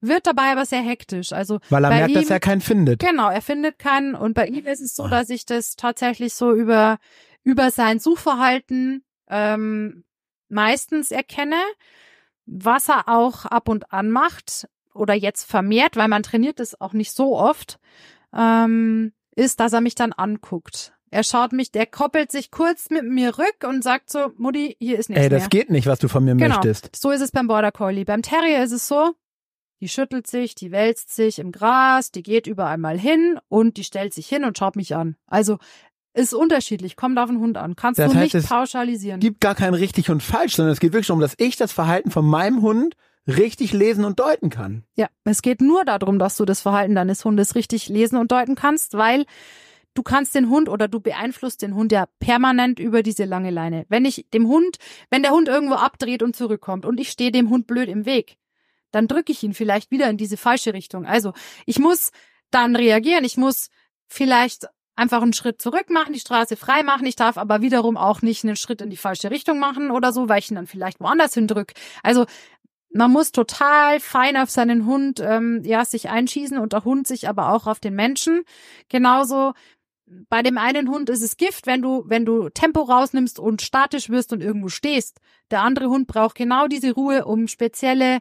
wird 0.00 0.26
dabei 0.26 0.52
aber 0.52 0.66
sehr 0.66 0.82
hektisch. 0.82 1.32
Also 1.32 1.60
weil 1.70 1.84
er 1.84 1.90
merkt, 1.90 2.10
ihm, 2.10 2.14
dass 2.14 2.30
er 2.30 2.40
keinen 2.40 2.60
findet. 2.60 3.00
Genau, 3.00 3.30
er 3.30 3.42
findet 3.42 3.78
keinen 3.78 4.14
und 4.14 4.34
bei 4.34 4.46
ihm 4.46 4.66
ist 4.66 4.80
es 4.80 4.96
so, 4.96 5.06
dass 5.06 5.30
ich 5.30 5.46
das 5.46 5.76
tatsächlich 5.76 6.34
so 6.34 6.52
über 6.52 6.98
über 7.44 7.70
sein 7.70 7.98
Suchverhalten 7.98 9.04
ähm, 9.28 10.04
meistens 10.48 11.10
erkenne, 11.10 11.60
was 12.46 12.88
er 12.88 13.08
auch 13.08 13.46
ab 13.46 13.68
und 13.68 13.92
an 13.92 14.10
macht 14.10 14.68
oder 14.94 15.14
jetzt 15.14 15.44
vermehrt, 15.44 15.96
weil 15.96 16.08
man 16.08 16.22
trainiert 16.22 16.60
es 16.60 16.80
auch 16.80 16.92
nicht 16.92 17.12
so 17.12 17.36
oft, 17.36 17.78
ähm, 18.36 19.12
ist, 19.34 19.60
dass 19.60 19.72
er 19.72 19.80
mich 19.80 19.94
dann 19.94 20.12
anguckt. 20.12 20.92
Er 21.12 21.24
schaut 21.24 21.52
mich, 21.52 21.70
der 21.70 21.84
koppelt 21.84 22.32
sich 22.32 22.50
kurz 22.50 22.88
mit 22.88 23.04
mir 23.04 23.36
rück 23.36 23.68
und 23.68 23.84
sagt 23.84 24.10
so, 24.10 24.32
Mutti, 24.38 24.76
hier 24.78 24.98
ist 24.98 25.10
nichts 25.10 25.22
Ey, 25.22 25.28
das 25.28 25.42
mehr. 25.42 25.48
geht 25.50 25.70
nicht, 25.70 25.86
was 25.86 25.98
du 25.98 26.08
von 26.08 26.24
mir 26.24 26.34
genau. 26.34 26.54
möchtest. 26.56 26.96
So 26.96 27.10
ist 27.10 27.20
es 27.20 27.30
beim 27.30 27.48
Border 27.48 27.70
Collie. 27.70 28.06
Beim 28.06 28.22
Terrier 28.22 28.64
ist 28.64 28.72
es 28.72 28.88
so, 28.88 29.12
die 29.82 29.88
schüttelt 29.88 30.26
sich, 30.26 30.54
die 30.54 30.72
wälzt 30.72 31.14
sich 31.14 31.38
im 31.38 31.52
Gras, 31.52 32.12
die 32.12 32.22
geht 32.22 32.46
überall 32.46 32.78
mal 32.78 32.98
hin 32.98 33.38
und 33.48 33.76
die 33.76 33.84
stellt 33.84 34.14
sich 34.14 34.26
hin 34.26 34.42
und 34.44 34.56
schaut 34.56 34.74
mich 34.74 34.96
an. 34.96 35.16
Also 35.26 35.58
ist 36.14 36.32
unterschiedlich, 36.32 36.96
kommt 36.96 37.18
auf 37.18 37.28
den 37.28 37.40
Hund 37.40 37.58
an. 37.58 37.76
Kannst 37.76 37.98
das 37.98 38.12
du 38.12 38.18
heißt, 38.18 38.32
nicht 38.32 38.48
pauschalisieren. 38.48 39.20
Es 39.20 39.24
gibt 39.24 39.42
gar 39.42 39.54
kein 39.54 39.74
richtig 39.74 40.08
und 40.08 40.22
falsch, 40.22 40.56
sondern 40.56 40.72
es 40.72 40.80
geht 40.80 40.94
wirklich 40.94 41.08
darum, 41.08 41.20
dass 41.20 41.34
ich 41.36 41.56
das 41.56 41.72
Verhalten 41.72 42.10
von 42.10 42.24
meinem 42.24 42.62
Hund 42.62 42.94
richtig 43.26 43.74
lesen 43.74 44.06
und 44.06 44.18
deuten 44.18 44.48
kann. 44.48 44.84
Ja, 44.96 45.08
es 45.24 45.42
geht 45.42 45.60
nur 45.60 45.84
darum, 45.84 46.18
dass 46.18 46.38
du 46.38 46.46
das 46.46 46.62
Verhalten 46.62 46.94
deines 46.94 47.22
Hundes 47.22 47.54
richtig 47.54 47.88
lesen 47.90 48.16
und 48.16 48.32
deuten 48.32 48.54
kannst, 48.54 48.94
weil 48.94 49.26
du 49.94 50.02
kannst 50.02 50.34
den 50.34 50.48
Hund 50.48 50.68
oder 50.68 50.88
du 50.88 51.00
beeinflusst 51.00 51.62
den 51.62 51.74
Hund 51.74 51.92
ja 51.92 52.06
permanent 52.18 52.78
über 52.78 53.02
diese 53.02 53.24
lange 53.24 53.50
Leine. 53.50 53.84
Wenn 53.88 54.04
ich 54.04 54.26
dem 54.32 54.48
Hund, 54.48 54.78
wenn 55.10 55.22
der 55.22 55.32
Hund 55.32 55.48
irgendwo 55.48 55.74
abdreht 55.74 56.22
und 56.22 56.36
zurückkommt 56.36 56.86
und 56.86 56.98
ich 57.00 57.10
stehe 57.10 57.32
dem 57.32 57.50
Hund 57.50 57.66
blöd 57.66 57.88
im 57.88 58.06
Weg, 58.06 58.36
dann 58.90 59.08
drücke 59.08 59.32
ich 59.32 59.42
ihn 59.42 59.54
vielleicht 59.54 59.90
wieder 59.90 60.08
in 60.08 60.16
diese 60.16 60.36
falsche 60.36 60.74
Richtung. 60.74 61.06
Also 61.06 61.32
ich 61.66 61.78
muss 61.78 62.10
dann 62.50 62.76
reagieren, 62.76 63.24
ich 63.24 63.36
muss 63.36 63.70
vielleicht 64.06 64.66
einfach 64.94 65.22
einen 65.22 65.32
Schritt 65.32 65.60
zurück 65.60 65.88
machen, 65.88 66.12
die 66.12 66.20
Straße 66.20 66.56
frei 66.56 66.82
machen. 66.82 67.06
Ich 67.06 67.16
darf 67.16 67.38
aber 67.38 67.62
wiederum 67.62 67.96
auch 67.96 68.22
nicht 68.22 68.44
einen 68.44 68.56
Schritt 68.56 68.82
in 68.82 68.90
die 68.90 68.96
falsche 68.96 69.30
Richtung 69.30 69.58
machen 69.58 69.90
oder 69.90 70.12
so, 70.12 70.28
weil 70.28 70.38
ich 70.40 70.50
ihn 70.50 70.56
dann 70.56 70.66
vielleicht 70.66 71.00
woanders 71.00 71.34
hindrück. 71.34 71.72
Also 72.02 72.26
man 72.94 73.10
muss 73.10 73.32
total 73.32 74.00
fein 74.00 74.36
auf 74.36 74.50
seinen 74.50 74.84
Hund 74.84 75.20
ähm, 75.20 75.62
ja 75.64 75.84
sich 75.84 76.10
einschießen 76.10 76.58
und 76.58 76.74
der 76.74 76.84
Hund 76.84 77.06
sich 77.06 77.28
aber 77.28 77.52
auch 77.52 77.66
auf 77.66 77.80
den 77.80 77.94
Menschen. 77.94 78.42
Genauso 78.90 79.54
bei 80.28 80.42
dem 80.42 80.58
einen 80.58 80.88
Hund 80.88 81.10
ist 81.10 81.22
es 81.22 81.36
Gift, 81.36 81.66
wenn 81.66 81.82
du, 81.82 82.04
wenn 82.06 82.24
du 82.24 82.48
Tempo 82.48 82.82
rausnimmst 82.82 83.38
und 83.38 83.62
statisch 83.62 84.10
wirst 84.10 84.32
und 84.32 84.42
irgendwo 84.42 84.68
stehst. 84.68 85.20
Der 85.50 85.62
andere 85.62 85.88
Hund 85.88 86.06
braucht 86.06 86.36
genau 86.36 86.68
diese 86.68 86.92
Ruhe, 86.92 87.24
um 87.24 87.48
spezielle, 87.48 88.18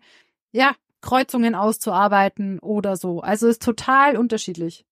ja, 0.51 0.75
Kreuzungen 1.01 1.55
auszuarbeiten 1.55 2.59
oder 2.59 2.95
so. 2.95 3.21
Also 3.21 3.47
ist 3.47 3.63
total 3.63 4.17
unterschiedlich. 4.17 4.85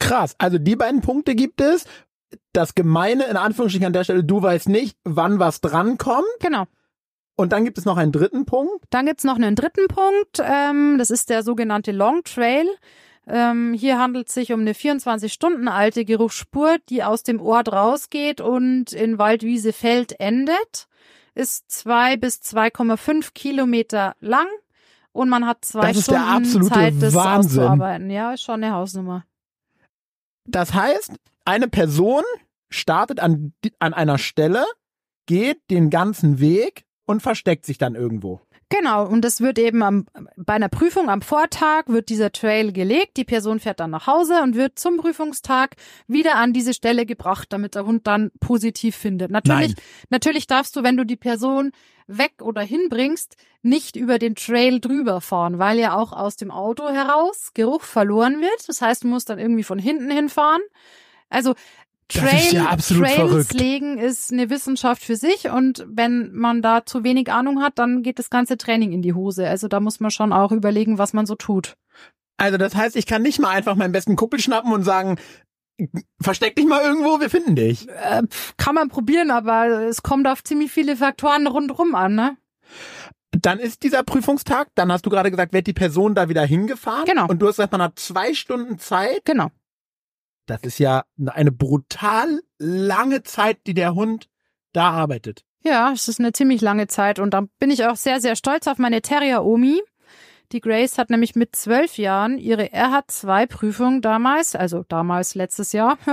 Krass. 0.00 0.34
Also 0.38 0.58
die 0.58 0.76
beiden 0.76 1.00
Punkte 1.00 1.34
gibt 1.34 1.60
es. 1.60 1.84
Das 2.52 2.74
Gemeine, 2.74 3.24
in 3.24 3.36
Anführungsstrichen 3.36 3.86
an 3.86 3.92
der 3.92 4.04
Stelle, 4.04 4.24
du 4.24 4.42
weißt 4.42 4.68
nicht, 4.68 4.98
wann 5.04 5.38
was 5.38 5.60
drankommt. 5.60 6.26
Genau. 6.40 6.66
Und 7.36 7.52
dann 7.52 7.64
gibt 7.64 7.78
es 7.78 7.84
noch 7.84 7.96
einen 7.96 8.12
dritten 8.12 8.46
Punkt. 8.46 8.84
Dann 8.90 9.06
gibt's 9.06 9.24
noch 9.24 9.36
einen 9.36 9.54
dritten 9.54 9.86
Punkt. 9.86 10.42
Ähm, 10.42 10.96
das 10.98 11.10
ist 11.10 11.30
der 11.30 11.42
sogenannte 11.42 11.92
Long 11.92 12.24
Trail. 12.24 12.66
Ähm, 13.28 13.74
hier 13.74 13.98
handelt 13.98 14.28
es 14.28 14.34
sich 14.34 14.52
um 14.52 14.60
eine 14.60 14.72
24 14.72 15.30
Stunden 15.32 15.68
alte 15.68 16.04
Geruchsspur, 16.06 16.78
die 16.88 17.04
aus 17.04 17.22
dem 17.22 17.40
Ort 17.40 17.70
rausgeht 17.70 18.40
und 18.40 18.92
in 18.92 19.18
Waldwiese 19.18 19.74
Feld 19.74 20.18
endet. 20.18 20.88
Ist 21.34 21.70
zwei 21.70 22.16
bis 22.16 22.40
2,5 22.40 23.32
Kilometer 23.34 24.16
lang 24.20 24.46
und 25.12 25.28
man 25.28 25.46
hat 25.46 25.64
zwei 25.64 25.92
das 25.92 26.04
Stunden 26.04 26.62
Zeit, 26.64 26.94
das 27.00 27.14
Wahnsinn. 27.14 27.60
auszuarbeiten. 27.60 28.10
Ja, 28.10 28.32
ist 28.32 28.42
schon 28.42 28.62
eine 28.62 28.72
Hausnummer. 28.72 29.24
Das 30.46 30.72
heißt, 30.72 31.12
eine 31.44 31.68
Person 31.68 32.22
startet 32.70 33.20
an, 33.20 33.52
an 33.78 33.94
einer 33.94 34.18
Stelle, 34.18 34.64
geht 35.26 35.70
den 35.70 35.90
ganzen 35.90 36.40
Weg 36.40 36.84
und 37.04 37.20
versteckt 37.20 37.66
sich 37.66 37.76
dann 37.78 37.94
irgendwo. 37.94 38.40
Genau, 38.70 39.06
und 39.06 39.22
das 39.24 39.40
wird 39.40 39.58
eben 39.58 39.82
am, 39.82 40.06
bei 40.36 40.52
einer 40.52 40.68
Prüfung 40.68 41.08
am 41.08 41.22
Vortag 41.22 41.84
wird 41.86 42.10
dieser 42.10 42.32
Trail 42.32 42.72
gelegt, 42.72 43.16
die 43.16 43.24
Person 43.24 43.60
fährt 43.60 43.80
dann 43.80 43.90
nach 43.90 44.06
Hause 44.06 44.42
und 44.42 44.56
wird 44.56 44.78
zum 44.78 44.98
Prüfungstag 44.98 45.76
wieder 46.06 46.34
an 46.34 46.52
diese 46.52 46.74
Stelle 46.74 47.06
gebracht, 47.06 47.48
damit 47.50 47.74
der 47.74 47.86
Hund 47.86 48.06
dann 48.06 48.30
positiv 48.40 48.94
findet. 48.94 49.30
Natürlich, 49.30 49.74
Nein. 49.74 49.84
natürlich 50.10 50.46
darfst 50.46 50.76
du, 50.76 50.82
wenn 50.82 50.98
du 50.98 51.04
die 51.04 51.16
Person 51.16 51.72
weg 52.08 52.42
oder 52.42 52.60
hinbringst, 52.60 53.36
nicht 53.62 53.96
über 53.96 54.18
den 54.18 54.34
Trail 54.34 54.80
drüber 54.80 55.20
fahren, 55.20 55.58
weil 55.58 55.78
ja 55.78 55.96
auch 55.96 56.12
aus 56.12 56.36
dem 56.36 56.50
Auto 56.50 56.88
heraus 56.88 57.52
Geruch 57.54 57.82
verloren 57.82 58.40
wird. 58.40 58.68
Das 58.68 58.82
heißt, 58.82 59.04
du 59.04 59.08
musst 59.08 59.30
dann 59.30 59.38
irgendwie 59.38 59.64
von 59.64 59.78
hinten 59.78 60.10
hinfahren. 60.10 60.62
Also 61.30 61.54
Trail, 62.08 62.54
ja 62.54 62.76
Trails 62.76 63.14
verrückt. 63.14 63.52
legen 63.52 63.98
ist 63.98 64.32
eine 64.32 64.48
Wissenschaft 64.48 65.02
für 65.02 65.16
sich 65.16 65.50
und 65.50 65.84
wenn 65.88 66.32
man 66.32 66.62
da 66.62 66.86
zu 66.86 67.04
wenig 67.04 67.30
Ahnung 67.30 67.60
hat, 67.62 67.78
dann 67.78 68.02
geht 68.02 68.18
das 68.18 68.30
ganze 68.30 68.56
Training 68.56 68.92
in 68.92 69.02
die 69.02 69.12
Hose. 69.12 69.46
Also 69.46 69.68
da 69.68 69.80
muss 69.80 70.00
man 70.00 70.10
schon 70.10 70.32
auch 70.32 70.52
überlegen, 70.52 70.98
was 70.98 71.12
man 71.12 71.26
so 71.26 71.34
tut. 71.34 71.76
Also 72.38 72.56
das 72.56 72.74
heißt, 72.74 72.96
ich 72.96 73.06
kann 73.06 73.22
nicht 73.22 73.40
mal 73.40 73.50
einfach 73.50 73.76
meinen 73.76 73.92
besten 73.92 74.16
Kumpel 74.16 74.40
schnappen 74.40 74.72
und 74.72 74.84
sagen, 74.84 75.18
versteck 76.20 76.56
dich 76.56 76.66
mal 76.66 76.82
irgendwo, 76.82 77.20
wir 77.20 77.30
finden 77.30 77.56
dich. 77.56 77.88
Äh, 77.88 78.22
kann 78.56 78.74
man 78.74 78.88
probieren, 78.88 79.30
aber 79.30 79.66
es 79.82 80.02
kommt 80.02 80.26
auf 80.26 80.42
ziemlich 80.42 80.70
viele 80.70 80.96
Faktoren 80.96 81.46
rundherum 81.46 81.94
an, 81.94 82.14
ne? 82.14 82.36
Dann 83.32 83.58
ist 83.58 83.82
dieser 83.82 84.02
Prüfungstag, 84.02 84.68
dann 84.74 84.90
hast 84.90 85.04
du 85.04 85.10
gerade 85.10 85.30
gesagt, 85.30 85.52
wird 85.52 85.66
die 85.66 85.74
Person 85.74 86.14
da 86.14 86.28
wieder 86.28 86.44
hingefahren. 86.44 87.04
Genau. 87.04 87.26
Und 87.26 87.40
du 87.40 87.46
hast 87.46 87.56
gesagt, 87.56 87.72
man 87.72 87.82
hat 87.82 87.98
zwei 87.98 88.32
Stunden 88.34 88.78
Zeit. 88.78 89.24
Genau. 89.24 89.50
Das 90.48 90.62
ist 90.62 90.78
ja 90.78 91.04
eine 91.26 91.52
brutal 91.52 92.40
lange 92.58 93.22
Zeit, 93.22 93.58
die 93.66 93.74
der 93.74 93.94
Hund 93.94 94.28
da 94.72 94.90
arbeitet. 94.90 95.44
Ja, 95.62 95.92
es 95.92 96.08
ist 96.08 96.20
eine 96.20 96.32
ziemlich 96.32 96.62
lange 96.62 96.86
Zeit 96.86 97.18
und 97.18 97.34
da 97.34 97.44
bin 97.58 97.70
ich 97.70 97.84
auch 97.84 97.96
sehr, 97.96 98.20
sehr 98.20 98.34
stolz 98.34 98.66
auf 98.66 98.78
meine 98.78 99.02
Terrier-Omi. 99.02 99.82
Die 100.52 100.62
Grace 100.62 100.96
hat 100.96 101.10
nämlich 101.10 101.36
mit 101.36 101.54
zwölf 101.54 101.98
Jahren 101.98 102.38
ihre 102.38 102.68
RH2-Prüfung 102.68 104.00
damals, 104.00 104.56
also 104.56 104.86
damals 104.88 105.34
letztes 105.34 105.72
Jahr, 105.72 105.98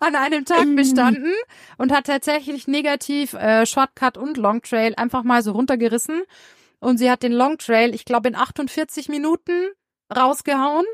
an 0.00 0.16
einem 0.16 0.44
Tag 0.44 0.66
bestanden 0.74 1.32
und 1.78 1.92
hat 1.92 2.06
tatsächlich 2.06 2.66
negativ 2.66 3.34
äh, 3.34 3.64
Shortcut 3.64 4.18
und 4.18 4.36
Long 4.36 4.62
Trail 4.62 4.94
einfach 4.96 5.22
mal 5.22 5.44
so 5.44 5.52
runtergerissen. 5.52 6.24
Und 6.80 6.98
sie 6.98 7.08
hat 7.08 7.22
den 7.22 7.30
Long 7.30 7.58
Trail, 7.58 7.94
ich 7.94 8.04
glaube, 8.04 8.26
in 8.28 8.34
48 8.34 9.08
Minuten 9.08 9.68
rausgehauen 10.12 10.84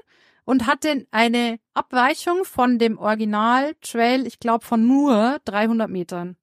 und 0.48 0.66
hatte 0.66 1.06
eine 1.10 1.58
Abweichung 1.74 2.46
von 2.46 2.78
dem 2.78 2.96
Original 2.96 3.74
Trail, 3.82 4.26
ich 4.26 4.40
glaube, 4.40 4.64
von 4.64 4.86
nur 4.86 5.40
300 5.44 5.90
Metern. 5.90 6.36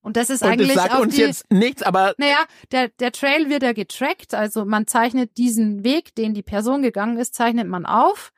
Und 0.00 0.16
das 0.16 0.30
ist 0.30 0.42
Und 0.42 0.50
eigentlich 0.50 0.74
das 0.74 0.84
sagt 0.84 1.00
uns 1.00 1.16
die, 1.16 1.22
jetzt 1.22 1.50
nichts, 1.50 1.82
aber 1.82 2.14
naja, 2.18 2.44
der, 2.70 2.90
der 2.90 3.10
Trail 3.10 3.50
wird 3.50 3.64
ja 3.64 3.72
getrackt, 3.72 4.32
also 4.32 4.64
man 4.64 4.86
zeichnet 4.86 5.38
diesen 5.38 5.82
Weg, 5.82 6.14
den 6.14 6.34
die 6.34 6.44
Person 6.44 6.82
gegangen 6.82 7.18
ist, 7.18 7.34
zeichnet 7.34 7.66
man 7.66 7.84
auf. 7.84 8.32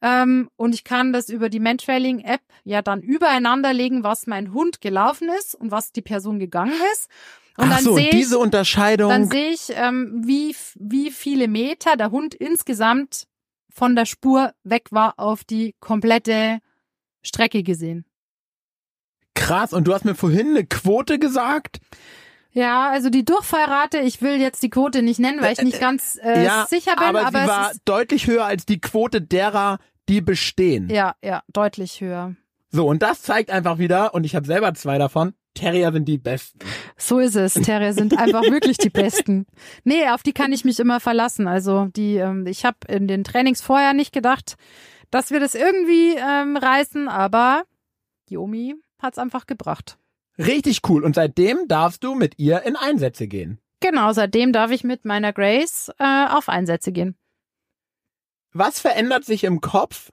Ähm, 0.00 0.48
und 0.56 0.74
ich 0.74 0.84
kann 0.84 1.12
das 1.12 1.28
über 1.28 1.50
die 1.50 1.60
Mantrailing-App 1.60 2.40
ja 2.64 2.80
dann 2.80 3.02
übereinander 3.02 3.74
legen, 3.74 4.04
was 4.04 4.26
mein 4.26 4.54
Hund 4.54 4.80
gelaufen 4.80 5.28
ist 5.38 5.54
und 5.54 5.70
was 5.70 5.92
die 5.92 6.00
Person 6.00 6.38
gegangen 6.38 6.72
ist. 6.94 7.10
Und 7.58 7.66
ach 7.66 7.76
dann 7.76 7.84
so, 7.84 7.94
sehe 7.94 8.04
ich, 8.04 8.10
diese 8.10 8.38
Unterscheidung. 8.38 9.10
dann 9.10 9.28
sehe 9.28 9.50
ich, 9.50 9.68
ähm, 9.74 10.22
wie, 10.24 10.56
wie 10.76 11.10
viele 11.10 11.46
Meter 11.46 11.98
der 11.98 12.10
Hund 12.10 12.34
insgesamt 12.34 13.26
von 13.76 13.94
der 13.94 14.06
Spur 14.06 14.52
weg 14.64 14.88
war 14.90 15.14
auf 15.18 15.44
die 15.44 15.74
komplette 15.80 16.60
Strecke 17.22 17.62
gesehen. 17.62 18.06
Krass. 19.34 19.74
Und 19.74 19.86
du 19.86 19.92
hast 19.92 20.06
mir 20.06 20.14
vorhin 20.14 20.48
eine 20.48 20.64
Quote 20.64 21.18
gesagt. 21.18 21.80
Ja, 22.52 22.88
also 22.88 23.10
die 23.10 23.24
Durchfallrate, 23.24 23.98
ich 23.98 24.22
will 24.22 24.40
jetzt 24.40 24.62
die 24.62 24.70
Quote 24.70 25.02
nicht 25.02 25.20
nennen, 25.20 25.42
weil 25.42 25.52
ich 25.52 25.60
nicht 25.60 25.78
ganz 25.78 26.18
äh, 26.22 26.42
ja, 26.42 26.66
sicher 26.66 26.96
bin, 26.96 27.04
aber, 27.04 27.26
aber, 27.26 27.42
sie 27.42 27.48
war 27.48 27.72
deutlich 27.84 28.26
höher 28.26 28.46
als 28.46 28.64
die 28.64 28.80
Quote 28.80 29.20
derer, 29.20 29.78
die 30.08 30.22
bestehen. 30.22 30.88
ja, 30.88 31.14
ja, 31.22 31.42
deutlich 31.52 32.00
höher. 32.00 32.34
So, 32.70 32.88
und 32.88 33.02
das 33.02 33.20
zeigt 33.20 33.50
einfach 33.50 33.78
wieder, 33.78 34.14
und 34.14 34.24
ich 34.24 34.34
habe 34.34 34.46
selber 34.46 34.72
zwei 34.72 34.96
davon, 34.96 35.34
Terrier 35.56 35.92
sind 35.92 36.06
die 36.06 36.18
besten. 36.18 36.60
So 36.96 37.18
ist 37.18 37.34
es. 37.34 37.54
Terrier 37.54 37.92
sind 37.92 38.16
einfach 38.16 38.42
wirklich 38.50 38.78
die 38.78 38.90
besten. 38.90 39.46
Nee, 39.84 40.08
auf 40.10 40.22
die 40.22 40.32
kann 40.32 40.52
ich 40.52 40.64
mich 40.64 40.78
immer 40.78 41.00
verlassen. 41.00 41.48
Also 41.48 41.86
die, 41.86 42.16
ähm, 42.16 42.46
ich 42.46 42.64
habe 42.64 42.78
in 42.88 43.08
den 43.08 43.24
Trainings 43.24 43.60
vorher 43.60 43.92
nicht 43.92 44.12
gedacht, 44.12 44.56
dass 45.10 45.30
wir 45.30 45.40
das 45.40 45.54
irgendwie 45.54 46.14
ähm, 46.16 46.56
reißen, 46.56 47.08
aber 47.08 47.64
die 48.28 48.36
Omi 48.36 48.74
hat's 49.00 49.18
einfach 49.18 49.46
gebracht. 49.46 49.98
Richtig 50.38 50.80
cool. 50.88 51.04
Und 51.04 51.14
seitdem 51.14 51.66
darfst 51.68 52.04
du 52.04 52.14
mit 52.14 52.38
ihr 52.38 52.62
in 52.62 52.76
Einsätze 52.76 53.26
gehen. 53.26 53.58
Genau, 53.80 54.12
seitdem 54.12 54.52
darf 54.52 54.70
ich 54.70 54.84
mit 54.84 55.04
meiner 55.04 55.32
Grace 55.32 55.90
äh, 55.98 56.26
auf 56.28 56.48
Einsätze 56.48 56.92
gehen. 56.92 57.16
Was 58.52 58.80
verändert 58.80 59.24
sich 59.24 59.44
im 59.44 59.60
Kopf 59.60 60.10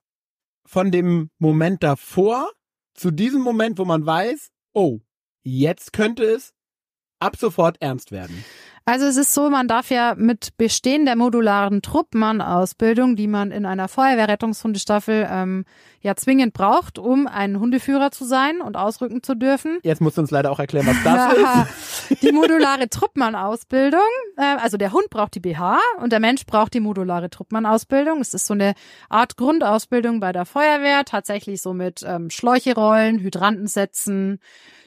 von 0.66 0.92
dem 0.92 1.30
Moment 1.40 1.84
davor 1.84 2.52
zu 2.94 3.12
diesem 3.12 3.42
Moment, 3.42 3.78
wo 3.80 3.86
man 3.86 4.06
weiß, 4.06 4.50
oh, 4.74 5.00
jetzt 5.44 5.94
könnte 5.94 6.24
es 6.24 6.54
ab 7.20 7.36
sofort 7.38 7.78
ernst 7.82 8.12
werden? 8.12 8.44
Also 8.86 9.06
es 9.06 9.16
ist 9.16 9.34
so, 9.34 9.50
man 9.50 9.70
darf 9.70 9.92
ja 9.92 10.14
mit 10.18 10.58
Bestehen 10.58 11.06
der 11.06 11.16
modularen 11.16 11.82
Truppmann-Ausbildung, 11.82 13.16
die 13.16 13.28
man 13.28 13.52
in 13.52 13.66
einer 13.66 13.88
Feuerwehrrettungshundestaffel 13.88 15.26
ähm, 15.32 15.64
ja 16.02 16.18
zwingend 16.18 16.52
braucht, 16.52 17.00
um 17.00 17.26
ein 17.28 17.58
Hundeführer 17.58 18.12
zu 18.12 18.26
sein 18.26 18.60
und 18.60 18.76
ausrücken 18.76 19.24
zu 19.24 19.36
dürfen. 19.36 19.80
Jetzt 19.84 20.02
musst 20.02 20.18
du 20.18 20.22
uns 20.22 20.32
leider 20.32 20.52
auch 20.52 20.60
erklären, 20.60 20.86
was 20.86 21.02
das 21.02 21.34
ist. 22.10 22.22
die 22.22 22.34
modulare 22.34 22.90
Truppmann-Ausbildung. 22.90 24.02
Äh, 24.36 24.58
also 24.62 24.76
der 24.76 24.92
Hund 24.92 25.10
braucht 25.10 25.36
die 25.36 25.40
BH 25.40 25.80
und 26.02 26.12
der 26.12 26.20
Mensch 26.20 26.46
braucht 26.46 26.74
die 26.74 26.82
modulare 26.82 27.30
Truppmann-Ausbildung. 27.30 28.20
Es 28.20 28.34
ist 28.34 28.48
so 28.48 28.54
eine 28.54 28.74
Art 29.08 29.38
Grundausbildung 29.38 30.20
bei 30.20 30.34
der 30.34 30.46
Feuerwehr, 30.46 31.06
tatsächlich 31.06 31.62
so 31.62 31.74
mit 31.74 32.04
ähm, 32.06 32.30
Schläuche 32.30 32.76
rollen, 32.76 33.20
Hydranten 33.20 33.68
setzen, 33.68 34.40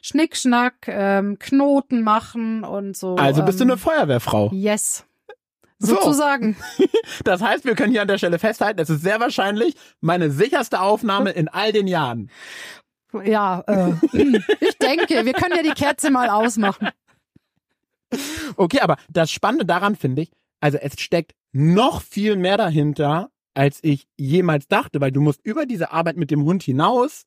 Schnickschnack, 0.02 0.86
ähm, 0.86 1.38
Knoten 1.38 2.02
machen 2.02 2.62
und 2.62 2.96
so. 2.96 3.16
Also 3.16 3.42
bist 3.42 3.58
du 3.58 3.64
ähm, 3.64 3.70
eine 3.70 3.78
Feuerwehrfrau. 3.86 4.50
Yes. 4.52 5.04
So. 5.78 5.94
Sozusagen. 5.94 6.56
Das 7.24 7.40
heißt, 7.40 7.64
wir 7.64 7.76
können 7.76 7.92
hier 7.92 8.02
an 8.02 8.08
der 8.08 8.18
Stelle 8.18 8.38
festhalten, 8.38 8.80
es 8.80 8.90
ist 8.90 9.00
sehr 9.00 9.20
wahrscheinlich 9.20 9.74
meine 10.00 10.30
sicherste 10.30 10.80
Aufnahme 10.80 11.30
in 11.30 11.48
all 11.48 11.72
den 11.72 11.86
Jahren. 11.86 12.30
Ja, 13.24 13.60
äh, 13.66 13.92
ich 14.60 14.76
denke, 14.78 15.24
wir 15.24 15.32
können 15.32 15.56
ja 15.56 15.62
die 15.62 15.70
Kerze 15.70 16.10
mal 16.10 16.28
ausmachen. 16.28 16.88
Okay, 18.56 18.80
aber 18.80 18.96
das 19.08 19.30
Spannende 19.30 19.64
daran 19.64 19.96
finde 19.96 20.22
ich, 20.22 20.32
also 20.60 20.78
es 20.78 21.00
steckt 21.00 21.34
noch 21.52 22.02
viel 22.02 22.36
mehr 22.36 22.56
dahinter, 22.56 23.30
als 23.54 23.78
ich 23.82 24.06
jemals 24.16 24.68
dachte, 24.68 25.00
weil 25.00 25.12
du 25.12 25.20
musst 25.20 25.40
über 25.44 25.64
diese 25.64 25.92
Arbeit 25.92 26.16
mit 26.16 26.30
dem 26.30 26.44
Hund 26.44 26.62
hinaus 26.62 27.24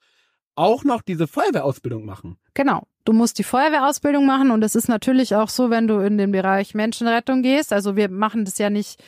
auch 0.55 0.83
noch 0.83 1.01
diese 1.01 1.27
Feuerwehrausbildung 1.27 2.05
machen. 2.05 2.37
Genau. 2.53 2.83
Du 3.05 3.13
musst 3.13 3.39
die 3.39 3.43
Feuerwehrausbildung 3.43 4.25
machen 4.25 4.51
und 4.51 4.61
es 4.63 4.75
ist 4.75 4.87
natürlich 4.89 5.35
auch 5.35 5.49
so, 5.49 5.69
wenn 5.69 5.87
du 5.87 5.99
in 5.99 6.17
den 6.17 6.31
Bereich 6.31 6.75
Menschenrettung 6.75 7.41
gehst. 7.41 7.71
Also 7.73 7.95
wir 7.95 8.09
machen 8.09 8.45
das 8.45 8.57
ja 8.57 8.69
nicht 8.69 9.01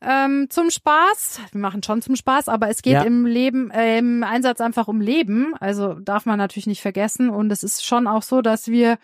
ähm, 0.00 0.48
zum 0.50 0.70
Spaß. 0.70 1.40
Wir 1.52 1.60
machen 1.60 1.82
schon 1.82 2.02
zum 2.02 2.16
Spaß, 2.16 2.48
aber 2.48 2.68
es 2.68 2.82
geht 2.82 2.94
Ja. 2.94 3.02
im 3.02 3.24
Leben, 3.26 3.70
äh, 3.70 3.98
im 3.98 4.24
Einsatz 4.24 4.60
einfach 4.60 4.88
um 4.88 5.00
Leben. 5.00 5.54
Also 5.60 5.94
darf 5.94 6.26
man 6.26 6.38
natürlich 6.38 6.66
nicht 6.66 6.80
vergessen. 6.82 7.30
Und 7.30 7.52
es 7.52 7.62
ist 7.62 7.84
schon 7.84 8.06
auch 8.06 8.22
so, 8.22 8.42
dass 8.42 8.68
wir 8.68 8.98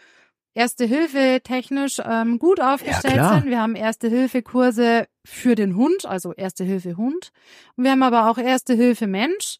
Erste 0.55 0.87
Hilfe 0.87 1.41
technisch 1.45 1.99
ähm, 2.05 2.41
gut 2.41 2.61
aufgestellt 2.61 3.15
klar. 3.15 3.35
sind. 3.35 3.47
Wir 3.51 3.61
haben 3.63 3.77
Erste 3.77 4.09
Hilfe 4.09 4.43
Kurse 4.43 5.07
für 5.25 5.55
den 5.55 5.77
Hund, 5.77 6.05
also 6.05 6.33
Erste 6.33 6.65
Hilfe 6.65 6.97
Hund. 6.97 7.31
Und 7.77 7.85
wir 7.85 7.93
haben 7.93 8.03
aber 8.03 8.29
auch 8.29 8.39
Erste 8.39 8.75
Hilfe 8.75 9.07
Mensch 9.07 9.59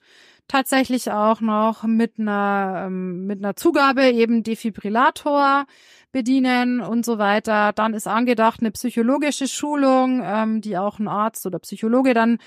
tatsächlich 0.49 1.11
auch 1.13 1.41
noch 1.41 1.85
mit 1.85 2.19
einer 2.19 2.85
ähm, 2.87 3.27
mit 3.27 3.39
einer 3.39 3.55
Zugabe 3.57 4.11
eben 4.11 4.43
Defibrillator 4.43 5.67
bedienen 6.11 6.81
und 6.81 7.05
so 7.05 7.19
weiter. 7.19 7.73
Dann 7.73 7.95
ist 7.95 8.09
angedacht 8.09 8.61
eine 8.61 8.71
psychologische 8.71 9.47
Schulung, 9.47 10.23
ähm, 10.25 10.61
die 10.61 10.79
auch 10.79 10.99
ein 10.99 11.09
Arzt 11.09 11.47
oder 11.47 11.59
Psychologe 11.59 12.15
dann 12.15 12.39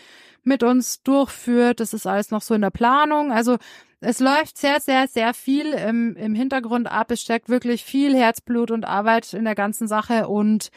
mit 0.43 0.63
uns 0.63 1.03
durchführt. 1.03 1.79
Das 1.79 1.93
ist 1.93 2.07
alles 2.07 2.31
noch 2.31 2.41
so 2.41 2.53
in 2.53 2.61
der 2.61 2.71
Planung. 2.71 3.31
Also 3.31 3.57
es 3.99 4.19
läuft 4.19 4.57
sehr, 4.57 4.79
sehr, 4.79 5.07
sehr 5.07 5.33
viel 5.35 5.73
im, 5.73 6.15
im 6.15 6.33
Hintergrund 6.33 6.91
ab. 6.91 7.11
Es 7.11 7.21
steckt 7.21 7.49
wirklich 7.49 7.83
viel 7.83 8.15
Herzblut 8.15 8.71
und 8.71 8.85
Arbeit 8.85 9.33
in 9.33 9.45
der 9.45 9.55
ganzen 9.55 9.87
Sache 9.87 10.27
und 10.27 10.71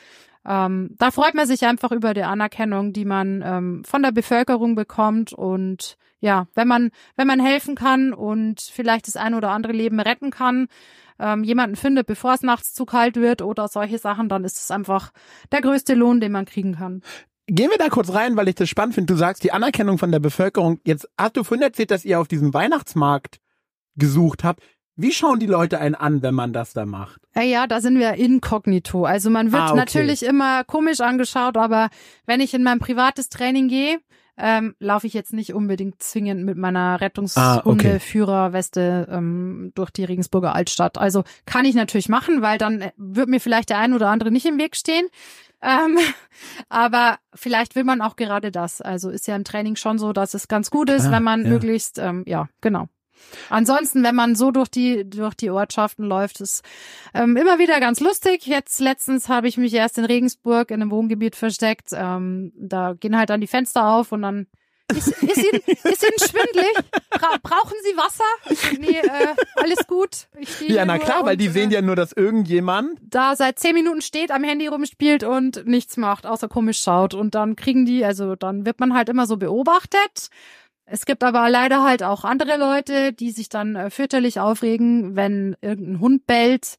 ähm, 0.47 0.91
da 0.99 1.11
freut 1.11 1.35
man 1.35 1.47
sich 1.47 1.65
einfach 1.65 1.93
über 1.93 2.15
die 2.15 2.23
Anerkennung, 2.23 2.93
die 2.93 3.05
man 3.05 3.43
ähm, 3.45 3.83
von 3.85 4.03
der 4.03 4.13
Bevölkerung 4.13 4.75
bekommt 4.75 5.33
und 5.33 5.97
ja, 6.21 6.47
wenn 6.55 6.69
man 6.69 6.91
wenn 7.17 7.27
man 7.27 7.41
helfen 7.41 7.75
kann 7.75 8.13
und 8.13 8.61
vielleicht 8.61 9.07
das 9.07 9.17
ein 9.17 9.35
oder 9.35 9.51
andere 9.51 9.73
Leben 9.73 10.01
retten 10.01 10.31
kann, 10.31 10.69
ähm, 11.19 11.45
jemanden 11.45 11.77
findet, 11.77 12.07
bevor 12.07 12.35
es 12.35 12.43
nachts 12.43 12.75
zu 12.75 12.85
kalt 12.85 13.17
wird 13.17 13.43
oder 13.43 13.69
solche 13.69 13.99
Sachen, 13.99 14.29
dann 14.29 14.45
ist 14.45 14.59
es 14.59 14.71
einfach 14.71 15.13
der 15.53 15.61
größte 15.61 15.95
Lohn, 15.95 16.21
den 16.21 16.33
man 16.33 16.45
kriegen 16.45 16.75
kann. 16.75 17.03
Gehen 17.47 17.71
wir 17.71 17.79
da 17.79 17.89
kurz 17.89 18.13
rein, 18.13 18.37
weil 18.37 18.49
ich 18.49 18.55
das 18.55 18.71
spannend 18.71 18.95
finde. 18.95 19.13
Du 19.13 19.19
sagst, 19.19 19.45
die 19.45 19.53
Anerkennung 19.53 19.99
von 19.99 20.11
der 20.11 20.19
Bevölkerung. 20.19 20.81
Jetzt 20.85 21.09
hast 21.19 21.37
du 21.37 21.45
vorhin 21.45 21.63
erzählt, 21.63 21.91
dass 21.91 22.05
ihr 22.05 22.19
auf 22.19 22.27
diesem 22.27 22.55
Weihnachtsmarkt 22.55 23.39
gesucht 23.97 24.45
habt. 24.45 24.63
Wie 24.97 25.13
schauen 25.13 25.41
die 25.41 25.47
Leute 25.47 25.81
einen 25.81 25.95
an, 25.97 26.23
wenn 26.23 26.35
man 26.35 26.53
das 26.53 26.73
da 26.73 26.87
macht? 26.87 27.21
Ja, 27.35 27.43
ja, 27.43 27.67
da 27.67 27.81
sind 27.81 27.99
wir 27.99 28.15
inkognito. 28.15 29.05
Also 29.05 29.29
man 29.31 29.51
wird 29.53 29.63
Ah, 29.63 29.67
okay. 29.71 29.77
natürlich 29.77 30.25
immer 30.25 30.63
komisch 30.65 31.01
angeschaut, 31.01 31.57
aber 31.57 31.89
wenn 32.27 32.41
ich 32.41 32.55
in 32.55 32.63
mein 32.63 32.79
privates 32.79 33.29
Training 33.29 33.69
gehe, 33.69 33.99
ähm, 34.37 34.75
laufe 34.81 35.07
ich 35.07 35.15
jetzt 35.15 35.33
nicht 35.33 35.55
unbedingt 35.55 36.03
zwingend 36.03 36.45
mit 36.45 36.57
meiner 36.57 36.81
Ah, 36.81 36.95
okay. 36.95 37.05
Rettungshunde-Führerweste 37.05 39.09
ähm, 39.11 39.73
durch 39.75 39.91
die 39.91 40.05
Regensburger 40.05 40.55
Altstadt. 40.55 40.99
Also 40.99 41.25
kann 41.47 41.65
ich 41.65 41.75
natürlich 41.75 42.09
machen, 42.09 42.43
weil 42.43 42.59
dann 42.59 42.81
äh, 42.81 42.93
wird 42.97 43.29
mir 43.29 43.41
vielleicht 43.41 43.71
der 43.71 43.79
ein 43.79 43.93
oder 43.93 44.09
andere 44.11 44.31
nicht 44.31 44.47
im 44.47 44.59
Weg 44.59 44.77
stehen. 44.77 45.07
Ähm, 45.63 45.99
aber 46.69 47.19
vielleicht 47.35 47.77
will 47.77 47.85
man 47.85 48.01
auch 48.01 48.17
gerade 48.17 48.51
das. 48.51 48.81
Also 48.81 49.11
ist 49.11 49.27
ja 49.27 49.37
im 49.37 49.45
Training 49.45 49.77
schon 49.77 49.99
so, 49.99 50.13
dass 50.13 50.35
es 50.35 50.49
ganz 50.49 50.71
gut 50.71 50.91
ist, 50.91 51.03
Klar, 51.03 51.13
wenn 51.13 51.23
man 51.23 51.43
ja. 51.45 51.51
möglichst, 51.51 51.99
ähm, 51.99 52.25
ja, 52.27 52.49
genau. 52.61 52.89
Ansonsten, 53.51 54.03
wenn 54.03 54.15
man 54.15 54.35
so 54.35 54.51
durch 54.51 54.69
die 54.69 55.09
durch 55.09 55.35
die 55.35 55.51
Ortschaften 55.51 56.05
läuft, 56.05 56.41
ist 56.41 56.63
ähm, 57.15 57.37
immer 57.37 57.59
wieder 57.59 57.81
ganz 57.81 58.01
lustig. 58.01 58.47
Jetzt 58.47 58.81
letztens 58.81 59.29
habe 59.29 59.49
ich 59.49 59.57
mich 59.57 59.75
erst 59.75 59.99
in 59.99 60.05
Regensburg 60.05 60.71
in 60.71 60.81
einem 60.81 60.91
Wohngebiet 60.91 61.37
versteckt. 61.37 61.89
Ähm, 61.93 62.53
da 62.57 62.95
gehen 62.95 63.17
halt 63.17 63.31
dann 63.31 63.41
die 63.41 63.47
Fenster 63.47 63.87
auf 63.89 64.13
und 64.13 64.23
dann 64.23 64.47
ist, 64.93 65.09
ist, 65.09 65.39
Ihnen, 65.39 65.63
ist 65.67 66.03
Ihnen 66.03 66.19
schwindelig? 66.19 66.75
Bra 67.11 67.37
brauchen 67.43 67.75
Sie 67.83 67.97
Wasser? 67.97 68.79
Nee, 68.79 68.99
äh, 68.99 69.35
alles 69.57 69.87
gut. 69.87 70.29
Ja, 70.61 70.85
na 70.85 70.99
klar, 70.99 71.25
weil 71.25 71.37
die 71.39 71.49
sehen 71.49 71.71
äh, 71.71 71.75
ja 71.75 71.83
nur, 71.83 71.97
dass 71.97 72.13
irgendjemand 72.13 73.01
da 73.03 73.35
seit 73.35 73.59
zehn 73.59 73.75
Minuten 73.75 74.03
steht, 74.03 74.31
am 74.31 74.45
Handy 74.45 74.67
rumspielt 74.67 75.25
und 75.25 75.67
nichts 75.67 75.97
macht, 75.97 76.27
außer 76.27 76.49
komisch 76.49 76.81
schaut. 76.81 77.15
Und 77.15 77.35
dann 77.35 77.57
kriegen 77.57 77.87
die, 77.87 78.05
also 78.05 78.37
dann 78.37 78.67
wird 78.67 78.79
man 78.79 78.95
halt 78.95 79.09
immer 79.09 79.27
so 79.27 79.39
beobachtet. 79.39 80.29
Es 80.87 81.07
gibt 81.07 81.25
aber 81.25 81.49
leider 81.49 81.83
halt 81.83 82.03
auch 82.03 82.25
andere 82.25 82.59
Leute, 82.59 83.13
die 83.13 83.31
sich 83.31 83.49
dann 83.49 83.75
äh, 83.75 83.91
fürchterlich 83.91 84.41
aufregen, 84.41 85.17
wenn 85.17 85.57
irgendein 85.63 86.01
Hund 86.01 86.27
bellt. 86.27 86.77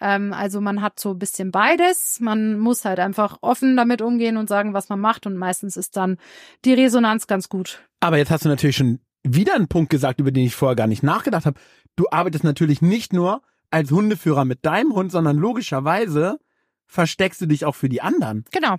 Ähm, 0.00 0.32
also 0.32 0.60
man 0.60 0.80
hat 0.80 0.98
so 0.98 1.10
ein 1.10 1.18
bisschen 1.18 1.50
beides. 1.50 2.20
Man 2.20 2.58
muss 2.58 2.84
halt 2.84 3.00
einfach 3.00 3.38
offen 3.42 3.76
damit 3.76 4.00
umgehen 4.00 4.36
und 4.36 4.48
sagen, 4.48 4.72
was 4.72 4.88
man 4.88 5.00
macht. 5.00 5.26
Und 5.26 5.36
meistens 5.36 5.76
ist 5.76 5.96
dann 5.96 6.16
die 6.64 6.74
Resonanz 6.74 7.26
ganz 7.26 7.48
gut. 7.48 7.82
Aber 8.00 8.16
jetzt 8.16 8.30
hast 8.30 8.44
du 8.44 8.48
natürlich 8.48 8.76
schon 8.76 9.00
wieder 9.22 9.54
einen 9.54 9.68
Punkt 9.68 9.90
gesagt, 9.90 10.20
über 10.20 10.30
den 10.30 10.44
ich 10.44 10.54
vorher 10.54 10.76
gar 10.76 10.86
nicht 10.86 11.02
nachgedacht 11.02 11.46
habe. 11.46 11.60
Du 11.96 12.06
arbeitest 12.10 12.44
natürlich 12.44 12.82
nicht 12.82 13.12
nur 13.12 13.42
als 13.70 13.90
Hundeführer 13.90 14.44
mit 14.44 14.64
deinem 14.64 14.92
Hund, 14.94 15.12
sondern 15.12 15.36
logischerweise 15.36 16.38
versteckst 16.86 17.40
du 17.40 17.46
dich 17.46 17.64
auch 17.64 17.74
für 17.74 17.88
die 17.88 18.02
anderen. 18.02 18.44
Genau. 18.52 18.76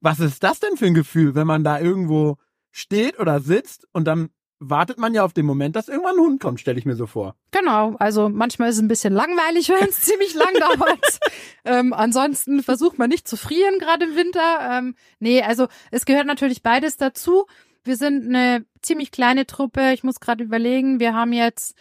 Was 0.00 0.20
ist 0.20 0.42
das 0.42 0.60
denn 0.60 0.76
für 0.76 0.86
ein 0.86 0.94
Gefühl, 0.94 1.34
wenn 1.34 1.46
man 1.46 1.64
da 1.64 1.80
irgendwo 1.80 2.36
steht 2.74 3.20
oder 3.20 3.38
sitzt 3.38 3.86
und 3.92 4.04
dann 4.04 4.30
wartet 4.58 4.98
man 4.98 5.14
ja 5.14 5.24
auf 5.24 5.32
den 5.32 5.46
Moment, 5.46 5.76
dass 5.76 5.88
irgendwann 5.88 6.16
ein 6.16 6.24
Hund 6.24 6.40
kommt, 6.40 6.58
stelle 6.58 6.78
ich 6.78 6.84
mir 6.84 6.96
so 6.96 7.06
vor. 7.06 7.36
Genau, 7.52 7.94
also 7.98 8.28
manchmal 8.28 8.70
ist 8.70 8.76
es 8.76 8.82
ein 8.82 8.88
bisschen 8.88 9.12
langweilig, 9.12 9.68
wenn 9.80 9.88
es 9.88 10.00
ziemlich 10.00 10.34
lang 10.34 10.52
dauert. 10.58 11.20
ähm, 11.64 11.92
ansonsten 11.92 12.64
versucht 12.64 12.98
man 12.98 13.10
nicht 13.10 13.28
zu 13.28 13.36
frieren, 13.36 13.78
gerade 13.78 14.06
im 14.06 14.16
Winter. 14.16 14.58
Ähm, 14.60 14.96
nee, 15.20 15.40
also 15.40 15.68
es 15.92 16.04
gehört 16.04 16.26
natürlich 16.26 16.62
beides 16.62 16.96
dazu. 16.96 17.46
Wir 17.84 17.96
sind 17.96 18.26
eine 18.26 18.64
ziemlich 18.82 19.12
kleine 19.12 19.46
Truppe. 19.46 19.92
Ich 19.92 20.02
muss 20.02 20.18
gerade 20.18 20.42
überlegen, 20.42 20.98
wir 20.98 21.14
haben 21.14 21.32
jetzt 21.32 21.76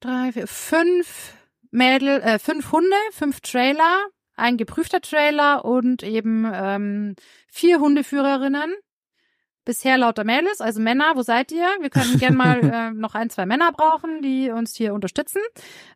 drei, 0.00 0.32
vier, 0.32 0.48
fünf 0.48 1.34
Mädel, 1.70 2.20
äh, 2.22 2.38
fünf 2.40 2.72
Hunde, 2.72 2.96
fünf 3.12 3.42
Trailer, 3.42 4.06
ein 4.34 4.56
geprüfter 4.56 5.00
Trailer 5.00 5.64
und 5.64 6.02
eben 6.02 6.50
ähm, 6.52 7.14
vier 7.48 7.78
Hundeführerinnen. 7.78 8.74
Bisher 9.66 9.98
lauter 9.98 10.22
Mädels, 10.22 10.60
also 10.60 10.80
Männer, 10.80 11.12
wo 11.16 11.22
seid 11.22 11.50
ihr? 11.50 11.66
Wir 11.80 11.90
können 11.90 12.18
gern 12.18 12.36
mal 12.36 12.60
äh, 12.72 12.90
noch 12.92 13.16
ein, 13.16 13.30
zwei 13.30 13.46
Männer 13.46 13.72
brauchen, 13.72 14.22
die 14.22 14.48
uns 14.50 14.76
hier 14.76 14.94
unterstützen. 14.94 15.40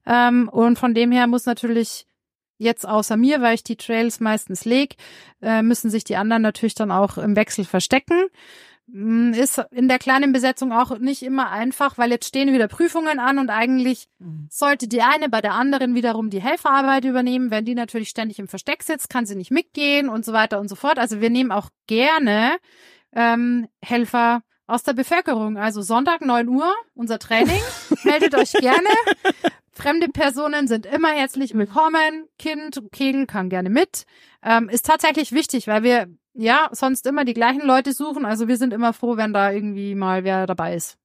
Ähm, 0.04 0.48
und 0.48 0.76
von 0.76 0.92
dem 0.92 1.12
her 1.12 1.28
muss 1.28 1.46
natürlich 1.46 2.06
jetzt 2.58 2.86
außer 2.86 3.16
mir, 3.16 3.40
weil 3.40 3.54
ich 3.54 3.62
die 3.62 3.76
Trails 3.76 4.18
meistens 4.18 4.64
leg, 4.64 4.96
äh, 5.40 5.62
müssen 5.62 5.88
sich 5.88 6.02
die 6.02 6.16
anderen 6.16 6.42
natürlich 6.42 6.74
dann 6.74 6.90
auch 6.90 7.16
im 7.16 7.36
Wechsel 7.36 7.64
verstecken. 7.64 8.26
Mm, 8.88 9.34
Ist 9.34 9.64
in 9.70 9.86
der 9.86 10.00
kleinen 10.00 10.32
Besetzung 10.32 10.72
auch 10.72 10.98
nicht 10.98 11.22
immer 11.22 11.50
einfach, 11.50 11.96
weil 11.96 12.10
jetzt 12.10 12.26
stehen 12.26 12.52
wieder 12.52 12.66
Prüfungen 12.66 13.20
an 13.20 13.38
und 13.38 13.50
eigentlich 13.50 14.08
sollte 14.48 14.88
die 14.88 15.02
eine 15.02 15.28
bei 15.28 15.40
der 15.40 15.54
anderen 15.54 15.94
wiederum 15.94 16.28
die 16.28 16.42
Helferarbeit 16.42 17.04
übernehmen. 17.04 17.52
Wenn 17.52 17.64
die 17.64 17.76
natürlich 17.76 18.08
ständig 18.08 18.40
im 18.40 18.48
Versteck 18.48 18.82
sitzt, 18.82 19.10
kann 19.10 19.26
sie 19.26 19.36
nicht 19.36 19.52
mitgehen 19.52 20.08
und 20.08 20.24
so 20.24 20.32
weiter 20.32 20.58
und 20.58 20.66
so 20.66 20.74
fort. 20.74 20.98
Also 20.98 21.20
wir 21.20 21.30
nehmen 21.30 21.52
auch 21.52 21.68
gerne 21.86 22.56
ähm, 23.14 23.68
Helfer 23.82 24.42
aus 24.66 24.82
der 24.82 24.92
Bevölkerung. 24.92 25.58
Also 25.58 25.82
Sonntag 25.82 26.20
9 26.20 26.48
Uhr, 26.48 26.72
unser 26.94 27.18
Training. 27.18 27.61
Meldet 28.04 28.34
euch 28.34 28.52
gerne. 28.52 28.88
Fremde 29.72 30.08
Personen 30.08 30.68
sind 30.68 30.86
immer 30.86 31.11
herzlich 31.11 31.54
willkommen. 31.54 32.28
Kind, 32.38 32.80
Kegel 32.92 33.26
kann 33.26 33.48
gerne 33.48 33.70
mit. 33.70 34.04
Ähm, 34.42 34.68
ist 34.68 34.86
tatsächlich 34.86 35.32
wichtig, 35.32 35.66
weil 35.66 35.82
wir 35.82 36.06
ja 36.34 36.68
sonst 36.72 37.06
immer 37.06 37.24
die 37.24 37.34
gleichen 37.34 37.66
Leute 37.66 37.92
suchen. 37.92 38.24
Also 38.24 38.46
wir 38.46 38.56
sind 38.56 38.72
immer 38.72 38.92
froh, 38.92 39.16
wenn 39.16 39.32
da 39.32 39.50
irgendwie 39.50 39.94
mal 39.94 40.24
wer 40.24 40.46
dabei 40.46 40.74
ist. 40.74 40.96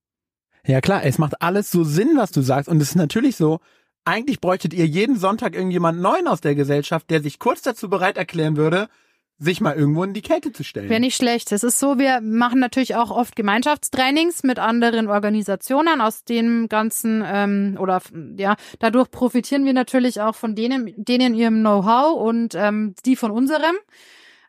Ja 0.66 0.82
klar, 0.82 1.04
es 1.04 1.18
macht 1.18 1.42
alles 1.42 1.72
so 1.72 1.84
Sinn, 1.84 2.14
was 2.16 2.32
du 2.32 2.42
sagst. 2.42 2.70
Und 2.70 2.82
es 2.82 2.90
ist 2.90 2.96
natürlich 2.96 3.36
so, 3.36 3.60
eigentlich 4.04 4.42
bräuchtet 4.42 4.74
ihr 4.74 4.86
jeden 4.86 5.18
Sonntag 5.18 5.56
irgendjemand 5.56 6.00
Neuen 6.00 6.28
aus 6.28 6.42
der 6.42 6.56
Gesellschaft, 6.56 7.10
der 7.10 7.22
sich 7.22 7.40
kurz 7.40 7.62
dazu 7.62 7.90
bereit 7.90 8.18
erklären 8.18 8.58
würde, 8.58 8.90
sich 9.38 9.60
mal 9.60 9.76
irgendwo 9.76 10.04
in 10.04 10.14
die 10.14 10.22
Kälte 10.22 10.54
zu 10.54 10.64
stellen. 10.64 10.90
Wäre 10.90 11.02
nicht 11.02 11.16
schlecht. 11.16 11.52
Es 11.52 11.64
ist 11.64 11.80
so, 11.80 12.00
wir 12.00 12.22
machen 12.22 12.60
natürlich 12.60 12.96
auch 12.96 13.12
oft 13.12 13.36
Gemeinschaftstrainings 13.36 14.44
mit 14.44 14.60
anderen 14.60 15.08
Organisationen 15.08 16.00
aus 16.00 16.24
dem 16.24 16.70
ganzen 16.70 17.24
ähm, 17.26 17.78
oder 17.80 18.02
ja, 18.38 18.56
dadurch 18.80 19.12
profitieren 19.12 19.66
wir 19.66 19.74
natürlich 19.74 20.22
auch 20.22 20.36
von 20.36 20.56
denen, 20.56 20.94
denen 20.96 21.34
ihrem 21.34 21.60
Know-how 21.60 22.20
und 22.20 22.56
ähm, 22.56 22.96
die 23.06 23.18
von 23.18 23.32
unserem. 23.32 23.76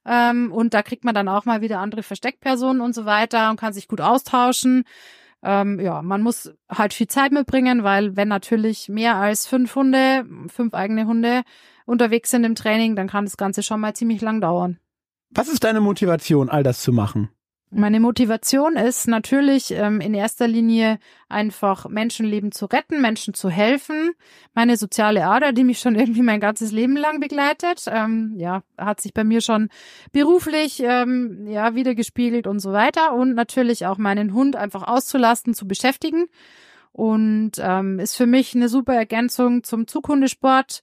Ähm, 0.05 0.53
und 0.53 0.73
da 0.73 0.83
kriegt 0.83 1.05
man 1.05 1.17
dann 1.17 1.29
auch 1.29 1.47
mal 1.47 1.61
wieder 1.61 1.81
andere 1.81 2.05
Versteckpersonen 2.05 2.81
und 2.81 2.95
so 2.95 3.05
weiter 3.07 3.51
und 3.51 3.59
kann 3.59 3.73
sich 3.73 3.89
gut 3.89 4.01
austauschen. 4.01 4.85
Ähm, 5.43 5.81
ja, 5.81 6.01
man 6.01 6.23
muss 6.23 6.55
halt 6.71 6.95
viel 6.95 7.09
Zeit 7.09 7.33
mitbringen, 7.33 7.83
weil 7.83 8.17
wenn 8.17 8.29
natürlich 8.29 8.89
mehr 8.89 9.17
als 9.17 9.49
fünf 9.49 9.75
Hunde, 9.75 10.25
fünf 10.49 10.75
eigene 10.75 11.07
Hunde 11.07 11.43
unterwegs 11.87 12.31
sind 12.31 12.45
im 12.45 12.55
Training, 12.55 12.97
dann 12.97 13.09
kann 13.09 13.25
das 13.25 13.39
Ganze 13.39 13.63
schon 13.63 13.81
mal 13.81 13.95
ziemlich 13.95 14.21
lang 14.21 14.41
dauern. 14.43 14.79
Was 15.31 15.49
ist 15.49 15.65
deine 15.65 15.81
Motivation, 15.81 16.51
all 16.51 16.63
das 16.63 16.83
zu 16.83 16.93
machen? 16.93 17.31
Meine 17.71 17.99
Motivation 17.99 18.77
ist 18.77 19.09
natürlich 19.09 19.73
ähm, 19.73 20.01
in 20.01 20.15
erster 20.15 20.47
Linie 20.47 21.01
einfach 21.29 21.89
Menschenleben 21.89 22.53
zu 22.53 22.67
retten, 22.67 23.01
Menschen 23.03 23.35
zu 23.35 23.51
helfen. 23.51 24.13
Meine 24.55 24.77
soziale 24.77 25.27
Ader, 25.27 25.53
die 25.53 25.65
mich 25.65 25.81
schon 25.81 25.97
irgendwie 25.97 26.23
mein 26.23 26.39
ganzes 26.39 26.71
Leben 26.71 26.97
lang 26.97 27.19
begleitet, 27.19 27.85
ähm, 27.89 28.35
ja, 28.39 28.63
hat 28.79 29.01
sich 29.01 29.13
bei 29.13 29.25
mir 29.25 29.41
schon 29.41 29.69
beruflich 30.13 30.81
ähm, 30.81 31.49
ja 31.49 31.75
wieder 31.75 31.97
gespiegelt 31.97 32.47
und 32.47 32.61
so 32.61 32.73
weiter 32.73 33.13
und 33.15 33.35
natürlich 33.35 33.85
auch 33.85 33.99
meinen 33.99 34.33
Hund 34.33 34.55
einfach 34.55 34.85
auszulasten, 34.85 35.53
zu 35.53 35.67
beschäftigen 35.67 36.27
und 36.93 37.53
ähm, 37.59 37.99
ist 37.99 38.17
für 38.17 38.27
mich 38.27 38.55
eine 38.55 38.69
super 38.69 38.95
Ergänzung 38.95 39.65
zum 39.65 39.89
Zughundesport 39.89 40.83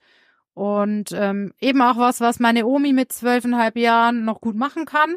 und 0.54 1.12
ähm, 1.14 1.54
eben 1.60 1.82
auch 1.82 1.97
was, 1.97 2.22
was 2.22 2.39
meine 2.39 2.66
Omi 2.66 2.93
mit 2.93 3.12
zwölfeinhalb 3.12 3.76
Jahren 3.76 4.26
noch 4.26 4.41
gut 4.41 4.56
machen 4.56 4.86
kann. 4.86 5.16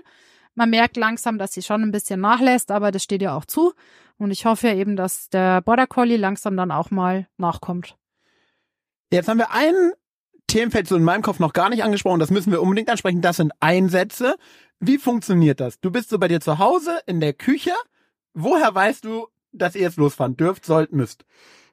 Man 0.55 0.71
merkt 0.71 0.97
langsam, 0.97 1.39
dass 1.39 1.53
sie 1.53 1.63
schon 1.63 1.83
ein 1.83 1.93
bisschen 1.93 2.21
nachlässt, 2.21 2.71
aber 2.71 2.91
das 2.91 3.03
steht 3.03 3.23
ja 3.23 3.37
auch 3.37 3.45
zu. 3.45 3.75
Und 4.19 4.31
ich 4.31 4.47
hoffe 4.47 4.69
eben, 4.69 4.97
dass 4.97 5.29
der 5.29 5.61
Border 5.61 5.87
Collie 5.87 6.17
langsam 6.17 6.57
dann 6.57 6.71
auch 6.71 6.91
mal 6.91 7.29
nachkommt. 7.37 7.97
Jetzt 9.13 9.29
haben 9.29 9.39
wir 9.39 9.53
ein 9.53 9.93
Themenfeld 10.47 10.89
so 10.89 10.97
in 10.97 11.05
meinem 11.05 11.23
Kopf 11.23 11.39
noch 11.39 11.53
gar 11.53 11.69
nicht 11.69 11.85
angesprochen, 11.85 12.21
das 12.21 12.31
müssen 12.31 12.53
wir 12.53 12.63
unbedingt 12.63 12.89
ansprechen, 12.89 13.21
das 13.21 13.37
sind 13.37 13.53
Einsätze. 13.61 14.37
Wie 14.81 14.99
funktioniert 14.99 15.61
das? 15.61 15.81
Du 15.81 15.91
bist 15.91 16.09
so 16.09 16.19
bei 16.19 16.29
dir 16.29 16.41
zu 16.41 16.59
Hause 16.59 17.01
in 17.07 17.21
der 17.21 17.33
Küche. 17.33 17.73
Woher 18.33 18.75
weißt 18.75 19.05
du, 19.05 19.29
dass 19.53 19.75
ihr 19.75 19.83
jetzt 19.83 19.97
losfahren 19.97 20.37
dürft, 20.37 20.65
sollt, 20.65 20.93
müsst? 20.93 21.25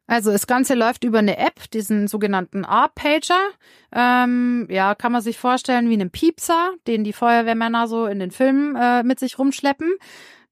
Also 0.05 0.31
das 0.31 0.47
Ganze 0.47 0.73
läuft 0.75 1.03
über 1.03 1.19
eine 1.19 1.37
App, 1.37 1.71
diesen 1.71 2.07
sogenannten 2.07 2.65
R-Pager. 2.65 3.39
Ähm, 3.93 4.67
ja, 4.69 4.95
kann 4.95 5.13
man 5.13 5.21
sich 5.21 5.37
vorstellen 5.37 5.89
wie 5.89 5.93
einen 5.93 6.11
Piepser, 6.11 6.73
den 6.87 7.03
die 7.03 7.13
Feuerwehrmänner 7.13 7.87
so 7.87 8.05
in 8.05 8.19
den 8.19 8.31
Filmen 8.31 8.75
äh, 8.75 9.03
mit 9.03 9.19
sich 9.19 9.39
rumschleppen, 9.39 9.93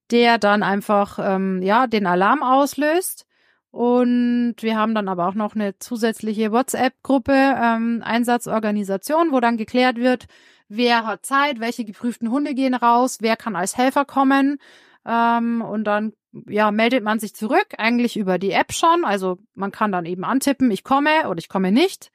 der 0.10 0.38
dann 0.38 0.64
einfach 0.64 1.20
ähm, 1.22 1.62
ja 1.62 1.88
den 1.88 2.08
Alarm 2.08 2.44
auslöst. 2.44 3.26
Und 3.72 4.56
wir 4.60 4.78
haben 4.78 4.96
dann 4.96 5.08
aber 5.08 5.28
auch 5.28 5.34
noch 5.34 5.56
eine 5.56 5.78
zusätzliche 5.80 6.52
WhatsApp-Gruppe, 6.52 7.34
ähm, 7.34 8.02
Einsatzorganisation, 8.04 9.32
wo 9.32 9.40
dann 9.40 9.56
geklärt 9.58 9.98
wird, 9.98 10.28
wer 10.68 11.06
hat 11.06 11.26
Zeit, 11.26 11.60
welche 11.60 11.86
geprüften 11.86 12.32
Hunde 12.32 12.54
gehen 12.54 12.74
raus, 12.74 13.18
wer 13.22 13.38
kann 13.38 13.56
als 13.56 13.78
Helfer 13.78 14.06
kommen. 14.06 14.58
Ähm, 15.06 15.62
und 15.62 15.86
dann 15.86 16.14
ja, 16.48 16.72
meldet 16.72 17.04
man 17.04 17.20
sich 17.20 17.34
zurück, 17.36 17.68
eigentlich 17.78 18.18
über 18.18 18.38
die 18.38 18.52
App 18.52 18.74
schon. 18.74 19.06
Also 19.06 19.38
man 19.54 19.72
kann 19.72 19.92
dann 19.92 20.06
eben 20.06 20.24
antippen, 20.24 20.72
ich 20.72 20.84
komme 20.84 21.28
oder 21.28 21.40
ich 21.40 21.50
komme 21.50 21.72
nicht 21.72 22.12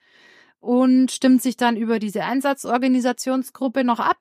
und 0.59 1.11
stimmt 1.11 1.41
sich 1.41 1.57
dann 1.57 1.77
über 1.77 1.99
diese 1.99 2.23
Einsatzorganisationsgruppe 2.23 3.83
noch 3.83 3.99
ab. 3.99 4.17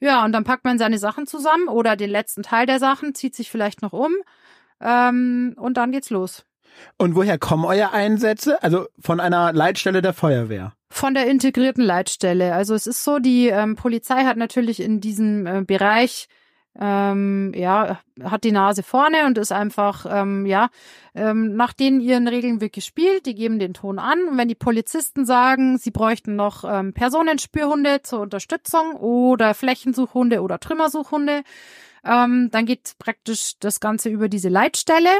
Ja, 0.00 0.24
und 0.24 0.32
dann 0.32 0.44
packt 0.44 0.64
man 0.64 0.78
seine 0.78 0.98
Sachen 0.98 1.26
zusammen 1.26 1.68
oder 1.68 1.96
den 1.96 2.10
letzten 2.10 2.42
Teil 2.42 2.66
der 2.66 2.78
Sachen, 2.78 3.14
zieht 3.14 3.36
sich 3.36 3.50
vielleicht 3.50 3.82
noch 3.82 3.92
um 3.92 4.12
ähm, 4.80 5.54
und 5.56 5.76
dann 5.76 5.92
geht's 5.92 6.10
los. 6.10 6.44
Und 6.96 7.14
woher 7.14 7.38
kommen 7.38 7.64
eure 7.64 7.92
Einsätze? 7.92 8.62
Also 8.62 8.86
von 8.98 9.20
einer 9.20 9.52
Leitstelle 9.52 10.02
der 10.02 10.12
Feuerwehr? 10.12 10.72
Von 10.88 11.14
der 11.14 11.26
integrierten 11.26 11.84
Leitstelle. 11.84 12.54
Also 12.54 12.74
es 12.74 12.86
ist 12.86 13.04
so, 13.04 13.18
die 13.18 13.48
ähm, 13.48 13.76
Polizei 13.76 14.24
hat 14.24 14.36
natürlich 14.36 14.80
in 14.80 15.00
diesem 15.00 15.46
äh, 15.46 15.62
Bereich 15.62 16.28
ähm, 16.80 17.52
ja, 17.54 18.00
hat 18.22 18.44
die 18.44 18.52
Nase 18.52 18.82
vorne 18.82 19.26
und 19.26 19.36
ist 19.38 19.52
einfach, 19.52 20.06
ähm, 20.08 20.46
ja, 20.46 20.70
ähm, 21.14 21.54
nach 21.54 21.72
denen 21.72 22.00
ihren 22.00 22.28
Regeln 22.28 22.60
wird 22.60 22.72
gespielt, 22.72 23.26
die 23.26 23.34
geben 23.34 23.58
den 23.58 23.74
Ton 23.74 23.98
an. 23.98 24.28
Und 24.28 24.38
wenn 24.38 24.48
die 24.48 24.54
Polizisten 24.54 25.26
sagen, 25.26 25.76
sie 25.78 25.90
bräuchten 25.90 26.34
noch 26.34 26.64
ähm, 26.66 26.94
Personenspürhunde 26.94 28.02
zur 28.02 28.20
Unterstützung 28.20 28.92
oder 28.94 29.54
Flächensuchhunde 29.54 30.40
oder 30.40 30.58
Trümmersuchhunde, 30.58 31.42
ähm, 32.04 32.50
dann 32.50 32.66
geht 32.66 32.94
praktisch 32.98 33.52
das 33.60 33.78
Ganze 33.78 34.08
über 34.08 34.28
diese 34.28 34.48
Leitstelle. 34.48 35.10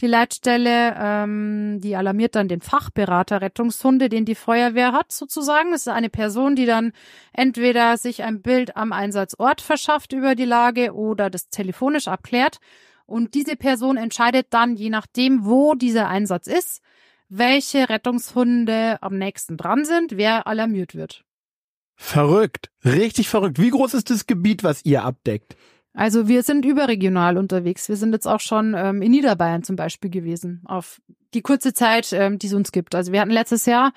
Die 0.00 0.08
Leitstelle, 0.08 0.94
ähm, 0.98 1.80
die 1.80 1.94
alarmiert 1.94 2.34
dann 2.34 2.48
den 2.48 2.60
Fachberater 2.60 3.40
Rettungshunde, 3.40 4.08
den 4.08 4.24
die 4.24 4.34
Feuerwehr 4.34 4.92
hat, 4.92 5.12
sozusagen. 5.12 5.70
Das 5.70 5.82
ist 5.82 5.88
eine 5.88 6.10
Person, 6.10 6.56
die 6.56 6.66
dann 6.66 6.92
entweder 7.32 7.96
sich 7.96 8.24
ein 8.24 8.42
Bild 8.42 8.76
am 8.76 8.92
Einsatzort 8.92 9.60
verschafft 9.60 10.12
über 10.12 10.34
die 10.34 10.44
Lage 10.44 10.94
oder 10.94 11.30
das 11.30 11.48
telefonisch 11.48 12.08
abklärt. 12.08 12.58
Und 13.06 13.34
diese 13.34 13.56
Person 13.56 13.96
entscheidet 13.96 14.48
dann, 14.50 14.74
je 14.74 14.90
nachdem, 14.90 15.44
wo 15.44 15.74
dieser 15.74 16.08
Einsatz 16.08 16.48
ist, 16.48 16.82
welche 17.28 17.88
Rettungshunde 17.88 18.98
am 19.00 19.16
nächsten 19.16 19.56
dran 19.56 19.84
sind, 19.84 20.16
wer 20.16 20.46
alarmiert 20.48 20.94
wird. 20.94 21.24
Verrückt, 21.94 22.70
richtig 22.84 23.28
verrückt. 23.28 23.60
Wie 23.60 23.70
groß 23.70 23.94
ist 23.94 24.10
das 24.10 24.26
Gebiet, 24.26 24.64
was 24.64 24.84
ihr 24.84 25.04
abdeckt? 25.04 25.56
Also 25.94 26.26
wir 26.26 26.42
sind 26.42 26.64
überregional 26.64 27.36
unterwegs. 27.36 27.88
Wir 27.88 27.96
sind 27.96 28.12
jetzt 28.12 28.26
auch 28.26 28.40
schon 28.40 28.74
ähm, 28.76 29.02
in 29.02 29.10
Niederbayern 29.10 29.62
zum 29.62 29.76
Beispiel 29.76 30.10
gewesen, 30.10 30.62
auf 30.64 31.00
die 31.34 31.42
kurze 31.42 31.74
Zeit, 31.74 32.12
ähm, 32.12 32.38
die 32.38 32.46
es 32.46 32.54
uns 32.54 32.72
gibt. 32.72 32.94
Also 32.94 33.12
wir 33.12 33.20
hatten 33.20 33.30
letztes 33.30 33.66
Jahr, 33.66 33.92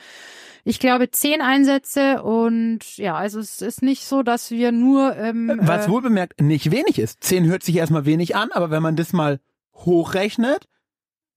ich 0.63 0.79
glaube, 0.79 1.09
zehn 1.11 1.41
Einsätze 1.41 2.23
und 2.23 2.97
ja, 2.97 3.15
also 3.15 3.39
es 3.39 3.61
ist 3.61 3.81
nicht 3.81 4.05
so, 4.05 4.23
dass 4.23 4.51
wir 4.51 4.71
nur. 4.71 5.15
Ähm, 5.15 5.59
Was 5.61 5.87
äh, 5.87 5.89
wohl 5.89 6.01
bemerkt 6.01 6.41
nicht 6.41 6.71
wenig 6.71 6.99
ist. 6.99 7.23
Zehn 7.23 7.45
hört 7.45 7.63
sich 7.63 7.77
erstmal 7.77 8.05
wenig 8.05 8.35
an, 8.35 8.49
aber 8.51 8.71
wenn 8.71 8.83
man 8.83 8.95
das 8.95 9.13
mal 9.13 9.39
hochrechnet, 9.73 10.67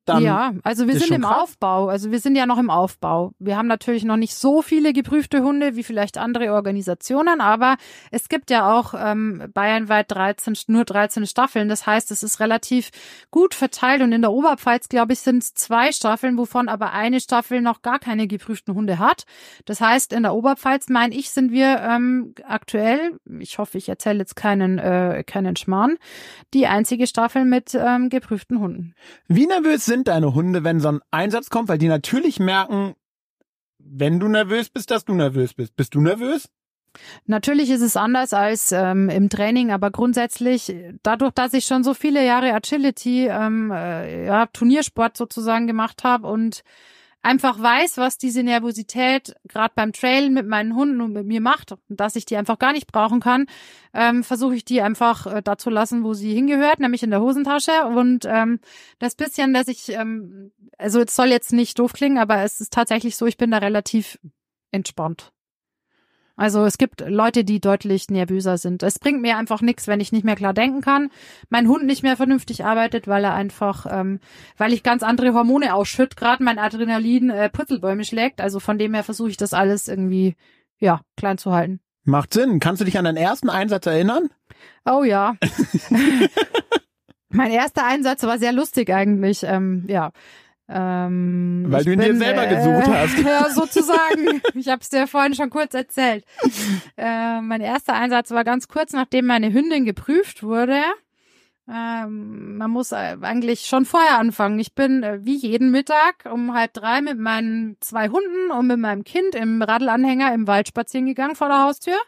dann 0.09 0.22
ja, 0.22 0.52
also 0.62 0.86
wir 0.86 0.98
sind 0.98 1.11
im 1.12 1.22
krass. 1.22 1.42
Aufbau. 1.42 1.88
Also 1.88 2.11
wir 2.11 2.20
sind 2.20 2.36
ja 2.36 2.46
noch 2.46 2.59
im 2.59 2.70
Aufbau. 2.70 3.32
Wir 3.38 3.56
haben 3.56 3.68
natürlich 3.68 4.04
noch 4.04 4.16
nicht 4.16 4.34
so 4.34 4.62
viele 4.62 4.92
geprüfte 4.92 5.42
Hunde 5.42 5.76
wie 5.76 5.82
vielleicht 5.82 6.18
andere 6.18 6.52
Organisationen, 6.52 7.40
aber 7.40 7.76
es 8.11 8.28
gibt 8.28 8.50
ja 8.50 8.72
auch 8.72 8.94
ähm, 8.96 9.50
bayernweit 9.52 10.11
13, 10.11 10.56
nur 10.68 10.84
13 10.84 11.26
Staffeln. 11.26 11.68
Das 11.68 11.86
heißt, 11.86 12.11
es 12.11 12.22
ist 12.22 12.40
relativ 12.40 12.90
gut 13.30 13.54
verteilt 13.54 14.02
und 14.02 14.12
in 14.12 14.22
der 14.22 14.32
Oberpfalz, 14.32 14.88
glaube 14.88 15.12
ich, 15.12 15.20
sind 15.20 15.42
es 15.42 15.54
zwei 15.54 15.92
Staffeln, 15.92 16.38
wovon 16.38 16.68
aber 16.68 16.92
eine 16.92 17.20
Staffel 17.20 17.61
noch 17.61 17.82
gar 17.82 17.98
keine 17.98 18.26
geprüften 18.26 18.74
Hunde 18.74 18.98
hat. 18.98 19.24
Das 19.64 19.80
heißt, 19.80 20.12
in 20.12 20.22
der 20.22 20.34
Oberpfalz, 20.34 20.88
meine 20.88 21.14
ich, 21.14 21.30
sind 21.30 21.52
wir 21.52 21.80
ähm, 21.80 22.34
aktuell, 22.44 23.18
ich 23.38 23.59
hoffe, 23.59 23.78
ich 23.78 23.88
erzähle 23.88 24.20
jetzt 24.20 24.36
keinen, 24.36 24.78
äh, 24.78 25.24
keinen 25.26 25.56
Schmarrn, 25.56 25.96
die 26.54 26.66
einzige 26.66 27.06
Staffel 27.06 27.44
mit 27.44 27.74
ähm, 27.74 28.09
geprüften 28.09 28.61
Hunden. 28.61 28.94
Wie 29.26 29.46
nervös 29.46 29.84
sind 29.84 29.97
sind 29.99 30.09
deine 30.09 30.34
Hunde, 30.34 30.64
wenn 30.64 30.80
so 30.80 30.88
ein 30.88 31.01
Einsatz 31.11 31.51
kommt? 31.51 31.68
Weil 31.68 31.78
die 31.78 31.88
natürlich 31.88 32.38
merken, 32.38 32.94
wenn 33.78 34.20
du 34.20 34.28
nervös 34.28 34.70
bist, 34.70 34.90
dass 34.90 35.05
du 35.05 35.14
nervös 35.14 35.55
bist. 35.55 35.74
Bist 35.76 35.94
du 35.94 36.01
nervös? 36.01 36.49
Natürlich 37.26 37.70
ist 37.70 37.82
es 37.82 37.96
anders 37.96 38.32
als 38.32 38.72
ähm, 38.72 39.09
im 39.09 39.28
Training, 39.28 39.70
aber 39.70 39.90
grundsätzlich, 39.90 40.74
dadurch, 41.03 41.32
dass 41.32 41.53
ich 41.53 41.66
schon 41.66 41.84
so 41.84 41.94
viele 41.94 42.24
Jahre 42.24 42.55
Agility, 42.55 43.26
ähm, 43.28 43.70
äh, 43.70 44.26
ja, 44.26 44.46
Turniersport 44.46 45.16
sozusagen 45.16 45.66
gemacht 45.66 46.03
habe 46.03 46.26
und 46.28 46.62
einfach 47.23 47.61
weiß, 47.61 47.99
was 47.99 48.19
diese 48.19 48.43
Nervosität 48.43 49.35
gerade 49.49 49.73
beim 49.75 49.93
Trailen 49.93 50.33
mit 50.33 50.47
meinen 50.47 50.75
Hunden 50.75 51.01
und 51.01 51.12
mit 51.12 51.27
mir 51.27 51.41
macht 51.41 51.73
und 51.73 51.81
dass 51.89 52.16
ich 52.16 52.25
die 52.25 52.37
einfach 52.37 52.59
gar 52.59 52.73
nicht 52.73 52.87
brauchen 52.87 53.21
kann, 53.21 53.47
ähm, 53.93 54.23
versuche 54.23 54.55
ich 54.55 54.64
die 54.64 54.81
einfach 54.81 55.27
äh, 55.27 55.43
da 55.43 55.59
zu 55.59 55.71
lassen, 55.71 56.05
wo 56.05 56.14
sie 56.14 56.33
hingehört, 56.33 56.81
nämlich 56.81 57.03
in 57.03 57.11
der 57.11 57.21
Hosentasche. 57.21 57.87
Und 57.87 58.25
ähm, 58.25 58.61
das 58.99 59.14
bisschen, 59.14 59.53
dass 59.53 59.69
ich, 59.69 59.89
ähm, 59.91 60.53
also 60.79 61.01
es 61.01 61.14
soll 61.14 61.29
jetzt 61.29 61.53
nicht 61.53 61.79
doof 61.79 61.93
klingen, 61.93 62.19
aber 62.19 62.43
es 62.43 62.61
ist 62.61 62.73
tatsächlich 62.73 63.16
so, 63.16 63.27
ich 63.27 63.37
bin 63.37 63.51
da 63.51 63.59
relativ 63.59 64.19
entspannt. 64.71 65.33
Also 66.39 66.64
es 66.64 66.78
gibt 66.78 67.01
Leute, 67.07 67.43
die 67.45 67.61
deutlich 67.61 68.09
nervöser 68.11 68.59
sind. 68.59 68.84
Es 68.84 69.01
bringt 69.01 69.20
mir 69.20 69.36
einfach 69.36 69.61
nichts, 69.61 69.89
wenn 69.89 70.01
ich 70.01 70.12
nicht 70.12 70.24
mehr 70.24 70.36
klar 70.36 70.55
denken 70.55 70.80
kann, 70.80 71.11
mein 71.51 71.66
Hund 71.66 71.84
nicht 71.84 72.05
mehr 72.05 72.16
vernünftig 72.16 72.64
arbeitet, 72.64 73.09
weil 73.09 73.24
er 73.24 73.34
einfach, 73.34 73.86
ähm, 73.91 74.20
weil 74.57 74.72
ich 74.72 74.84
ganz 74.84 75.03
andere 75.03 75.34
Hormone 75.34 75.74
ausschütt, 75.74 76.16
gerade 76.16 76.45
mein 76.45 76.61
Adrenalin 76.61 77.28
äh, 77.30 77.51
Putzelbäume 77.51 78.05
schlägt. 78.05 78.41
Also 78.41 78.61
von 78.61 78.78
dem 78.78 78.95
her 78.95 79.03
versuche 79.03 79.30
ich 79.30 79.36
das 79.36 79.53
alles 79.53 79.89
irgendwie, 79.89 80.36
ja, 80.78 81.01
klein 81.16 81.39
zu 81.39 81.53
halten. 81.53 81.80
Macht 82.05 82.32
Sinn. 82.32 82.61
Kannst 82.61 82.80
du 82.80 82.84
dich 82.84 82.97
an 82.97 83.05
deinen 83.05 83.16
ersten 83.16 83.51
Einsatz 83.51 83.86
erinnern? 83.86 84.30
Oh 84.86 85.03
ja. 85.03 85.34
mein 87.30 87.51
erster 87.51 87.84
Einsatz 87.84 88.22
war 88.22 88.39
sehr 88.39 88.53
lustig 88.53 88.91
eigentlich. 88.91 89.43
Ähm, 89.43 89.86
ja. 89.89 90.12
Ähm, 90.71 91.64
Weil 91.69 91.85
du 91.85 91.93
ihn 91.93 91.99
bin, 91.99 92.12
dir 92.12 92.16
selber 92.19 92.47
äh, 92.47 92.55
gesucht 92.55 92.95
hast. 92.95 93.19
Ja, 93.25 93.49
sozusagen. 93.49 94.43
ich 94.55 94.69
habe 94.69 94.83
es 94.83 94.91
dir 94.91 95.07
vorhin 95.07 95.35
schon 95.35 95.51
kurz 95.51 95.75
erzählt. 95.75 96.25
Äh, 96.97 97.41
mein 97.41 97.61
erster 97.61 97.95
Einsatz 97.95 98.33
war 98.33 98.43
ganz 98.43 98.66
kurz, 98.66 98.93
nachdem 98.93 99.27
meine 99.27 99.53
Hündin 99.53 99.85
geprüft 99.85 100.43
wurde. 100.43 100.83
Ähm, 101.69 102.57
man 102.57 102.71
muss 102.73 102.93
eigentlich 102.93 103.66
schon 103.66 103.85
vorher 103.85 104.19
anfangen. 104.19 104.59
Ich 104.59 104.75
bin 104.75 105.05
äh, 105.05 105.21
wie 105.23 105.37
jeden 105.37 105.71
Mittag 105.71 106.29
um 106.31 106.55
halb 106.55 106.73
drei 106.73 107.01
mit 107.01 107.19
meinen 107.19 107.77
zwei 107.81 108.09
Hunden 108.09 108.51
und 108.51 108.66
mit 108.66 108.79
meinem 108.79 109.05
Kind 109.05 109.37
im 109.37 109.62
Radlanhänger 109.62 110.35
im 110.35 110.49
Wald 110.49 110.66
spazieren 110.66 111.07
gegangen 111.07 111.37
vor 111.37 111.49
der 111.49 111.62
Haustür 111.62 111.99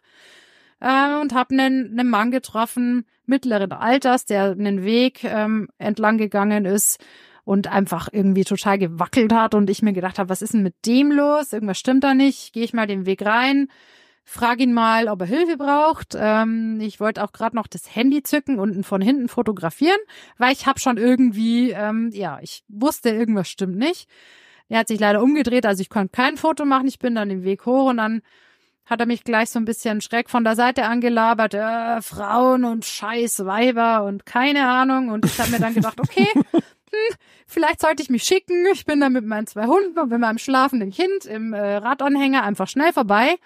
äh, 0.81 1.21
und 1.21 1.35
habe 1.35 1.55
einen, 1.55 1.99
einen 1.99 2.11
Mann 2.11 2.33
getroffen 2.33 3.07
mittleren 3.27 3.71
Alters, 3.71 4.25
der 4.25 4.51
einen 4.51 4.83
Weg 4.83 5.23
ähm, 5.23 5.69
entlang 5.79 6.19
gegangen 6.19 6.65
ist 6.65 6.99
und 7.51 7.67
einfach 7.67 8.09
irgendwie 8.13 8.45
total 8.45 8.79
gewackelt 8.79 9.33
hat 9.33 9.57
und 9.57 9.71
ich 9.71 9.83
mir 9.83 9.93
gedacht 9.93 10.21
habe, 10.21 10.29
was 10.29 10.41
ist 10.41 10.55
denn 10.55 10.63
mit 10.63 10.87
dem 10.87 11.11
los? 11.11 11.53
Irgendwas 11.53 11.81
stimmt 11.81 12.05
da 12.05 12.15
nicht. 12.15 12.53
Gehe 12.53 12.63
ich 12.63 12.73
mal 12.73 12.87
den 12.87 13.07
Weg 13.07 13.27
rein, 13.27 13.67
frage 14.23 14.63
ihn 14.63 14.73
mal, 14.73 15.09
ob 15.09 15.23
er 15.23 15.27
Hilfe 15.27 15.57
braucht. 15.57 16.17
Ähm, 16.17 16.79
ich 16.81 17.01
wollte 17.01 17.25
auch 17.25 17.33
gerade 17.33 17.57
noch 17.57 17.67
das 17.67 17.97
Handy 17.97 18.23
zücken 18.23 18.61
und 18.61 18.85
von 18.85 19.01
hinten 19.01 19.27
fotografieren, 19.27 19.99
weil 20.39 20.53
ich 20.53 20.67
habe 20.67 20.79
schon 20.79 20.97
irgendwie, 20.97 21.73
ähm, 21.73 22.11
ja, 22.13 22.39
ich 22.41 22.63
wusste, 22.69 23.11
irgendwas 23.11 23.49
stimmt 23.49 23.79
nicht. 23.79 24.09
Er 24.69 24.79
hat 24.79 24.87
sich 24.87 25.01
leider 25.01 25.21
umgedreht, 25.21 25.67
also 25.67 25.81
ich 25.81 25.91
konnte 25.91 26.13
kein 26.13 26.37
Foto 26.37 26.65
machen. 26.65 26.87
Ich 26.87 27.01
bin 27.01 27.17
dann 27.17 27.31
den 27.31 27.43
Weg 27.43 27.67
hoch 27.67 27.91
und 27.91 27.97
dann 27.97 28.23
hat 28.87 29.01
er 29.01 29.07
mich 29.07 29.25
gleich 29.25 29.51
so 29.51 29.59
ein 29.59 29.65
bisschen 29.65 30.01
schreck 30.01 30.31
von 30.31 30.45
der 30.45 30.55
Seite 30.55 30.85
angelabert, 30.85 31.55
äh, 31.55 32.01
Frauen 32.01 32.65
und 32.65 32.85
scheiß 32.85 33.45
Weiber 33.45 34.05
und 34.05 34.25
keine 34.25 34.69
Ahnung. 34.69 35.09
Und 35.09 35.27
ich 35.27 35.37
habe 35.41 35.51
mir 35.51 35.59
dann 35.59 35.75
gedacht, 35.75 35.99
okay, 35.99 36.29
hm, 36.91 37.17
vielleicht 37.47 37.81
sollte 37.81 38.03
ich 38.03 38.11
mich 38.11 38.25
schicken. 38.25 38.67
Ich 38.73 38.85
bin 38.85 39.01
da 39.01 39.09
mit 39.09 39.25
meinen 39.25 39.47
zwei 39.47 39.67
Hunden 39.67 39.99
und 39.99 40.11
mit 40.11 40.21
meinem 40.21 40.39
schlafenden 40.39 40.91
Kind 40.91 41.25
im 41.25 41.53
äh, 41.53 41.77
Radanhänger 41.77 42.43
einfach 42.43 42.69
schnell 42.69 42.93
vorbei. 42.93 43.37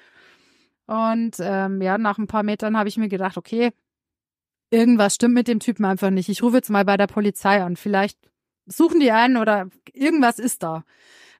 Und 0.86 1.36
ähm, 1.40 1.80
ja, 1.80 1.99
nach 1.99 2.18
ein 2.18 2.26
paar 2.26 2.42
Metern 2.42 2.76
habe 2.76 2.88
ich 2.88 2.97
mir 2.97 3.09
gedacht, 3.09 3.36
okay, 3.36 3.72
irgendwas 4.70 5.14
stimmt 5.14 5.34
mit 5.34 5.49
dem 5.49 5.61
Typen 5.61 5.84
einfach 5.84 6.11
nicht. 6.11 6.28
Ich 6.28 6.42
rufe 6.42 6.57
jetzt 6.57 6.70
mal 6.70 6.84
bei 6.84 6.97
der 6.97 7.07
Polizei 7.07 7.62
an. 7.62 7.76
Vielleicht 7.76 8.18
suchen 8.66 9.01
die 9.01 9.12
einen 9.12 9.36
oder 9.36 9.68
irgendwas 9.92 10.38
ist 10.38 10.62
da. 10.62 10.84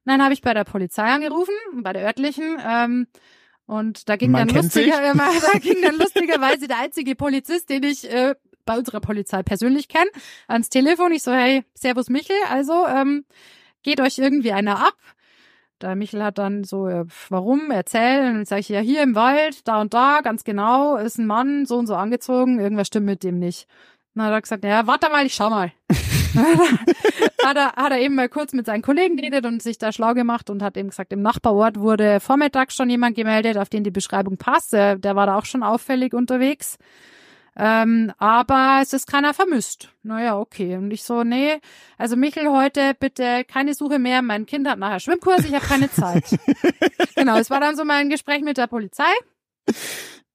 Dann 0.05 0.21
habe 0.21 0.33
ich 0.33 0.41
bei 0.41 0.53
der 0.53 0.63
Polizei 0.63 1.03
angerufen, 1.03 1.53
bei 1.73 1.93
der 1.93 2.05
örtlichen. 2.05 2.57
Ähm, 2.63 3.07
und 3.65 4.07
da 4.07 4.15
ging 4.15 4.31
Man 4.31 4.47
dann 4.47 4.57
lustiger, 4.57 5.03
äh, 5.03 5.13
da 5.51 5.59
ging 5.59 5.81
dann 5.81 5.95
lustigerweise 5.99 6.67
der 6.67 6.79
einzige 6.79 7.15
Polizist, 7.15 7.69
den 7.69 7.83
ich 7.83 8.09
äh, 8.11 8.35
bei 8.65 8.77
unserer 8.77 8.99
Polizei 8.99 9.43
persönlich 9.43 9.87
kenne, 9.87 10.09
ans 10.47 10.69
Telefon. 10.69 11.11
Ich 11.11 11.23
so, 11.23 11.31
hey, 11.31 11.63
Servus 11.73 12.09
Michel, 12.09 12.35
also 12.49 12.85
ähm, 12.87 13.25
geht 13.83 14.01
euch 14.01 14.17
irgendwie 14.17 14.51
einer 14.51 14.79
ab? 14.79 14.95
Der 15.81 15.95
Michel 15.95 16.23
hat 16.23 16.37
dann 16.37 16.63
so, 16.63 16.87
äh, 16.87 17.05
warum, 17.29 17.69
erzählen. 17.69 18.29
Und 18.29 18.33
dann 18.35 18.45
sage 18.45 18.61
ich, 18.61 18.69
ja, 18.69 18.79
hier 18.79 19.03
im 19.03 19.15
Wald, 19.15 19.67
da 19.67 19.81
und 19.81 19.93
da, 19.93 20.21
ganz 20.21 20.43
genau, 20.43 20.97
ist 20.97 21.17
ein 21.17 21.27
Mann, 21.27 21.65
so 21.65 21.77
und 21.77 21.87
so 21.87 21.95
angezogen, 21.95 22.59
irgendwas 22.59 22.87
stimmt 22.87 23.05
mit 23.05 23.23
dem 23.23 23.39
nicht. 23.39 23.67
Dann 24.13 24.25
hat 24.25 24.31
er 24.31 24.41
gesagt, 24.41 24.63
ja, 24.63 24.87
warte 24.87 25.09
mal, 25.09 25.25
ich 25.25 25.33
schau 25.33 25.49
mal. 25.49 25.71
hat, 27.43 27.57
er, 27.57 27.73
hat 27.73 27.91
er 27.91 27.99
eben 27.99 28.15
mal 28.15 28.29
kurz 28.29 28.53
mit 28.53 28.65
seinen 28.65 28.81
Kollegen 28.81 29.17
geredet 29.17 29.45
und 29.45 29.61
sich 29.61 29.77
da 29.77 29.91
schlau 29.91 30.13
gemacht 30.13 30.49
und 30.49 30.61
hat 30.61 30.77
eben 30.77 30.89
gesagt, 30.89 31.13
im 31.13 31.21
Nachbarort 31.21 31.79
wurde 31.79 32.19
vormittags 32.19 32.75
schon 32.75 32.89
jemand 32.89 33.15
gemeldet, 33.15 33.57
auf 33.57 33.69
den 33.69 33.83
die 33.83 33.91
Beschreibung 33.91 34.37
passt. 34.37 34.73
Der, 34.73 34.95
der 34.97 35.15
war 35.15 35.27
da 35.27 35.37
auch 35.37 35.45
schon 35.45 35.63
auffällig 35.63 36.13
unterwegs. 36.13 36.77
Ähm, 37.57 38.11
aber 38.17 38.79
es 38.81 38.91
ist 38.91 39.07
keiner 39.07 39.33
vermisst. 39.33 39.89
Naja, 40.03 40.37
okay. 40.37 40.75
Und 40.75 40.91
ich 40.91 41.03
so, 41.03 41.23
nee, 41.23 41.59
also 41.97 42.17
Michel, 42.17 42.49
heute 42.49 42.93
bitte 42.99 43.45
keine 43.45 43.73
Suche 43.73 43.97
mehr. 43.97 44.21
Mein 44.21 44.45
Kind 44.45 44.67
hat 44.67 44.77
nachher 44.77 44.99
Schwimmkurs, 44.99 45.45
ich 45.45 45.53
habe 45.53 45.65
keine 45.65 45.89
Zeit. 45.89 46.37
genau, 47.15 47.37
es 47.37 47.49
war 47.49 47.61
dann 47.61 47.77
so 47.77 47.85
mein 47.85 48.09
Gespräch 48.09 48.41
mit 48.41 48.57
der 48.57 48.67
Polizei. 48.67 49.03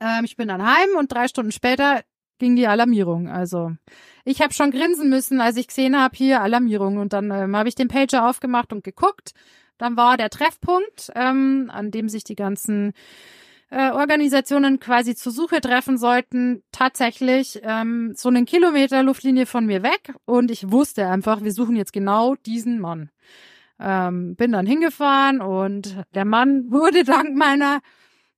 Ähm, 0.01 0.25
ich 0.25 0.37
bin 0.37 0.49
dann 0.49 0.65
heim 0.65 0.97
und 0.99 1.13
drei 1.13 1.29
Stunden 1.29 1.53
später 1.53 2.03
ging 2.39 2.57
die 2.57 2.67
Alarmierung. 2.67 3.29
Also 3.29 3.73
ich 4.25 4.41
habe 4.41 4.55
schon 4.55 4.71
grinsen 4.71 5.11
müssen, 5.11 5.43
als 5.43 5.59
ich 5.59 5.69
gesehen 5.69 6.01
habe, 6.01 6.17
hier 6.17 6.41
Alarmierung. 6.41 6.97
Und 6.97 7.13
dann 7.13 7.31
ähm, 7.31 7.55
habe 7.55 7.69
ich 7.69 7.75
den 7.75 7.89
Pager 7.89 8.29
aufgemacht 8.29 8.73
und 8.73 8.83
geguckt. 8.83 9.35
Dann 9.77 9.97
war 9.97 10.17
der 10.17 10.31
Treffpunkt, 10.31 11.11
ähm, 11.15 11.71
an 11.73 11.91
dem 11.91 12.09
sich 12.09 12.25
die 12.25 12.35
ganzen 12.35 12.93
äh, 13.71 13.91
Organisationen 13.93 14.81
quasi 14.81 15.15
zur 15.15 15.33
Suche 15.33 15.61
treffen 15.61 15.97
sollten, 15.97 16.63
tatsächlich 16.73 17.61
ähm, 17.63 18.13
so 18.17 18.29
einen 18.29 18.45
Kilometer 18.45 19.03
Luftlinie 19.03 19.47
von 19.47 19.67
mir 19.67 19.83
weg. 19.83 20.15
Und 20.25 20.51
ich 20.51 20.71
wusste 20.71 21.07
einfach, 21.07 21.43
wir 21.43 21.53
suchen 21.53 21.77
jetzt 21.77 21.93
genau 21.93 22.35
diesen 22.35 22.81
Mann. 22.81 23.11
Ähm, 23.79 24.37
bin 24.37 24.53
dann 24.53 24.67
hingefahren 24.67 25.41
und 25.41 25.97
der 26.15 26.25
Mann 26.25 26.67
wurde 26.71 27.05
dank 27.05 27.37
meiner 27.37 27.81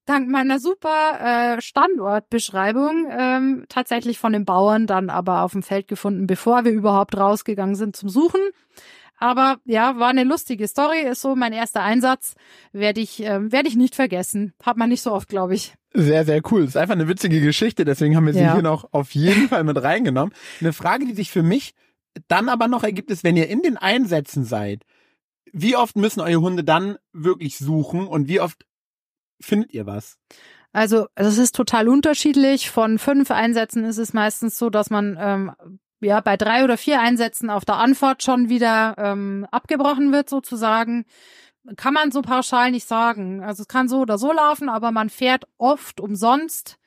dank 0.05 0.29
meiner 0.29 0.59
super 0.59 1.57
äh, 1.57 1.61
Standortbeschreibung 1.61 3.07
ähm, 3.09 3.65
tatsächlich 3.69 4.19
von 4.19 4.33
den 4.33 4.45
Bauern 4.45 4.87
dann 4.87 5.11
aber 5.11 5.43
auf 5.43 5.53
dem 5.53 5.63
Feld 5.63 5.89
gefunden, 5.89 6.27
bevor 6.27 6.65
wir 6.65 6.73
überhaupt 6.73 7.17
rausgegangen 7.17 7.77
sind 7.77 7.97
zum 7.97 8.09
Suchen. 8.09 8.41
Aber 9.19 9.59
ja, 9.65 9.99
war 9.99 10.09
eine 10.09 10.25
lustige 10.25 10.67
Story, 10.67 11.03
ist 11.03 11.23
so 11.23 11.37
mein 11.37 11.53
erster 11.53 11.83
Einsatz, 11.83 12.35
werde 12.73 13.01
ich 13.01 13.23
äh, 13.23 13.53
werde 13.53 13.69
ich 13.69 13.77
nicht 13.77 13.95
vergessen. 13.95 14.53
Hat 14.63 14.77
man 14.77 14.89
nicht 14.89 15.03
so 15.03 15.13
oft, 15.13 15.29
glaube 15.29 15.55
ich. 15.55 15.75
Sehr, 15.95 16.25
sehr 16.25 16.41
cool. 16.51 16.65
ist 16.65 16.77
einfach 16.77 16.95
eine 16.95 17.09
witzige 17.09 17.41
Geschichte, 17.41 17.85
deswegen 17.85 18.17
haben 18.17 18.27
wir 18.27 18.33
sie 18.33 18.41
ja. 18.41 18.55
hier 18.55 18.63
noch 18.63 18.93
auf 18.93 19.15
jeden 19.15 19.49
Fall 19.49 19.63
mit 19.63 19.81
reingenommen. 19.83 20.35
Eine 20.61 20.73
Frage, 20.73 21.05
die 21.05 21.15
sich 21.15 21.31
für 21.31 21.43
mich 21.43 21.75
dann 22.29 22.49
aber 22.49 22.69
noch 22.69 22.83
ergibt, 22.83 23.11
ist, 23.11 23.25
wenn 23.25 23.37
ihr 23.37 23.49
in 23.49 23.63
den 23.63 23.77
Einsätzen 23.77 24.45
seid, 24.45 24.85
wie 25.53 25.77
oft 25.77 25.97
müssen 25.97 26.21
eure 26.21 26.41
Hunde 26.41 26.65
dann 26.65 26.97
wirklich 27.13 27.59
suchen 27.59 28.07
und 28.07 28.29
wie 28.29 28.41
oft 28.41 28.67
findet 29.41 29.73
ihr 29.73 29.87
was? 29.87 30.19
Also 30.73 31.07
es 31.15 31.37
ist 31.37 31.55
total 31.55 31.89
unterschiedlich. 31.89 32.71
Von 32.71 32.99
fünf 32.99 33.31
Einsätzen 33.31 33.85
ist 33.85 33.99
es 33.99 34.15
meistens 34.15 34.59
so, 34.59 34.71
dass 34.71 34.89
man 34.89 35.19
ähm, 35.21 35.53
ja 36.03 36.21
bei 36.21 36.37
drei 36.37 36.65
oder 36.65 36.77
vier 36.77 37.01
Einsätzen 37.01 37.51
auf 37.51 37.65
der 37.65 37.77
Antwort 37.77 38.23
schon 38.23 38.49
wieder 38.49 38.95
ähm, 38.99 39.47
abgebrochen 39.51 40.13
wird 40.13 40.29
sozusagen. 40.29 41.05
Kann 41.77 41.95
man 41.95 42.11
so 42.11 42.23
pauschal 42.23 42.71
nicht 42.71 42.89
sagen. 42.89 43.43
Also 43.43 43.63
es 43.63 43.69
kann 43.69 43.89
so 43.89 44.01
oder 44.01 44.19
so 44.19 44.33
laufen, 44.33 44.69
aber 44.69 44.91
man 44.91 45.11
fährt 45.11 45.45
oft 45.59 46.01
umsonst, 46.01 46.79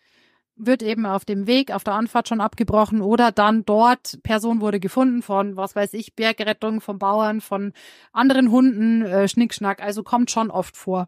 wird 0.57 0.83
eben 0.83 1.05
auf 1.05 1.25
dem 1.25 1.47
Weg, 1.47 1.71
auf 1.71 1.83
der 1.83 1.93
Anfahrt 1.93 2.27
schon 2.27 2.41
abgebrochen 2.41 3.01
oder 3.01 3.31
dann 3.31 3.65
dort, 3.65 4.19
Person 4.23 4.61
wurde 4.61 4.79
gefunden 4.79 5.21
von, 5.21 5.55
was 5.55 5.75
weiß 5.75 5.93
ich, 5.93 6.15
Bergrettung, 6.15 6.81
von 6.81 6.99
Bauern, 6.99 7.41
von 7.41 7.73
anderen 8.11 8.51
Hunden, 8.51 9.01
äh, 9.01 9.27
Schnickschnack. 9.27 9.81
Also 9.81 10.03
kommt 10.03 10.31
schon 10.31 10.51
oft 10.51 10.75
vor. 10.77 11.07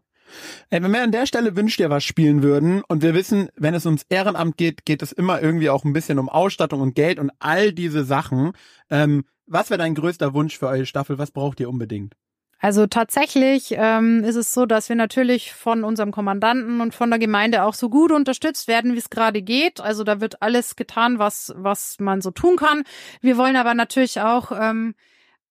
Ey, 0.70 0.82
wenn 0.82 0.92
wir 0.92 1.02
an 1.02 1.12
der 1.12 1.26
Stelle 1.26 1.56
wünscht 1.56 1.80
ihr 1.80 1.90
was 1.90 2.04
spielen 2.04 2.42
würden 2.42 2.82
und 2.88 3.02
wir 3.02 3.14
wissen, 3.14 3.48
wenn 3.56 3.74
es 3.74 3.86
ums 3.86 4.04
Ehrenamt 4.08 4.56
geht, 4.56 4.84
geht 4.84 5.02
es 5.02 5.12
immer 5.12 5.42
irgendwie 5.42 5.70
auch 5.70 5.84
ein 5.84 5.92
bisschen 5.92 6.18
um 6.18 6.28
Ausstattung 6.28 6.80
und 6.80 6.94
Geld 6.94 7.18
und 7.18 7.30
all 7.38 7.72
diese 7.72 8.04
Sachen. 8.04 8.52
Ähm, 8.90 9.24
was 9.46 9.70
wäre 9.70 9.78
dein 9.78 9.94
größter 9.94 10.34
Wunsch 10.34 10.58
für 10.58 10.68
eure 10.68 10.86
Staffel? 10.86 11.18
Was 11.18 11.30
braucht 11.30 11.60
ihr 11.60 11.68
unbedingt? 11.68 12.14
Also 12.60 12.86
tatsächlich 12.88 13.68
ähm, 13.70 14.24
ist 14.24 14.34
es 14.34 14.52
so, 14.52 14.66
dass 14.66 14.88
wir 14.88 14.96
natürlich 14.96 15.52
von 15.52 15.84
unserem 15.84 16.10
Kommandanten 16.10 16.80
und 16.80 16.92
von 16.92 17.08
der 17.08 17.20
Gemeinde 17.20 17.62
auch 17.62 17.74
so 17.74 17.88
gut 17.88 18.10
unterstützt 18.10 18.66
werden, 18.66 18.94
wie 18.94 18.98
es 18.98 19.10
gerade 19.10 19.42
geht. 19.42 19.80
Also 19.80 20.02
da 20.02 20.20
wird 20.20 20.42
alles 20.42 20.74
getan, 20.74 21.20
was 21.20 21.54
was 21.56 21.96
man 22.00 22.20
so 22.20 22.32
tun 22.32 22.56
kann. 22.56 22.82
Wir 23.20 23.36
wollen 23.36 23.54
aber 23.54 23.74
natürlich 23.74 24.20
auch 24.20 24.50
ähm, 24.52 24.96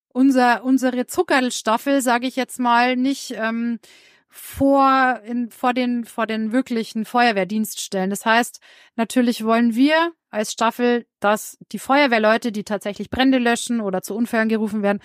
unser 0.09 0.65
unsere 0.65 1.07
Zuckerlstaffel, 1.07 2.01
sage 2.01 2.27
ich 2.27 2.35
jetzt 2.35 2.59
mal, 2.59 2.97
nicht 2.97 3.33
ähm, 3.37 3.79
vor, 4.29 5.21
in, 5.25 5.49
vor, 5.49 5.73
den, 5.73 6.05
vor 6.05 6.27
den 6.27 6.51
wirklichen 6.51 7.05
Feuerwehrdienst 7.05 7.81
stellen. 7.81 8.09
Das 8.09 8.25
heißt, 8.25 8.59
natürlich 8.95 9.43
wollen 9.43 9.75
wir 9.75 10.11
als 10.29 10.51
Staffel, 10.51 11.05
dass 11.19 11.57
die 11.71 11.79
Feuerwehrleute, 11.79 12.51
die 12.51 12.63
tatsächlich 12.63 13.09
Brände 13.09 13.37
löschen 13.37 13.81
oder 13.81 14.01
zu 14.01 14.15
Unfällen 14.15 14.49
gerufen 14.49 14.83
werden, 14.83 14.99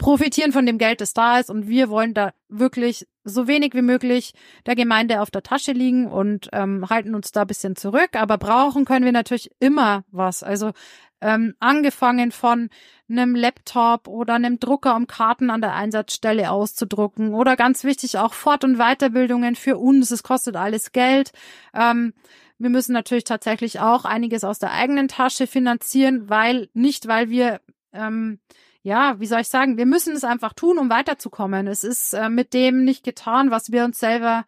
profitieren 0.00 0.50
von 0.50 0.66
dem 0.66 0.78
Geld, 0.78 1.00
das 1.00 1.12
da 1.12 1.38
ist. 1.38 1.50
Und 1.50 1.68
wir 1.68 1.90
wollen 1.90 2.14
da 2.14 2.32
wirklich 2.48 3.06
so 3.22 3.46
wenig 3.46 3.74
wie 3.74 3.82
möglich 3.82 4.32
der 4.66 4.74
Gemeinde 4.74 5.20
auf 5.20 5.30
der 5.30 5.42
Tasche 5.42 5.72
liegen 5.72 6.06
und 6.06 6.48
ähm, 6.52 6.88
halten 6.88 7.14
uns 7.14 7.32
da 7.32 7.44
bisschen 7.44 7.76
zurück. 7.76 8.10
Aber 8.14 8.38
brauchen 8.38 8.84
können 8.84 9.04
wir 9.04 9.12
natürlich 9.12 9.50
immer 9.60 10.04
was. 10.10 10.42
Also 10.42 10.72
ähm, 11.20 11.54
angefangen 11.60 12.32
von 12.32 12.70
einem 13.10 13.34
Laptop 13.34 14.08
oder 14.08 14.34
einem 14.34 14.58
Drucker, 14.58 14.96
um 14.96 15.06
Karten 15.06 15.50
an 15.50 15.60
der 15.60 15.74
Einsatzstelle 15.74 16.50
auszudrucken 16.50 17.34
oder 17.34 17.56
ganz 17.56 17.84
wichtig 17.84 18.16
auch 18.16 18.32
Fort- 18.32 18.64
und 18.64 18.78
Weiterbildungen 18.78 19.54
für 19.54 19.76
uns. 19.76 20.10
Es 20.10 20.22
kostet 20.22 20.56
alles 20.56 20.92
Geld. 20.92 21.32
Ähm, 21.74 22.14
wir 22.58 22.70
müssen 22.70 22.94
natürlich 22.94 23.24
tatsächlich 23.24 23.80
auch 23.80 24.06
einiges 24.06 24.44
aus 24.44 24.58
der 24.58 24.72
eigenen 24.72 25.08
Tasche 25.08 25.46
finanzieren, 25.46 26.30
weil 26.30 26.70
nicht, 26.72 27.06
weil 27.06 27.28
wir 27.28 27.60
ähm, 27.92 28.38
ja, 28.82 29.18
wie 29.20 29.26
soll 29.26 29.40
ich 29.40 29.48
sagen, 29.48 29.76
wir 29.76 29.86
müssen 29.86 30.14
es 30.14 30.24
einfach 30.24 30.52
tun, 30.52 30.78
um 30.78 30.88
weiterzukommen. 30.90 31.66
Es 31.66 31.84
ist 31.84 32.14
äh, 32.14 32.28
mit 32.28 32.54
dem 32.54 32.84
nicht 32.84 33.04
getan, 33.04 33.50
was 33.50 33.72
wir 33.72 33.84
uns 33.84 33.98
selber, 33.98 34.44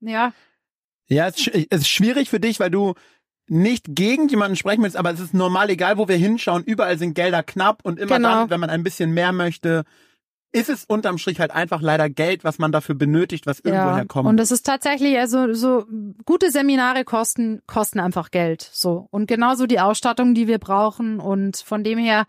ja. 0.00 0.32
Ja, 1.06 1.28
es 1.28 1.46
ist 1.46 1.88
schwierig 1.88 2.30
für 2.30 2.40
dich, 2.40 2.60
weil 2.60 2.70
du 2.70 2.94
nicht 3.46 3.84
gegen 3.90 4.28
jemanden 4.28 4.56
sprechen 4.56 4.82
willst, 4.82 4.96
aber 4.96 5.10
es 5.10 5.20
ist 5.20 5.34
normal, 5.34 5.68
egal 5.68 5.98
wo 5.98 6.08
wir 6.08 6.16
hinschauen, 6.16 6.64
überall 6.64 6.96
sind 6.96 7.14
Gelder 7.14 7.42
knapp 7.42 7.80
und 7.82 7.98
immer 7.98 8.16
genau. 8.16 8.30
dann, 8.30 8.50
wenn 8.50 8.60
man 8.60 8.70
ein 8.70 8.82
bisschen 8.82 9.12
mehr 9.12 9.32
möchte, 9.32 9.84
ist 10.54 10.70
es 10.70 10.84
unterm 10.84 11.18
Strich 11.18 11.40
halt 11.40 11.50
einfach 11.50 11.82
leider 11.82 12.08
Geld, 12.08 12.44
was 12.44 12.58
man 12.58 12.70
dafür 12.70 12.94
benötigt, 12.94 13.44
was 13.44 13.58
irgendwo 13.58 13.88
ja, 13.88 13.96
herkommt. 13.96 14.28
Und 14.28 14.38
es 14.38 14.52
ist 14.52 14.64
tatsächlich, 14.64 15.18
also 15.18 15.52
so 15.52 15.84
gute 16.24 16.52
Seminare 16.52 17.04
kosten, 17.04 17.60
kosten 17.66 17.98
einfach 17.98 18.30
Geld. 18.30 18.70
So. 18.72 19.08
Und 19.10 19.26
genauso 19.26 19.66
die 19.66 19.80
Ausstattung, 19.80 20.32
die 20.32 20.46
wir 20.46 20.58
brauchen. 20.58 21.18
Und 21.18 21.56
von 21.56 21.82
dem 21.82 21.98
her, 21.98 22.26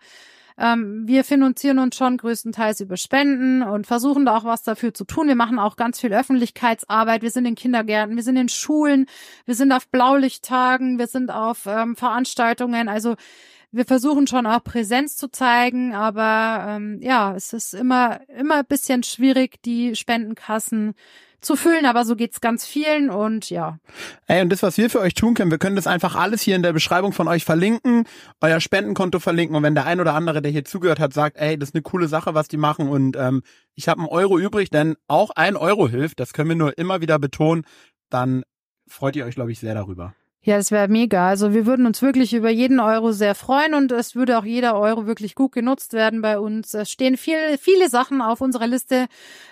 ähm, 0.58 1.06
wir 1.06 1.24
finanzieren 1.24 1.78
uns 1.78 1.96
schon 1.96 2.16
größtenteils 2.16 2.80
über 2.80 2.96
Spenden 2.96 3.62
und 3.62 3.86
versuchen 3.86 4.24
da 4.24 4.36
auch 4.36 4.44
was 4.44 4.62
dafür 4.62 4.94
zu 4.94 5.04
tun. 5.04 5.28
Wir 5.28 5.34
machen 5.34 5.58
auch 5.58 5.76
ganz 5.76 6.00
viel 6.00 6.12
Öffentlichkeitsarbeit. 6.12 7.22
Wir 7.22 7.30
sind 7.30 7.44
in 7.46 7.54
Kindergärten, 7.54 8.16
wir 8.16 8.22
sind 8.22 8.36
in 8.36 8.48
Schulen, 8.48 9.06
wir 9.44 9.54
sind 9.54 9.72
auf 9.72 9.88
Blaulichttagen, 9.88 10.98
wir 10.98 11.08
sind 11.08 11.30
auf 11.30 11.66
ähm, 11.66 11.94
Veranstaltungen. 11.96 12.88
Also 12.88 13.16
wir 13.70 13.84
versuchen 13.84 14.26
schon 14.26 14.46
auch 14.46 14.64
Präsenz 14.64 15.16
zu 15.16 15.28
zeigen, 15.28 15.94
aber 15.94 16.76
ähm, 16.76 17.00
ja, 17.02 17.34
es 17.34 17.52
ist 17.52 17.74
immer 17.74 18.20
immer 18.28 18.56
ein 18.56 18.66
bisschen 18.66 19.02
schwierig, 19.02 19.62
die 19.62 19.94
Spendenkassen 19.94 20.94
zu 21.40 21.56
füllen, 21.56 21.86
aber 21.86 22.04
so 22.04 22.16
geht's 22.16 22.40
ganz 22.40 22.66
vielen 22.66 23.10
und 23.10 23.50
ja. 23.50 23.78
Ey, 24.26 24.42
und 24.42 24.50
das, 24.50 24.62
was 24.62 24.76
wir 24.78 24.90
für 24.90 25.00
euch 25.00 25.14
tun 25.14 25.34
können, 25.34 25.50
wir 25.50 25.58
können 25.58 25.76
das 25.76 25.86
einfach 25.86 26.16
alles 26.16 26.42
hier 26.42 26.56
in 26.56 26.62
der 26.62 26.72
Beschreibung 26.72 27.12
von 27.12 27.28
euch 27.28 27.44
verlinken, 27.44 28.04
euer 28.40 28.60
Spendenkonto 28.60 29.18
verlinken 29.18 29.56
und 29.56 29.62
wenn 29.62 29.74
der 29.74 29.86
ein 29.86 30.00
oder 30.00 30.14
andere, 30.14 30.42
der 30.42 30.50
hier 30.50 30.64
zugehört 30.64 30.98
hat, 30.98 31.12
sagt, 31.12 31.36
ey, 31.36 31.58
das 31.58 31.70
ist 31.70 31.74
eine 31.74 31.82
coole 31.82 32.08
Sache, 32.08 32.34
was 32.34 32.48
die 32.48 32.56
machen 32.56 32.88
und 32.88 33.16
ähm, 33.16 33.42
ich 33.74 33.88
habe 33.88 34.00
einen 34.00 34.08
Euro 34.08 34.38
übrig, 34.38 34.70
denn 34.70 34.96
auch 35.08 35.30
ein 35.30 35.56
Euro 35.56 35.88
hilft, 35.88 36.20
das 36.20 36.32
können 36.32 36.48
wir 36.48 36.56
nur 36.56 36.78
immer 36.78 37.00
wieder 37.00 37.18
betonen, 37.18 37.64
dann 38.10 38.42
freut 38.88 39.16
ihr 39.16 39.24
euch, 39.24 39.34
glaube 39.34 39.52
ich, 39.52 39.58
sehr 39.58 39.74
darüber. 39.74 40.14
Ja, 40.46 40.58
es 40.58 40.70
wäre 40.70 40.86
mega. 40.86 41.26
Also 41.26 41.54
wir 41.54 41.66
würden 41.66 41.86
uns 41.86 42.02
wirklich 42.02 42.32
über 42.32 42.50
jeden 42.50 42.78
Euro 42.78 43.10
sehr 43.10 43.34
freuen 43.34 43.74
und 43.74 43.90
es 43.90 44.14
würde 44.14 44.38
auch 44.38 44.44
jeder 44.44 44.78
Euro 44.78 45.04
wirklich 45.04 45.34
gut 45.34 45.50
genutzt 45.50 45.92
werden 45.92 46.22
bei 46.22 46.38
uns. 46.38 46.72
Es 46.72 46.88
stehen 46.88 47.16
viel, 47.16 47.58
viele 47.58 47.88
Sachen 47.88 48.22
auf 48.22 48.40
unserer 48.40 48.68
Liste, 48.68 49.06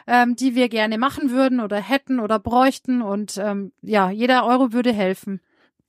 ähm, 0.06 0.36
die 0.36 0.54
wir 0.54 0.68
gerne 0.68 0.96
machen 0.96 1.32
würden 1.32 1.58
oder 1.58 1.78
hätten 1.78 2.20
oder 2.20 2.38
bräuchten 2.38 3.02
und 3.02 3.38
ähm, 3.38 3.72
ja, 3.82 4.08
jeder 4.08 4.46
Euro 4.46 4.72
würde 4.72 4.92
helfen. 4.92 5.40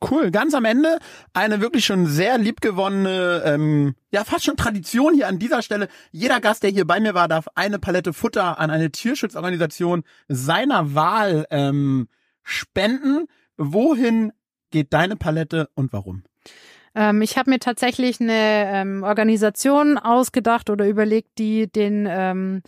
Cool, 0.09 0.31
ganz 0.31 0.55
am 0.55 0.65
Ende 0.65 0.97
eine 1.33 1.61
wirklich 1.61 1.85
schon 1.85 2.07
sehr 2.07 2.39
liebgewonnene, 2.39 3.43
ähm, 3.45 3.93
ja 4.09 4.23
fast 4.23 4.45
schon 4.45 4.57
Tradition 4.57 5.13
hier 5.13 5.27
an 5.27 5.37
dieser 5.37 5.61
Stelle. 5.61 5.87
Jeder 6.13 6.39
Gast, 6.41 6.63
der 6.63 6.71
hier 6.71 6.87
bei 6.87 6.99
mir 6.99 7.13
war, 7.13 7.27
darf 7.27 7.45
eine 7.53 7.77
Palette 7.77 8.11
Futter 8.11 8.57
an 8.57 8.71
eine 8.71 8.89
Tierschutzorganisation 8.89 10.03
seiner 10.27 10.95
Wahl 10.95 11.45
ähm, 11.51 12.07
spenden. 12.41 13.27
Wohin 13.57 14.33
geht 14.75 14.91
deine 14.91 15.15
Palette 15.15 15.69
und 15.75 15.93
warum? 15.93 16.23
Ähm, 16.95 17.21
ich 17.21 17.37
habe 17.37 17.49
mir 17.49 17.59
tatsächlich 17.59 18.19
eine 18.19 18.33
ähm, 18.33 19.03
Organisation 19.03 19.97
ausgedacht 19.97 20.69
oder 20.69 20.85
überlegt, 20.85 21.37
die 21.37 21.71
den 21.71 22.05
ähm, 22.09 22.61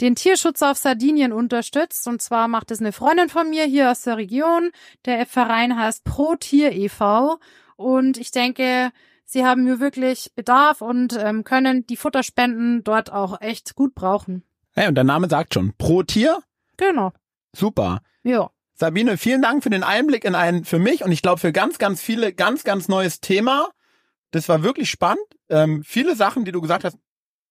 den 0.00 0.16
Tierschutz 0.16 0.62
auf 0.62 0.78
Sardinien 0.78 1.32
unterstützt. 1.32 2.08
Und 2.08 2.20
zwar 2.20 2.48
macht 2.48 2.72
es 2.72 2.80
eine 2.80 2.90
Freundin 2.90 3.28
von 3.28 3.48
mir 3.48 3.66
hier 3.66 3.92
aus 3.92 4.02
der 4.02 4.16
Region. 4.16 4.72
Der 5.04 5.26
Verein 5.26 5.78
heißt 5.78 6.02
Pro 6.02 6.34
Tier 6.34 6.72
e.V. 6.72 7.38
Und 7.76 8.18
ich 8.18 8.32
denke, 8.32 8.90
sie 9.24 9.44
haben 9.44 9.62
mir 9.62 9.78
wirklich 9.78 10.32
Bedarf 10.34 10.80
und 10.80 11.16
ähm, 11.16 11.44
können 11.44 11.86
die 11.86 11.96
Futterspenden 11.96 12.82
dort 12.82 13.12
auch 13.12 13.40
echt 13.40 13.76
gut 13.76 13.94
brauchen. 13.94 14.42
Hey, 14.74 14.88
und 14.88 14.96
der 14.96 15.04
Name 15.04 15.28
sagt 15.28 15.54
schon, 15.54 15.72
Pro 15.78 16.02
Tier? 16.02 16.40
Genau. 16.76 17.12
Super. 17.54 18.00
Ja. 18.24 18.50
Sabine, 18.76 19.16
vielen 19.18 19.40
Dank 19.40 19.62
für 19.62 19.70
den 19.70 19.84
Einblick 19.84 20.24
in 20.24 20.34
ein 20.34 20.64
für 20.64 20.80
mich 20.80 21.04
und 21.04 21.12
ich 21.12 21.22
glaube 21.22 21.40
für 21.40 21.52
ganz, 21.52 21.78
ganz 21.78 22.02
viele 22.02 22.32
ganz, 22.32 22.64
ganz 22.64 22.88
neues 22.88 23.20
Thema. 23.20 23.68
Das 24.32 24.48
war 24.48 24.64
wirklich 24.64 24.90
spannend. 24.90 25.24
Ähm, 25.48 25.84
viele 25.84 26.16
Sachen, 26.16 26.44
die 26.44 26.50
du 26.50 26.60
gesagt 26.60 26.82
hast, 26.82 26.98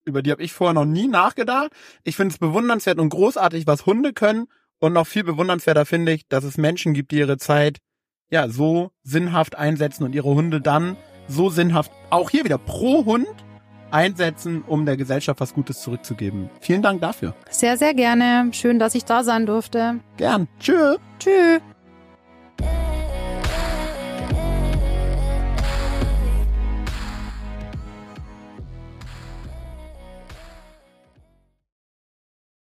über 0.04 0.20
die 0.20 0.30
habe 0.30 0.42
ich 0.42 0.52
vorher 0.52 0.74
noch 0.74 0.84
nie 0.84 1.08
nachgedacht. 1.08 1.72
Ich 2.02 2.16
finde 2.16 2.34
es 2.34 2.38
bewundernswert 2.38 2.98
und 2.98 3.08
großartig, 3.08 3.66
was 3.66 3.86
Hunde 3.86 4.12
können. 4.12 4.48
Und 4.80 4.92
noch 4.92 5.06
viel 5.06 5.24
bewundernswerter 5.24 5.86
finde 5.86 6.12
ich, 6.12 6.28
dass 6.28 6.44
es 6.44 6.58
Menschen 6.58 6.92
gibt, 6.92 7.10
die 7.10 7.20
ihre 7.20 7.38
Zeit 7.38 7.78
ja 8.28 8.50
so 8.50 8.90
sinnhaft 9.02 9.56
einsetzen 9.56 10.04
und 10.04 10.14
ihre 10.14 10.28
Hunde 10.28 10.60
dann 10.60 10.98
so 11.26 11.48
sinnhaft 11.48 11.90
auch 12.10 12.28
hier 12.28 12.44
wieder 12.44 12.58
pro 12.58 13.06
Hund 13.06 13.28
einsetzen, 13.94 14.62
um 14.66 14.84
der 14.84 14.96
Gesellschaft 14.96 15.40
was 15.40 15.54
Gutes 15.54 15.80
zurückzugeben. 15.80 16.50
Vielen 16.60 16.82
Dank 16.82 17.00
dafür. 17.00 17.34
Sehr, 17.48 17.78
sehr 17.78 17.94
gerne. 17.94 18.50
Schön, 18.52 18.78
dass 18.78 18.94
ich 18.94 19.04
da 19.04 19.22
sein 19.22 19.46
durfte. 19.46 20.00
Gern. 20.16 20.48
Tschö. 20.58 20.96
Tschö. 21.18 21.60